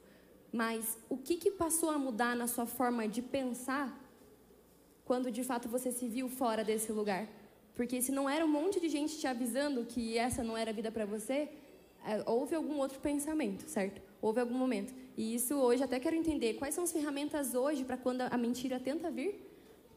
mas 0.53 0.99
o 1.09 1.17
que, 1.17 1.37
que 1.37 1.51
passou 1.51 1.91
a 1.91 1.99
mudar 1.99 2.35
na 2.35 2.47
sua 2.47 2.67
forma 2.67 3.07
de 3.07 3.23
pensar 3.23 3.99
quando 5.05 5.31
de 5.31 5.43
fato 5.45 5.69
você 5.69 5.91
se 5.93 6.09
viu 6.09 6.29
fora 6.29 6.65
desse 6.65 6.91
lugar? 6.93 7.29
Porque 7.75 8.03
se 8.03 8.13
não 8.13 8.29
era 8.29 8.45
um 8.45 8.49
monte 8.49 8.81
de 8.81 8.89
gente 8.89 9.19
te 9.19 9.27
avisando 9.27 9.85
que 9.85 10.19
essa 10.19 10.43
não 10.43 10.57
era 10.57 10.71
a 10.71 10.75
vida 10.75 10.91
para 10.91 11.07
você, 11.07 11.49
é, 12.05 12.23
houve 12.27 12.55
algum 12.55 12.79
outro 12.79 12.99
pensamento, 13.01 13.69
certo? 13.69 14.03
Houve 14.21 14.41
algum 14.41 14.55
momento. 14.55 14.93
E 15.17 15.35
isso 15.35 15.55
hoje 15.55 15.83
até 15.83 15.99
quero 16.01 16.17
entender. 16.17 16.55
Quais 16.55 16.75
são 16.75 16.85
as 16.85 16.93
ferramentas 16.93 17.55
hoje 17.55 17.85
para 17.85 17.97
quando 17.97 18.23
a 18.23 18.37
mentira 18.37 18.79
tenta 18.81 19.11
vir? 19.11 19.47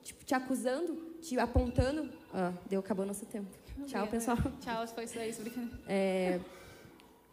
Tipo, 0.03 0.23
te 0.25 0.35
acusando, 0.35 0.95
te 1.21 1.37
apontando. 1.39 2.09
Ah, 2.33 2.53
deu, 2.69 2.79
acabou 2.79 3.05
nosso 3.05 3.25
tempo. 3.25 3.49
Tchau, 3.87 4.07
pessoal. 4.07 4.37
Tchau, 4.61 4.87
foi 4.87 5.05
isso 5.05 5.19
aí. 5.19 5.33
É, 5.87 6.39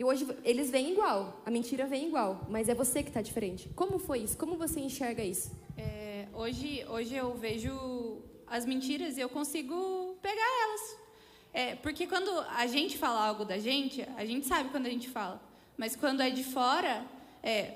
e 0.00 0.04
hoje 0.04 0.26
eles 0.44 0.70
vêm 0.70 0.92
igual, 0.92 1.42
a 1.44 1.50
mentira 1.50 1.86
vem 1.86 2.06
igual, 2.06 2.46
mas 2.48 2.70
é 2.70 2.74
você 2.74 3.02
que 3.02 3.10
está 3.10 3.20
diferente. 3.20 3.68
Como 3.76 3.98
foi 3.98 4.20
isso? 4.20 4.34
Como 4.34 4.56
você 4.56 4.80
enxerga 4.80 5.22
isso? 5.22 5.52
É, 5.76 6.26
hoje, 6.32 6.82
hoje 6.88 7.14
eu 7.14 7.34
vejo 7.34 8.22
as 8.46 8.64
mentiras 8.64 9.18
e 9.18 9.20
eu 9.20 9.28
consigo 9.28 10.16
pegar 10.22 10.50
elas. 10.62 10.96
É, 11.52 11.74
porque 11.74 12.06
quando 12.06 12.30
a 12.56 12.66
gente 12.66 12.96
fala 12.96 13.26
algo 13.26 13.44
da 13.44 13.58
gente, 13.58 14.00
a 14.16 14.24
gente 14.24 14.46
sabe 14.46 14.70
quando 14.70 14.86
a 14.86 14.88
gente 14.88 15.06
fala. 15.06 15.38
Mas 15.76 15.94
quando 15.94 16.22
é 16.22 16.30
de 16.30 16.44
fora, 16.44 17.04
é, 17.42 17.74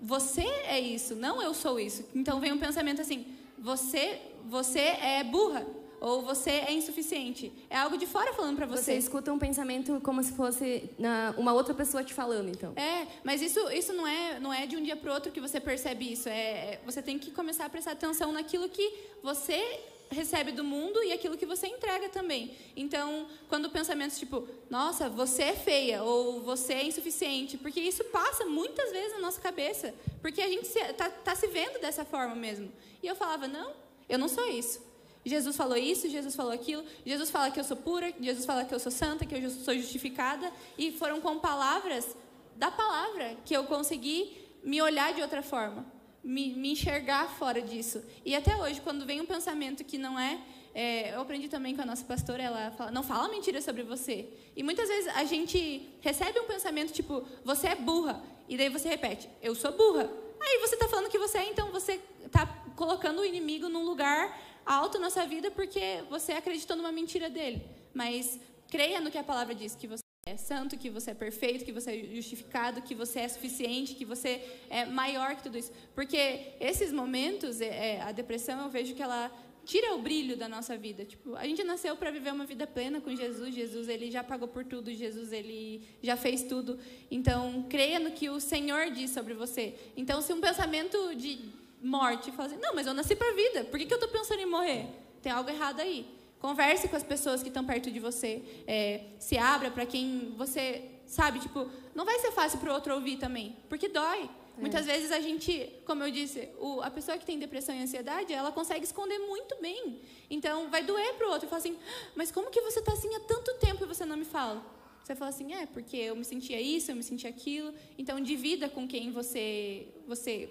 você 0.00 0.46
é 0.66 0.78
isso, 0.78 1.16
não 1.16 1.42
eu 1.42 1.52
sou 1.52 1.80
isso. 1.80 2.08
Então 2.14 2.38
vem 2.38 2.52
um 2.52 2.58
pensamento 2.58 3.00
assim: 3.00 3.26
você, 3.58 4.20
você 4.44 4.78
é 4.78 5.24
burra 5.24 5.66
ou 6.04 6.20
você 6.20 6.50
é 6.50 6.72
insuficiente. 6.72 7.50
É 7.70 7.78
algo 7.78 7.96
de 7.96 8.06
fora 8.06 8.34
falando 8.34 8.56
para 8.56 8.66
Você 8.66 8.82
você. 8.82 8.96
escuta 8.98 9.32
um 9.32 9.38
pensamento 9.38 9.98
como 10.02 10.22
se 10.22 10.32
fosse 10.32 10.90
uma 11.38 11.54
outra 11.54 11.72
pessoa 11.72 12.04
te 12.04 12.12
falando, 12.12 12.50
então. 12.50 12.74
É, 12.76 13.06
mas 13.24 13.40
isso, 13.40 13.58
isso 13.70 13.94
não, 13.94 14.06
é, 14.06 14.38
não 14.38 14.52
é 14.52 14.66
de 14.66 14.76
um 14.76 14.82
dia 14.82 14.96
para 14.96 15.14
outro 15.14 15.32
que 15.32 15.40
você 15.40 15.58
percebe 15.58 16.12
isso. 16.12 16.28
É, 16.28 16.32
é- 16.74 16.80
você 16.84 17.00
tem 17.00 17.18
que 17.18 17.30
começar 17.30 17.64
a 17.64 17.70
prestar 17.70 17.92
atenção 17.92 18.32
naquilo 18.32 18.68
que 18.68 18.86
você 19.22 19.80
recebe 20.10 20.52
do 20.52 20.62
mundo 20.62 21.02
e 21.02 21.10
aquilo 21.10 21.38
que 21.38 21.46
você 21.46 21.66
entrega 21.68 22.10
também. 22.10 22.54
Então, 22.76 23.26
quando 23.48 23.70
pensamentos 23.70 24.18
tipo, 24.18 24.46
nossa, 24.68 25.08
você 25.08 25.44
é 25.44 25.52
feia 25.54 26.02
ou 26.04 26.42
você 26.42 26.74
é 26.74 26.84
insuficiente, 26.84 27.56
porque 27.56 27.80
isso 27.80 28.04
passa 28.04 28.44
muitas 28.44 28.92
vezes 28.92 29.12
na 29.14 29.20
nossa 29.20 29.40
cabeça, 29.40 29.94
porque 30.20 30.42
a 30.42 30.48
gente 30.48 30.66
está 30.66 31.08
tá 31.08 31.34
se 31.34 31.46
vendo 31.46 31.80
dessa 31.80 32.04
forma 32.04 32.34
mesmo. 32.34 32.70
E 33.02 33.06
eu 33.06 33.16
falava, 33.16 33.48
não, 33.48 33.72
eu 34.06 34.18
não 34.18 34.28
sou 34.28 34.46
isso. 34.46 34.92
Jesus 35.24 35.56
falou 35.56 35.76
isso, 35.76 36.08
Jesus 36.08 36.36
falou 36.36 36.52
aquilo, 36.52 36.84
Jesus 37.04 37.30
fala 37.30 37.50
que 37.50 37.58
eu 37.58 37.64
sou 37.64 37.76
pura, 37.76 38.12
Jesus 38.20 38.44
fala 38.44 38.64
que 38.64 38.74
eu 38.74 38.78
sou 38.78 38.92
santa, 38.92 39.24
que 39.24 39.34
eu 39.34 39.50
sou 39.50 39.74
justificada, 39.74 40.52
e 40.76 40.92
foram 40.92 41.20
com 41.20 41.38
palavras 41.38 42.14
da 42.56 42.70
palavra 42.70 43.36
que 43.44 43.56
eu 43.56 43.64
consegui 43.64 44.36
me 44.62 44.80
olhar 44.80 45.14
de 45.14 45.22
outra 45.22 45.42
forma, 45.42 45.84
me, 46.22 46.54
me 46.54 46.72
enxergar 46.72 47.26
fora 47.38 47.60
disso. 47.60 48.02
E 48.24 48.34
até 48.34 48.56
hoje, 48.56 48.80
quando 48.80 49.06
vem 49.06 49.20
um 49.20 49.26
pensamento 49.26 49.82
que 49.82 49.96
não 49.96 50.18
é, 50.18 50.38
é, 50.74 51.14
eu 51.14 51.20
aprendi 51.20 51.48
também 51.48 51.74
com 51.74 51.82
a 51.82 51.86
nossa 51.86 52.04
pastora, 52.04 52.42
ela 52.42 52.70
fala, 52.72 52.90
não 52.90 53.02
fala 53.02 53.28
mentira 53.28 53.62
sobre 53.62 53.82
você. 53.82 54.28
E 54.56 54.62
muitas 54.62 54.88
vezes 54.88 55.08
a 55.14 55.24
gente 55.24 55.88
recebe 56.00 56.38
um 56.40 56.46
pensamento 56.46 56.92
tipo, 56.92 57.24
você 57.44 57.68
é 57.68 57.74
burra, 57.74 58.22
e 58.48 58.56
daí 58.56 58.68
você 58.68 58.88
repete, 58.88 59.28
eu 59.40 59.54
sou 59.54 59.72
burra. 59.72 60.10
Aí 60.40 60.58
você 60.58 60.74
está 60.74 60.88
falando 60.88 61.08
que 61.08 61.18
você 61.18 61.38
é, 61.38 61.48
então 61.48 61.70
você 61.70 62.00
está 62.26 62.46
colocando 62.76 63.20
o 63.20 63.24
inimigo 63.24 63.68
num 63.68 63.84
lugar 63.84 64.36
alto 64.64 64.98
na 64.98 65.10
sua 65.10 65.26
vida 65.26 65.50
porque 65.50 66.02
você 66.08 66.32
acreditou 66.32 66.76
numa 66.76 66.92
mentira 66.92 67.28
dele. 67.30 67.62
Mas 67.92 68.38
creia 68.68 69.00
no 69.00 69.10
que 69.10 69.18
a 69.18 69.24
palavra 69.24 69.54
diz, 69.54 69.74
que 69.74 69.86
você 69.86 70.02
é 70.26 70.36
santo, 70.36 70.78
que 70.78 70.88
você 70.88 71.10
é 71.10 71.14
perfeito, 71.14 71.64
que 71.64 71.72
você 71.72 71.90
é 71.92 72.14
justificado, 72.14 72.82
que 72.82 72.94
você 72.94 73.20
é 73.20 73.28
suficiente, 73.28 73.94
que 73.94 74.04
você 74.04 74.42
é 74.70 74.84
maior 74.86 75.36
que 75.36 75.42
tudo 75.42 75.58
isso. 75.58 75.72
Porque 75.94 76.54
esses 76.58 76.92
momentos, 76.92 77.60
é, 77.60 77.96
é, 77.96 78.00
a 78.00 78.10
depressão, 78.10 78.62
eu 78.62 78.70
vejo 78.70 78.94
que 78.94 79.02
ela 79.02 79.30
tira 79.64 79.94
o 79.94 80.02
brilho 80.02 80.36
da 80.36 80.48
nossa 80.48 80.76
vida. 80.76 81.04
Tipo, 81.04 81.34
a 81.36 81.46
gente 81.46 81.62
nasceu 81.64 81.96
para 81.96 82.10
viver 82.10 82.32
uma 82.32 82.44
vida 82.44 82.66
plena 82.66 83.00
com 83.00 83.14
Jesus. 83.14 83.54
Jesus, 83.54 83.88
ele 83.88 84.10
já 84.10 84.22
pagou 84.22 84.48
por 84.48 84.64
tudo. 84.64 84.92
Jesus, 84.92 85.32
ele 85.32 85.82
já 86.02 86.16
fez 86.16 86.42
tudo. 86.42 86.78
Então, 87.10 87.66
creia 87.68 87.98
no 87.98 88.10
que 88.10 88.28
o 88.28 88.40
Senhor 88.40 88.90
diz 88.90 89.10
sobre 89.10 89.34
você. 89.34 89.74
Então, 89.96 90.20
se 90.20 90.32
um 90.32 90.40
pensamento 90.40 91.14
de 91.14 91.38
morte 91.84 92.32
fala 92.32 92.48
assim, 92.48 92.58
não, 92.58 92.74
mas 92.74 92.86
eu 92.86 92.94
nasci 92.94 93.14
para 93.14 93.32
vida. 93.34 93.64
Por 93.64 93.78
que, 93.78 93.86
que 93.86 93.92
eu 93.92 93.98
estou 93.98 94.10
pensando 94.10 94.40
em 94.40 94.46
morrer? 94.46 94.86
Tem 95.22 95.30
algo 95.30 95.48
errado 95.50 95.80
aí. 95.80 96.06
Converse 96.40 96.88
com 96.88 96.96
as 96.96 97.02
pessoas 97.02 97.42
que 97.42 97.48
estão 97.48 97.64
perto 97.64 97.90
de 97.90 98.00
você. 98.00 98.42
É, 98.66 99.02
se 99.18 99.36
abra 99.38 99.70
para 99.70 99.86
quem 99.86 100.34
você 100.36 100.90
sabe. 101.06 101.40
Tipo, 101.40 101.70
não 101.94 102.04
vai 102.04 102.18
ser 102.18 102.32
fácil 102.32 102.58
para 102.58 102.70
o 102.70 102.74
outro 102.74 102.94
ouvir 102.94 103.18
também, 103.18 103.56
porque 103.68 103.88
dói. 103.88 104.28
Muitas 104.56 104.86
vezes 104.86 105.10
a 105.10 105.18
gente, 105.20 105.68
como 105.84 106.04
eu 106.04 106.10
disse, 106.12 106.48
o, 106.60 106.80
a 106.80 106.88
pessoa 106.88 107.18
que 107.18 107.26
tem 107.26 107.38
depressão 107.38 107.74
e 107.74 107.82
ansiedade, 107.82 108.32
ela 108.32 108.52
consegue 108.52 108.84
esconder 108.84 109.18
muito 109.18 109.56
bem. 109.60 110.00
Então, 110.30 110.70
vai 110.70 110.84
doer 110.84 111.14
para 111.14 111.26
o 111.26 111.30
outro 111.30 111.46
e 111.46 111.50
fala 111.50 111.58
assim: 111.58 111.76
Mas 112.14 112.30
como 112.30 112.50
que 112.50 112.60
você 112.60 112.78
está 112.78 112.92
assim 112.92 113.12
há 113.16 113.20
tanto 113.20 113.52
tempo 113.54 113.82
e 113.82 113.86
você 113.86 114.04
não 114.04 114.16
me 114.16 114.24
fala? 114.24 114.64
Você 115.02 115.16
fala 115.16 115.30
assim: 115.30 115.52
É, 115.52 115.66
porque 115.66 115.96
eu 115.96 116.14
me 116.14 116.24
sentia 116.24 116.60
isso, 116.60 116.90
eu 116.90 116.96
me 116.96 117.02
sentia 117.02 117.30
aquilo. 117.30 117.74
Então, 117.98 118.20
divida 118.20 118.68
com 118.68 118.86
quem 118.86 119.10
você, 119.10 119.88
você 120.06 120.48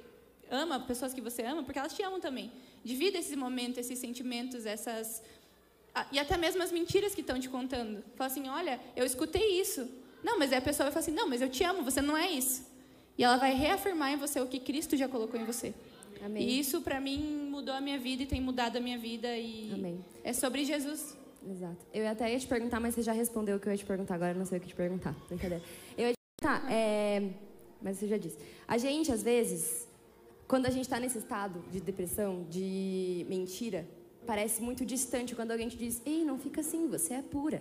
ama, 0.50 0.80
pessoas 0.80 1.14
que 1.14 1.22
você 1.22 1.44
ama, 1.44 1.64
porque 1.64 1.80
elas 1.80 1.94
te 1.94 2.04
amam 2.04 2.20
também. 2.20 2.52
Divida 2.84 3.18
esses 3.18 3.36
momentos, 3.36 3.78
esses 3.78 4.00
sentimentos, 4.00 4.66
essas. 4.66 5.24
E 6.12 6.20
até 6.20 6.38
mesmo 6.38 6.62
as 6.62 6.72
mentiras 6.72 7.14
que 7.14 7.22
estão 7.22 7.40
te 7.40 7.50
contando. 7.50 8.04
Fala 8.16 8.30
assim: 8.30 8.48
Olha, 8.50 8.80
eu 8.96 9.06
escutei 9.06 9.60
isso. 9.60 9.88
Não, 10.24 10.40
mas 10.40 10.52
aí 10.52 10.58
a 10.58 10.62
pessoa 10.62 10.86
vai 10.86 10.94
falar 10.94 11.04
assim: 11.04 11.14
Não, 11.14 11.28
mas 11.28 11.42
eu 11.42 11.50
te 11.50 11.64
amo, 11.64 11.84
você 11.84 12.02
não 12.02 12.18
é 12.18 12.30
isso. 12.32 12.66
E 13.18 13.24
ela 13.24 13.38
vai 13.38 13.54
reafirmar 13.54 14.12
em 14.12 14.18
você 14.18 14.40
o 14.40 14.48
que 14.48 14.60
Cristo 14.60 14.98
já 14.98 15.08
colocou 15.08 15.40
em 15.40 15.46
você. 15.46 15.74
Amém. 16.24 16.44
E 16.44 16.60
isso, 16.60 16.82
para 16.82 17.00
mim, 17.00 17.48
mudou 17.50 17.74
a 17.74 17.82
minha 17.82 18.00
vida 18.00 18.24
e 18.24 18.26
tem 18.26 18.42
mudado 18.42 18.78
a 18.78 18.80
minha 18.80 18.98
vida. 18.98 19.36
E 19.38 19.72
Amém. 19.74 20.04
é 20.24 20.34
sobre 20.34 20.66
Jesus. 20.66 21.16
Exato. 21.50 21.86
Eu 21.94 22.08
até 22.08 22.32
ia 22.32 22.40
te 22.40 22.48
perguntar, 22.48 22.80
mas 22.80 22.96
você 22.96 23.02
já 23.02 23.12
respondeu 23.12 23.58
o 23.58 23.60
que 23.60 23.68
eu 23.68 23.72
ia 23.72 23.78
te 23.78 23.86
perguntar 23.86 24.16
agora, 24.16 24.34
não 24.34 24.46
sei 24.46 24.58
o 24.58 24.62
que 24.62 24.68
te 24.68 24.76
perguntar. 24.76 25.14
Brincadeira. 25.28 25.64
Eu 25.98 26.08
ia 26.08 26.14
te 26.14 26.42
perguntar, 26.42 26.72
é... 26.72 27.30
mas 27.82 27.98
você 27.98 28.08
já 28.08 28.18
disse. 28.18 28.38
A 28.68 28.78
gente, 28.78 29.12
às 29.12 29.22
vezes, 29.22 29.88
quando 30.54 30.68
a 30.68 30.70
gente 30.70 30.84
está 30.84 31.00
nesse 31.00 31.18
estado 31.18 31.64
de 31.72 31.80
depressão, 31.82 32.46
de 32.48 33.26
mentira, 33.28 33.88
parece 34.24 34.62
muito 34.62 34.86
distante 34.86 35.34
quando 35.34 35.50
alguém 35.50 35.68
te 35.68 35.76
diz: 35.76 36.00
Ei, 36.06 36.24
não 36.24 36.38
fica 36.38 36.62
assim, 36.62 36.88
você 36.88 37.16
é 37.16 37.24
pura. 37.24 37.60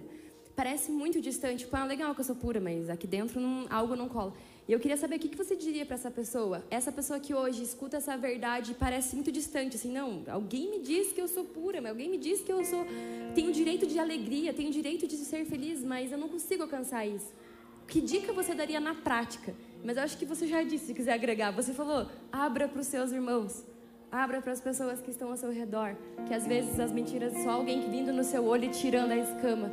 Parece 0.54 0.92
muito 0.92 1.18
distante. 1.18 1.60
Tipo, 1.60 1.74
ah, 1.74 1.86
legal 1.86 2.14
que 2.14 2.20
eu 2.20 2.24
sou 2.26 2.36
pura, 2.36 2.60
mas 2.60 2.90
aqui 2.90 3.06
dentro 3.06 3.40
não, 3.40 3.66
algo 3.70 3.96
não 3.96 4.10
cola. 4.10 4.34
E 4.68 4.72
eu 4.74 4.78
queria 4.78 4.98
saber 4.98 5.16
o 5.16 5.18
que, 5.18 5.30
que 5.30 5.38
você 5.38 5.56
diria 5.56 5.86
para 5.86 5.94
essa 5.94 6.10
pessoa? 6.10 6.62
Essa 6.70 6.92
pessoa 6.92 7.18
que 7.18 7.32
hoje 7.32 7.62
escuta 7.62 7.96
essa 7.96 8.14
verdade 8.14 8.72
e 8.72 8.74
parece 8.74 9.16
muito 9.16 9.32
distante, 9.32 9.76
assim, 9.76 9.90
não, 9.90 10.22
alguém 10.28 10.68
me 10.72 10.80
diz 10.80 11.12
que 11.12 11.20
eu 11.22 11.28
sou 11.28 11.46
pura, 11.46 11.80
mas 11.80 11.92
alguém 11.92 12.10
me 12.10 12.18
diz 12.18 12.42
que 12.42 12.52
eu 12.52 12.62
sou 12.62 12.84
tenho 13.34 13.52
direito 13.52 13.86
de 13.86 13.98
alegria, 13.98 14.52
tenho 14.52 14.70
direito 14.70 15.06
de 15.06 15.16
ser 15.16 15.46
feliz, 15.46 15.82
mas 15.82 16.12
eu 16.12 16.18
não 16.18 16.28
consigo 16.28 16.62
alcançar 16.62 17.06
isso. 17.06 17.32
Que 17.92 18.00
dica 18.00 18.32
você 18.32 18.54
daria 18.54 18.80
na 18.80 18.94
prática? 18.94 19.54
Mas 19.84 19.98
eu 19.98 20.02
acho 20.02 20.16
que 20.16 20.24
você 20.24 20.46
já 20.46 20.62
disse, 20.62 20.86
se 20.86 20.94
quiser 20.94 21.12
agregar. 21.12 21.50
Você 21.50 21.74
falou, 21.74 22.08
abra 22.32 22.66
para 22.66 22.80
os 22.80 22.86
seus 22.86 23.12
irmãos. 23.12 23.66
Abra 24.10 24.40
para 24.40 24.50
as 24.50 24.62
pessoas 24.62 25.02
que 25.02 25.10
estão 25.10 25.28
ao 25.28 25.36
seu 25.36 25.52
redor. 25.52 25.94
Que 26.26 26.32
às 26.32 26.46
vezes 26.46 26.80
as 26.80 26.90
mentiras 26.90 27.34
só 27.42 27.50
alguém 27.50 27.90
vindo 27.90 28.10
no 28.10 28.24
seu 28.24 28.46
olho 28.46 28.64
e 28.64 28.68
tirando 28.70 29.10
a 29.10 29.16
escama. 29.18 29.70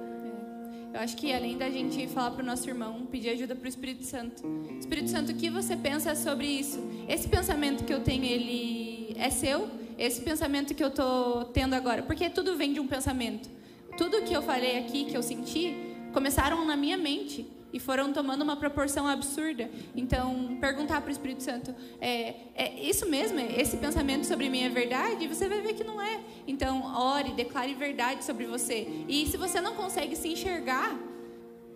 Eu 0.93 0.99
acho 0.99 1.15
que 1.15 1.31
além 1.31 1.57
da 1.57 1.69
gente 1.69 2.09
falar 2.09 2.31
para 2.31 2.43
o 2.43 2.45
nosso 2.45 2.69
irmão, 2.69 3.07
pedir 3.09 3.29
ajuda 3.29 3.55
para 3.55 3.65
o 3.65 3.69
Espírito 3.69 4.03
Santo. 4.03 4.43
Espírito 4.77 5.09
Santo, 5.09 5.31
o 5.31 5.35
que 5.35 5.49
você 5.49 5.77
pensa 5.77 6.13
sobre 6.13 6.45
isso? 6.45 6.77
Esse 7.07 7.29
pensamento 7.29 7.85
que 7.85 7.93
eu 7.93 8.03
tenho, 8.03 8.25
ele 8.25 9.15
é 9.17 9.29
seu? 9.29 9.69
Esse 9.97 10.19
pensamento 10.19 10.75
que 10.75 10.83
eu 10.83 10.91
tô 10.91 11.45
tendo 11.53 11.73
agora? 11.73 12.03
Porque 12.03 12.29
tudo 12.29 12.57
vem 12.57 12.73
de 12.73 12.81
um 12.81 12.87
pensamento. 12.87 13.49
Tudo 13.97 14.21
que 14.23 14.33
eu 14.33 14.41
falei 14.41 14.77
aqui, 14.77 15.05
que 15.05 15.15
eu 15.15 15.23
senti, 15.23 15.73
começaram 16.11 16.65
na 16.65 16.75
minha 16.75 16.97
mente 16.97 17.47
e 17.71 17.79
foram 17.79 18.11
tomando 18.11 18.41
uma 18.41 18.55
proporção 18.55 19.07
absurda. 19.07 19.69
Então, 19.95 20.57
perguntar 20.59 21.01
para 21.01 21.09
o 21.09 21.11
Espírito 21.11 21.43
Santo, 21.43 21.73
é, 22.01 22.35
é 22.55 22.79
isso 22.81 23.07
mesmo? 23.07 23.39
Esse 23.39 23.77
pensamento 23.77 24.25
sobre 24.25 24.49
mim 24.49 24.63
é 24.63 24.69
verdade? 24.69 25.27
Você 25.27 25.47
vai 25.47 25.61
ver 25.61 25.73
que 25.73 25.83
não 25.83 26.01
é. 26.01 26.19
Então, 26.47 26.83
ore, 26.95 27.31
declare 27.33 27.73
verdade 27.73 28.23
sobre 28.23 28.45
você. 28.45 28.87
E 29.07 29.27
se 29.27 29.37
você 29.37 29.61
não 29.61 29.75
consegue 29.75 30.15
se 30.15 30.27
enxergar 30.29 30.97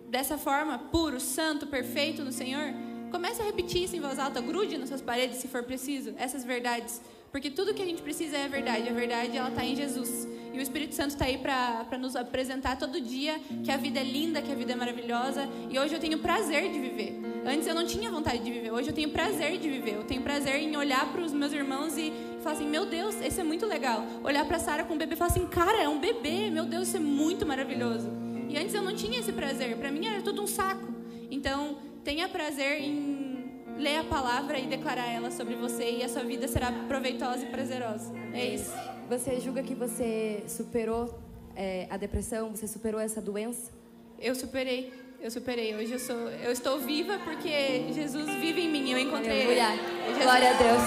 dessa 0.08 0.36
forma, 0.36 0.78
puro, 0.78 1.20
santo, 1.20 1.66
perfeito 1.66 2.24
no 2.24 2.32
Senhor, 2.32 2.74
comece 3.10 3.40
a 3.40 3.44
repetir 3.44 3.84
isso 3.84 3.96
em 3.96 4.00
voz 4.00 4.18
alta, 4.18 4.40
grude 4.40 4.76
nas 4.76 4.88
suas 4.88 5.00
paredes 5.00 5.38
se 5.38 5.48
for 5.48 5.62
preciso, 5.62 6.14
essas 6.16 6.44
verdades. 6.44 7.00
Porque 7.30 7.50
tudo 7.50 7.74
que 7.74 7.82
a 7.82 7.84
gente 7.84 8.00
precisa 8.00 8.36
é 8.36 8.44
a 8.44 8.48
verdade. 8.48 8.88
A 8.88 8.92
verdade, 8.92 9.36
ela 9.36 9.48
está 9.48 9.64
em 9.64 9.74
Jesus. 9.74 10.26
E 10.54 10.58
o 10.58 10.62
Espírito 10.62 10.94
Santo 10.94 11.10
está 11.10 11.24
aí 11.24 11.36
para 11.36 11.98
nos 11.98 12.14
apresentar 12.14 12.78
todo 12.78 13.00
dia 13.00 13.40
que 13.64 13.72
a 13.72 13.76
vida 13.76 13.98
é 13.98 14.04
linda, 14.04 14.40
que 14.40 14.52
a 14.52 14.54
vida 14.54 14.72
é 14.72 14.76
maravilhosa. 14.76 15.48
E 15.68 15.76
hoje 15.76 15.94
eu 15.94 15.98
tenho 15.98 16.16
prazer 16.20 16.70
de 16.70 16.78
viver. 16.78 17.20
Antes 17.44 17.66
eu 17.66 17.74
não 17.74 17.84
tinha 17.84 18.08
vontade 18.08 18.38
de 18.38 18.52
viver. 18.52 18.70
Hoje 18.70 18.90
eu 18.90 18.94
tenho 18.94 19.10
prazer 19.10 19.58
de 19.58 19.68
viver. 19.68 19.96
Eu 19.96 20.04
tenho 20.04 20.22
prazer 20.22 20.54
em 20.54 20.76
olhar 20.76 21.10
para 21.10 21.22
os 21.22 21.32
meus 21.32 21.52
irmãos 21.52 21.98
e 21.98 22.12
falar 22.40 22.54
assim: 22.54 22.68
Meu 22.68 22.86
Deus, 22.86 23.20
esse 23.20 23.40
é 23.40 23.44
muito 23.44 23.66
legal. 23.66 24.06
Olhar 24.22 24.44
para 24.44 24.60
Sara 24.60 24.84
com 24.84 24.94
um 24.94 24.96
bebê 24.96 25.14
e 25.14 25.16
falar 25.16 25.32
assim: 25.32 25.44
Cara, 25.48 25.82
é 25.82 25.88
um 25.88 25.98
bebê. 25.98 26.48
Meu 26.50 26.64
Deus, 26.64 26.86
isso 26.86 26.98
é 26.98 27.00
muito 27.00 27.44
maravilhoso. 27.44 28.08
E 28.48 28.56
antes 28.56 28.72
eu 28.76 28.82
não 28.82 28.94
tinha 28.94 29.18
esse 29.18 29.32
prazer. 29.32 29.76
Para 29.76 29.90
mim 29.90 30.06
era 30.06 30.22
tudo 30.22 30.40
um 30.40 30.46
saco. 30.46 30.86
Então, 31.32 31.78
tenha 32.04 32.28
prazer 32.28 32.80
em 32.80 33.50
ler 33.76 33.96
a 33.96 34.04
palavra 34.04 34.56
e 34.56 34.66
declarar 34.66 35.10
ela 35.10 35.32
sobre 35.32 35.56
você 35.56 35.96
e 35.98 36.04
a 36.04 36.08
sua 36.08 36.22
vida 36.22 36.46
será 36.46 36.70
proveitosa 36.86 37.44
e 37.44 37.46
prazerosa. 37.46 38.12
É 38.32 38.54
isso. 38.54 38.93
Você 39.08 39.38
julga 39.40 39.62
que 39.62 39.74
você 39.74 40.42
superou 40.48 41.18
é, 41.54 41.86
a 41.90 41.96
depressão? 41.96 42.50
Você 42.50 42.66
superou 42.66 43.00
essa 43.00 43.20
doença? 43.20 43.70
Eu 44.18 44.34
superei. 44.34 44.92
Eu 45.20 45.30
superei. 45.30 45.74
Hoje 45.74 45.92
eu 45.92 45.98
sou, 45.98 46.16
eu 46.16 46.52
estou 46.52 46.78
viva 46.80 47.18
porque 47.24 47.92
Jesus 47.92 48.26
vive 48.36 48.62
em 48.62 48.70
mim. 48.70 48.90
Eu 48.90 48.98
encontrei 48.98 49.42
Aleluia. 49.44 49.72
ele. 49.74 50.04
Jesus- 50.06 50.22
Glória 50.22 50.50
a 50.50 50.52
Deus. 50.54 50.82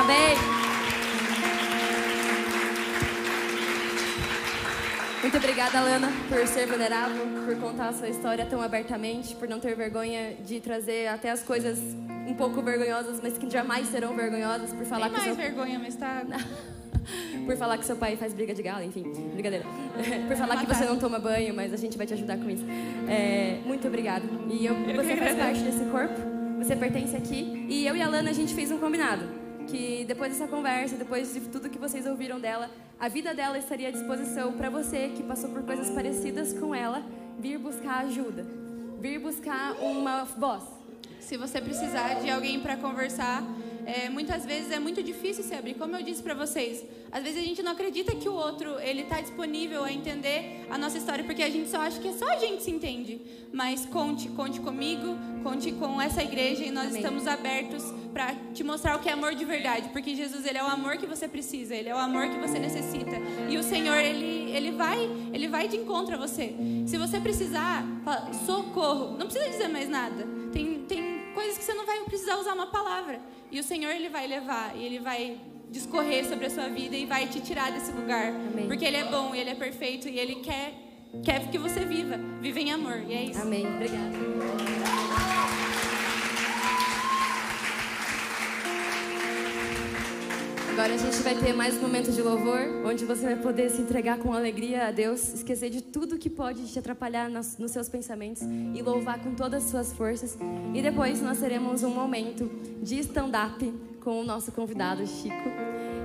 Amém. 0.00 0.64
Muito 5.22 5.38
obrigada, 5.38 5.80
Lana, 5.80 6.08
por 6.28 6.46
ser 6.46 6.66
vulnerável, 6.66 7.26
por 7.46 7.56
contar 7.58 7.88
a 7.88 7.92
sua 7.94 8.08
história 8.08 8.44
tão 8.44 8.60
abertamente, 8.60 9.34
por 9.34 9.48
não 9.48 9.58
ter 9.58 9.74
vergonha 9.74 10.34
de 10.44 10.60
trazer 10.60 11.06
até 11.08 11.30
as 11.30 11.42
coisas 11.42 11.78
um 12.28 12.34
pouco 12.34 12.60
vergonhosas, 12.60 13.20
mas 13.22 13.38
que 13.38 13.48
jamais 13.48 13.88
serão 13.88 14.14
vergonhosas, 14.14 14.70
por 14.74 14.84
falar 14.84 15.08
Tem 15.08 15.18
que 15.20 15.24
mais 15.26 15.36
vergonha, 15.36 15.78
mas 15.78 15.96
tá. 15.96 16.22
por 17.46 17.56
falar 17.56 17.78
que 17.78 17.84
seu 17.84 17.96
pai 17.96 18.16
faz 18.16 18.32
briga 18.32 18.54
de 18.54 18.62
galo, 18.62 18.84
enfim, 18.84 19.02
brincadeira. 19.32 19.64
por 20.26 20.36
falar 20.36 20.58
que 20.58 20.66
você 20.66 20.84
não 20.84 20.98
toma 20.98 21.18
banho, 21.18 21.54
mas 21.54 21.72
a 21.72 21.76
gente 21.76 21.96
vai 21.96 22.06
te 22.06 22.14
ajudar 22.14 22.36
com 22.38 22.48
isso. 22.50 22.64
É, 23.08 23.60
muito 23.64 23.86
obrigada. 23.86 24.24
E 24.50 24.66
eu, 24.66 24.74
você 24.74 25.16
faz 25.16 25.36
parte 25.36 25.60
desse 25.60 25.84
corpo, 25.86 26.14
você 26.58 26.76
pertence 26.76 27.16
aqui. 27.16 27.66
E 27.68 27.86
eu 27.86 27.96
e 27.96 28.02
a 28.02 28.08
Lana, 28.08 28.30
a 28.30 28.32
gente 28.32 28.54
fez 28.54 28.70
um 28.70 28.78
combinado. 28.78 29.44
Que 29.66 30.04
depois 30.06 30.30
dessa 30.30 30.46
conversa, 30.46 30.94
depois 30.96 31.32
de 31.32 31.40
tudo 31.40 31.70
que 31.70 31.78
vocês 31.78 32.06
ouviram 32.06 32.38
dela, 32.38 32.70
a 33.00 33.08
vida 33.08 33.34
dela 33.34 33.58
estaria 33.58 33.88
à 33.88 33.90
disposição 33.90 34.52
para 34.52 34.68
você 34.68 35.10
que 35.16 35.22
passou 35.22 35.50
por 35.50 35.62
coisas 35.62 35.90
parecidas 35.90 36.52
com 36.52 36.74
ela, 36.74 37.02
vir 37.38 37.58
buscar 37.58 38.04
ajuda, 38.04 38.44
vir 39.00 39.18
buscar 39.18 39.72
uma 39.80 40.24
voz. 40.24 40.62
Se 41.18 41.38
você 41.38 41.60
precisar 41.60 42.14
de 42.20 42.28
alguém 42.28 42.60
para 42.60 42.76
conversar, 42.76 43.42
é, 43.86 44.08
muitas 44.08 44.44
vezes 44.44 44.70
é 44.70 44.78
muito 44.78 45.02
difícil 45.02 45.44
se 45.44 45.54
abrir. 45.54 45.74
Como 45.74 45.96
eu 45.96 46.02
disse 46.02 46.22
para 46.22 46.34
vocês, 46.34 46.84
às 47.10 47.22
vezes 47.22 47.38
a 47.38 47.46
gente 47.46 47.62
não 47.62 47.72
acredita 47.72 48.14
que 48.14 48.28
o 48.28 48.34
outro 48.34 48.78
ele 48.80 49.02
está 49.02 49.20
disponível 49.20 49.84
a 49.84 49.92
entender 49.92 50.66
a 50.70 50.76
nossa 50.76 50.98
história, 50.98 51.24
porque 51.24 51.42
a 51.42 51.50
gente 51.50 51.68
só 51.68 51.78
acha 51.78 52.00
que 52.00 52.08
é 52.08 52.12
só 52.12 52.28
a 52.28 52.38
gente 52.38 52.62
se 52.62 52.70
entende. 52.70 53.20
Mas 53.52 53.86
conte, 53.86 54.28
conte 54.30 54.60
comigo, 54.60 55.16
conte 55.42 55.70
com 55.72 56.00
essa 56.00 56.22
igreja 56.22 56.64
e 56.64 56.70
nós 56.70 56.88
Amém. 56.88 57.00
estamos 57.00 57.26
abertos 57.26 57.84
para 58.12 58.34
te 58.52 58.64
mostrar 58.64 58.96
o 58.96 59.00
que 59.00 59.08
é 59.08 59.12
amor 59.12 59.34
de 59.34 59.44
verdade, 59.44 59.88
porque 59.90 60.14
Jesus 60.14 60.46
ele 60.46 60.58
é 60.58 60.62
o 60.62 60.66
amor 60.66 60.96
que 60.96 61.06
você 61.06 61.28
precisa, 61.28 61.74
ele 61.74 61.88
é 61.88 61.94
o 61.94 61.98
amor 61.98 62.28
que 62.28 62.38
você 62.38 62.58
necessita. 62.58 63.16
E 63.48 63.58
o 63.58 63.62
Senhor 63.62 63.96
ele 63.96 64.50
ele 64.54 64.70
vai 64.70 64.98
ele 65.32 65.48
vai 65.48 65.68
de 65.68 65.76
encontro 65.76 66.14
a 66.14 66.18
você. 66.18 66.54
Se 66.86 66.96
você 66.96 67.20
precisar, 67.20 67.84
fala, 68.04 68.32
socorro, 68.46 69.16
não 69.18 69.26
precisa 69.26 69.48
dizer 69.50 69.68
mais 69.68 69.88
nada. 69.88 70.26
Tem 70.52 70.84
tem 70.84 71.32
coisas 71.34 71.58
que 71.58 71.64
você 71.64 71.74
não 71.74 71.84
vai 71.84 72.00
precisar 72.04 72.38
usar 72.38 72.54
uma 72.54 72.68
palavra. 72.68 73.20
E 73.54 73.60
o 73.60 73.62
Senhor 73.62 73.92
ele 73.92 74.08
vai 74.08 74.26
levar 74.26 74.76
e 74.76 74.84
ele 74.84 74.98
vai 74.98 75.38
discorrer 75.70 76.26
sobre 76.26 76.46
a 76.46 76.50
sua 76.50 76.66
vida 76.66 76.96
e 76.96 77.06
vai 77.06 77.28
te 77.28 77.40
tirar 77.40 77.70
desse 77.70 77.92
lugar, 77.92 78.30
Amém. 78.30 78.66
porque 78.66 78.84
ele 78.84 78.96
é 78.96 79.04
bom, 79.04 79.32
ele 79.32 79.48
é 79.48 79.54
perfeito 79.54 80.08
e 80.08 80.18
ele 80.18 80.42
quer 80.42 80.74
quer 81.24 81.48
que 81.48 81.56
você 81.56 81.84
viva, 81.84 82.18
viva 82.40 82.58
em 82.58 82.72
amor. 82.72 83.04
E 83.06 83.14
é 83.14 83.24
isso. 83.26 83.40
Amém. 83.40 83.64
Obrigada. 83.64 85.63
Agora 90.84 91.00
a 91.00 91.02
gente 91.02 91.22
vai 91.22 91.34
ter 91.34 91.54
mais 91.54 91.78
um 91.78 91.80
momento 91.80 92.12
de 92.12 92.20
louvor, 92.20 92.60
onde 92.84 93.06
você 93.06 93.24
vai 93.24 93.36
poder 93.36 93.70
se 93.70 93.80
entregar 93.80 94.18
com 94.18 94.34
alegria 94.34 94.88
a 94.88 94.90
Deus, 94.90 95.32
esquecer 95.32 95.70
de 95.70 95.80
tudo 95.80 96.18
que 96.18 96.28
pode 96.28 96.70
te 96.70 96.78
atrapalhar 96.78 97.30
nas- 97.30 97.56
nos 97.56 97.70
seus 97.70 97.88
pensamentos 97.88 98.42
e 98.42 98.82
louvar 98.82 99.18
com 99.18 99.34
todas 99.34 99.64
as 99.64 99.70
suas 99.70 99.94
forças. 99.94 100.36
E 100.74 100.82
depois 100.82 101.22
nós 101.22 101.38
teremos 101.38 101.82
um 101.82 101.88
momento 101.88 102.50
de 102.82 102.98
stand-up 102.98 103.72
com 104.02 104.20
o 104.20 104.24
nosso 104.24 104.52
convidado 104.52 105.06
Chico. 105.06 105.48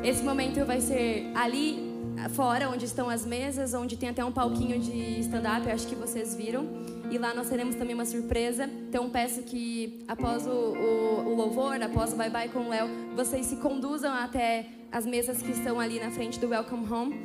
Esse 0.01 0.23
momento 0.23 0.64
vai 0.65 0.80
ser 0.80 1.30
ali 1.35 1.89
fora, 2.28 2.70
onde 2.70 2.86
estão 2.86 3.10
as 3.10 3.26
mesas, 3.26 3.74
onde 3.74 3.96
tem 3.96 4.10
até 4.10 4.24
um 4.26 4.32
palquinho 4.32 4.80
de 4.80 5.20
stand-up, 5.22 5.70
acho 5.70 5.88
que 5.88 5.96
vocês 5.96 6.36
viram. 6.36 6.68
E 7.10 7.18
lá 7.18 7.34
nós 7.34 7.50
teremos 7.50 7.76
também 7.76 7.96
uma 7.96 8.06
surpresa. 8.06 8.70
Então 8.90 9.10
peço 9.10 9.41
que 9.44 10.04
após 10.08 10.46
o, 10.46 10.50
o, 10.50 11.30
o 11.30 11.36
louvor, 11.36 11.82
após 11.82 12.14
o 12.14 12.16
bye 12.16 12.30
bye 12.30 12.50
com 12.50 12.60
o 12.60 12.70
Léo, 12.70 12.90
vocês 13.16 13.46
se 13.46 13.56
conduzam 13.58 14.14
até 14.14 14.68
as 14.91 15.06
mesas 15.06 15.41
que 15.41 15.52
estão 15.52 15.80
ali 15.80 16.00
na 16.00 16.12
frente 16.12 16.40
do 16.40 16.50
Welcome 16.50 16.91
Home 16.91 17.16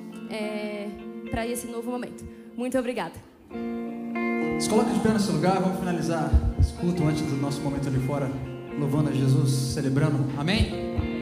para 1.31 1.47
esse 1.47 1.67
novo 1.67 1.91
momento. 1.91 2.25
Muito 2.57 2.79
obrigada. 2.79 3.15
Se 4.61 4.69
coloca 4.69 4.91
de 4.91 5.01
pé 5.01 5.11
nesse 5.11 5.33
lugar, 5.33 5.61
vamos 5.61 5.79
finalizar 5.79 6.31
culto 6.81 7.05
antes 7.05 7.23
do 7.23 7.37
nosso 7.37 7.61
momento 7.61 7.89
ali 7.89 7.99
fora, 8.07 8.31
louvando 8.79 9.11
a 9.11 9.13
Jesus, 9.13 9.51
celebrando. 9.51 10.19
Amém? 10.39 11.14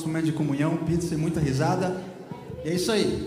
Nosso 0.00 0.08
momento 0.08 0.24
de 0.24 0.32
comunhão, 0.32 0.78
pizza 0.78 1.14
e 1.14 1.18
muita 1.18 1.40
risada. 1.40 1.94
E 2.64 2.70
é 2.70 2.74
isso 2.74 2.90
aí. 2.90 3.19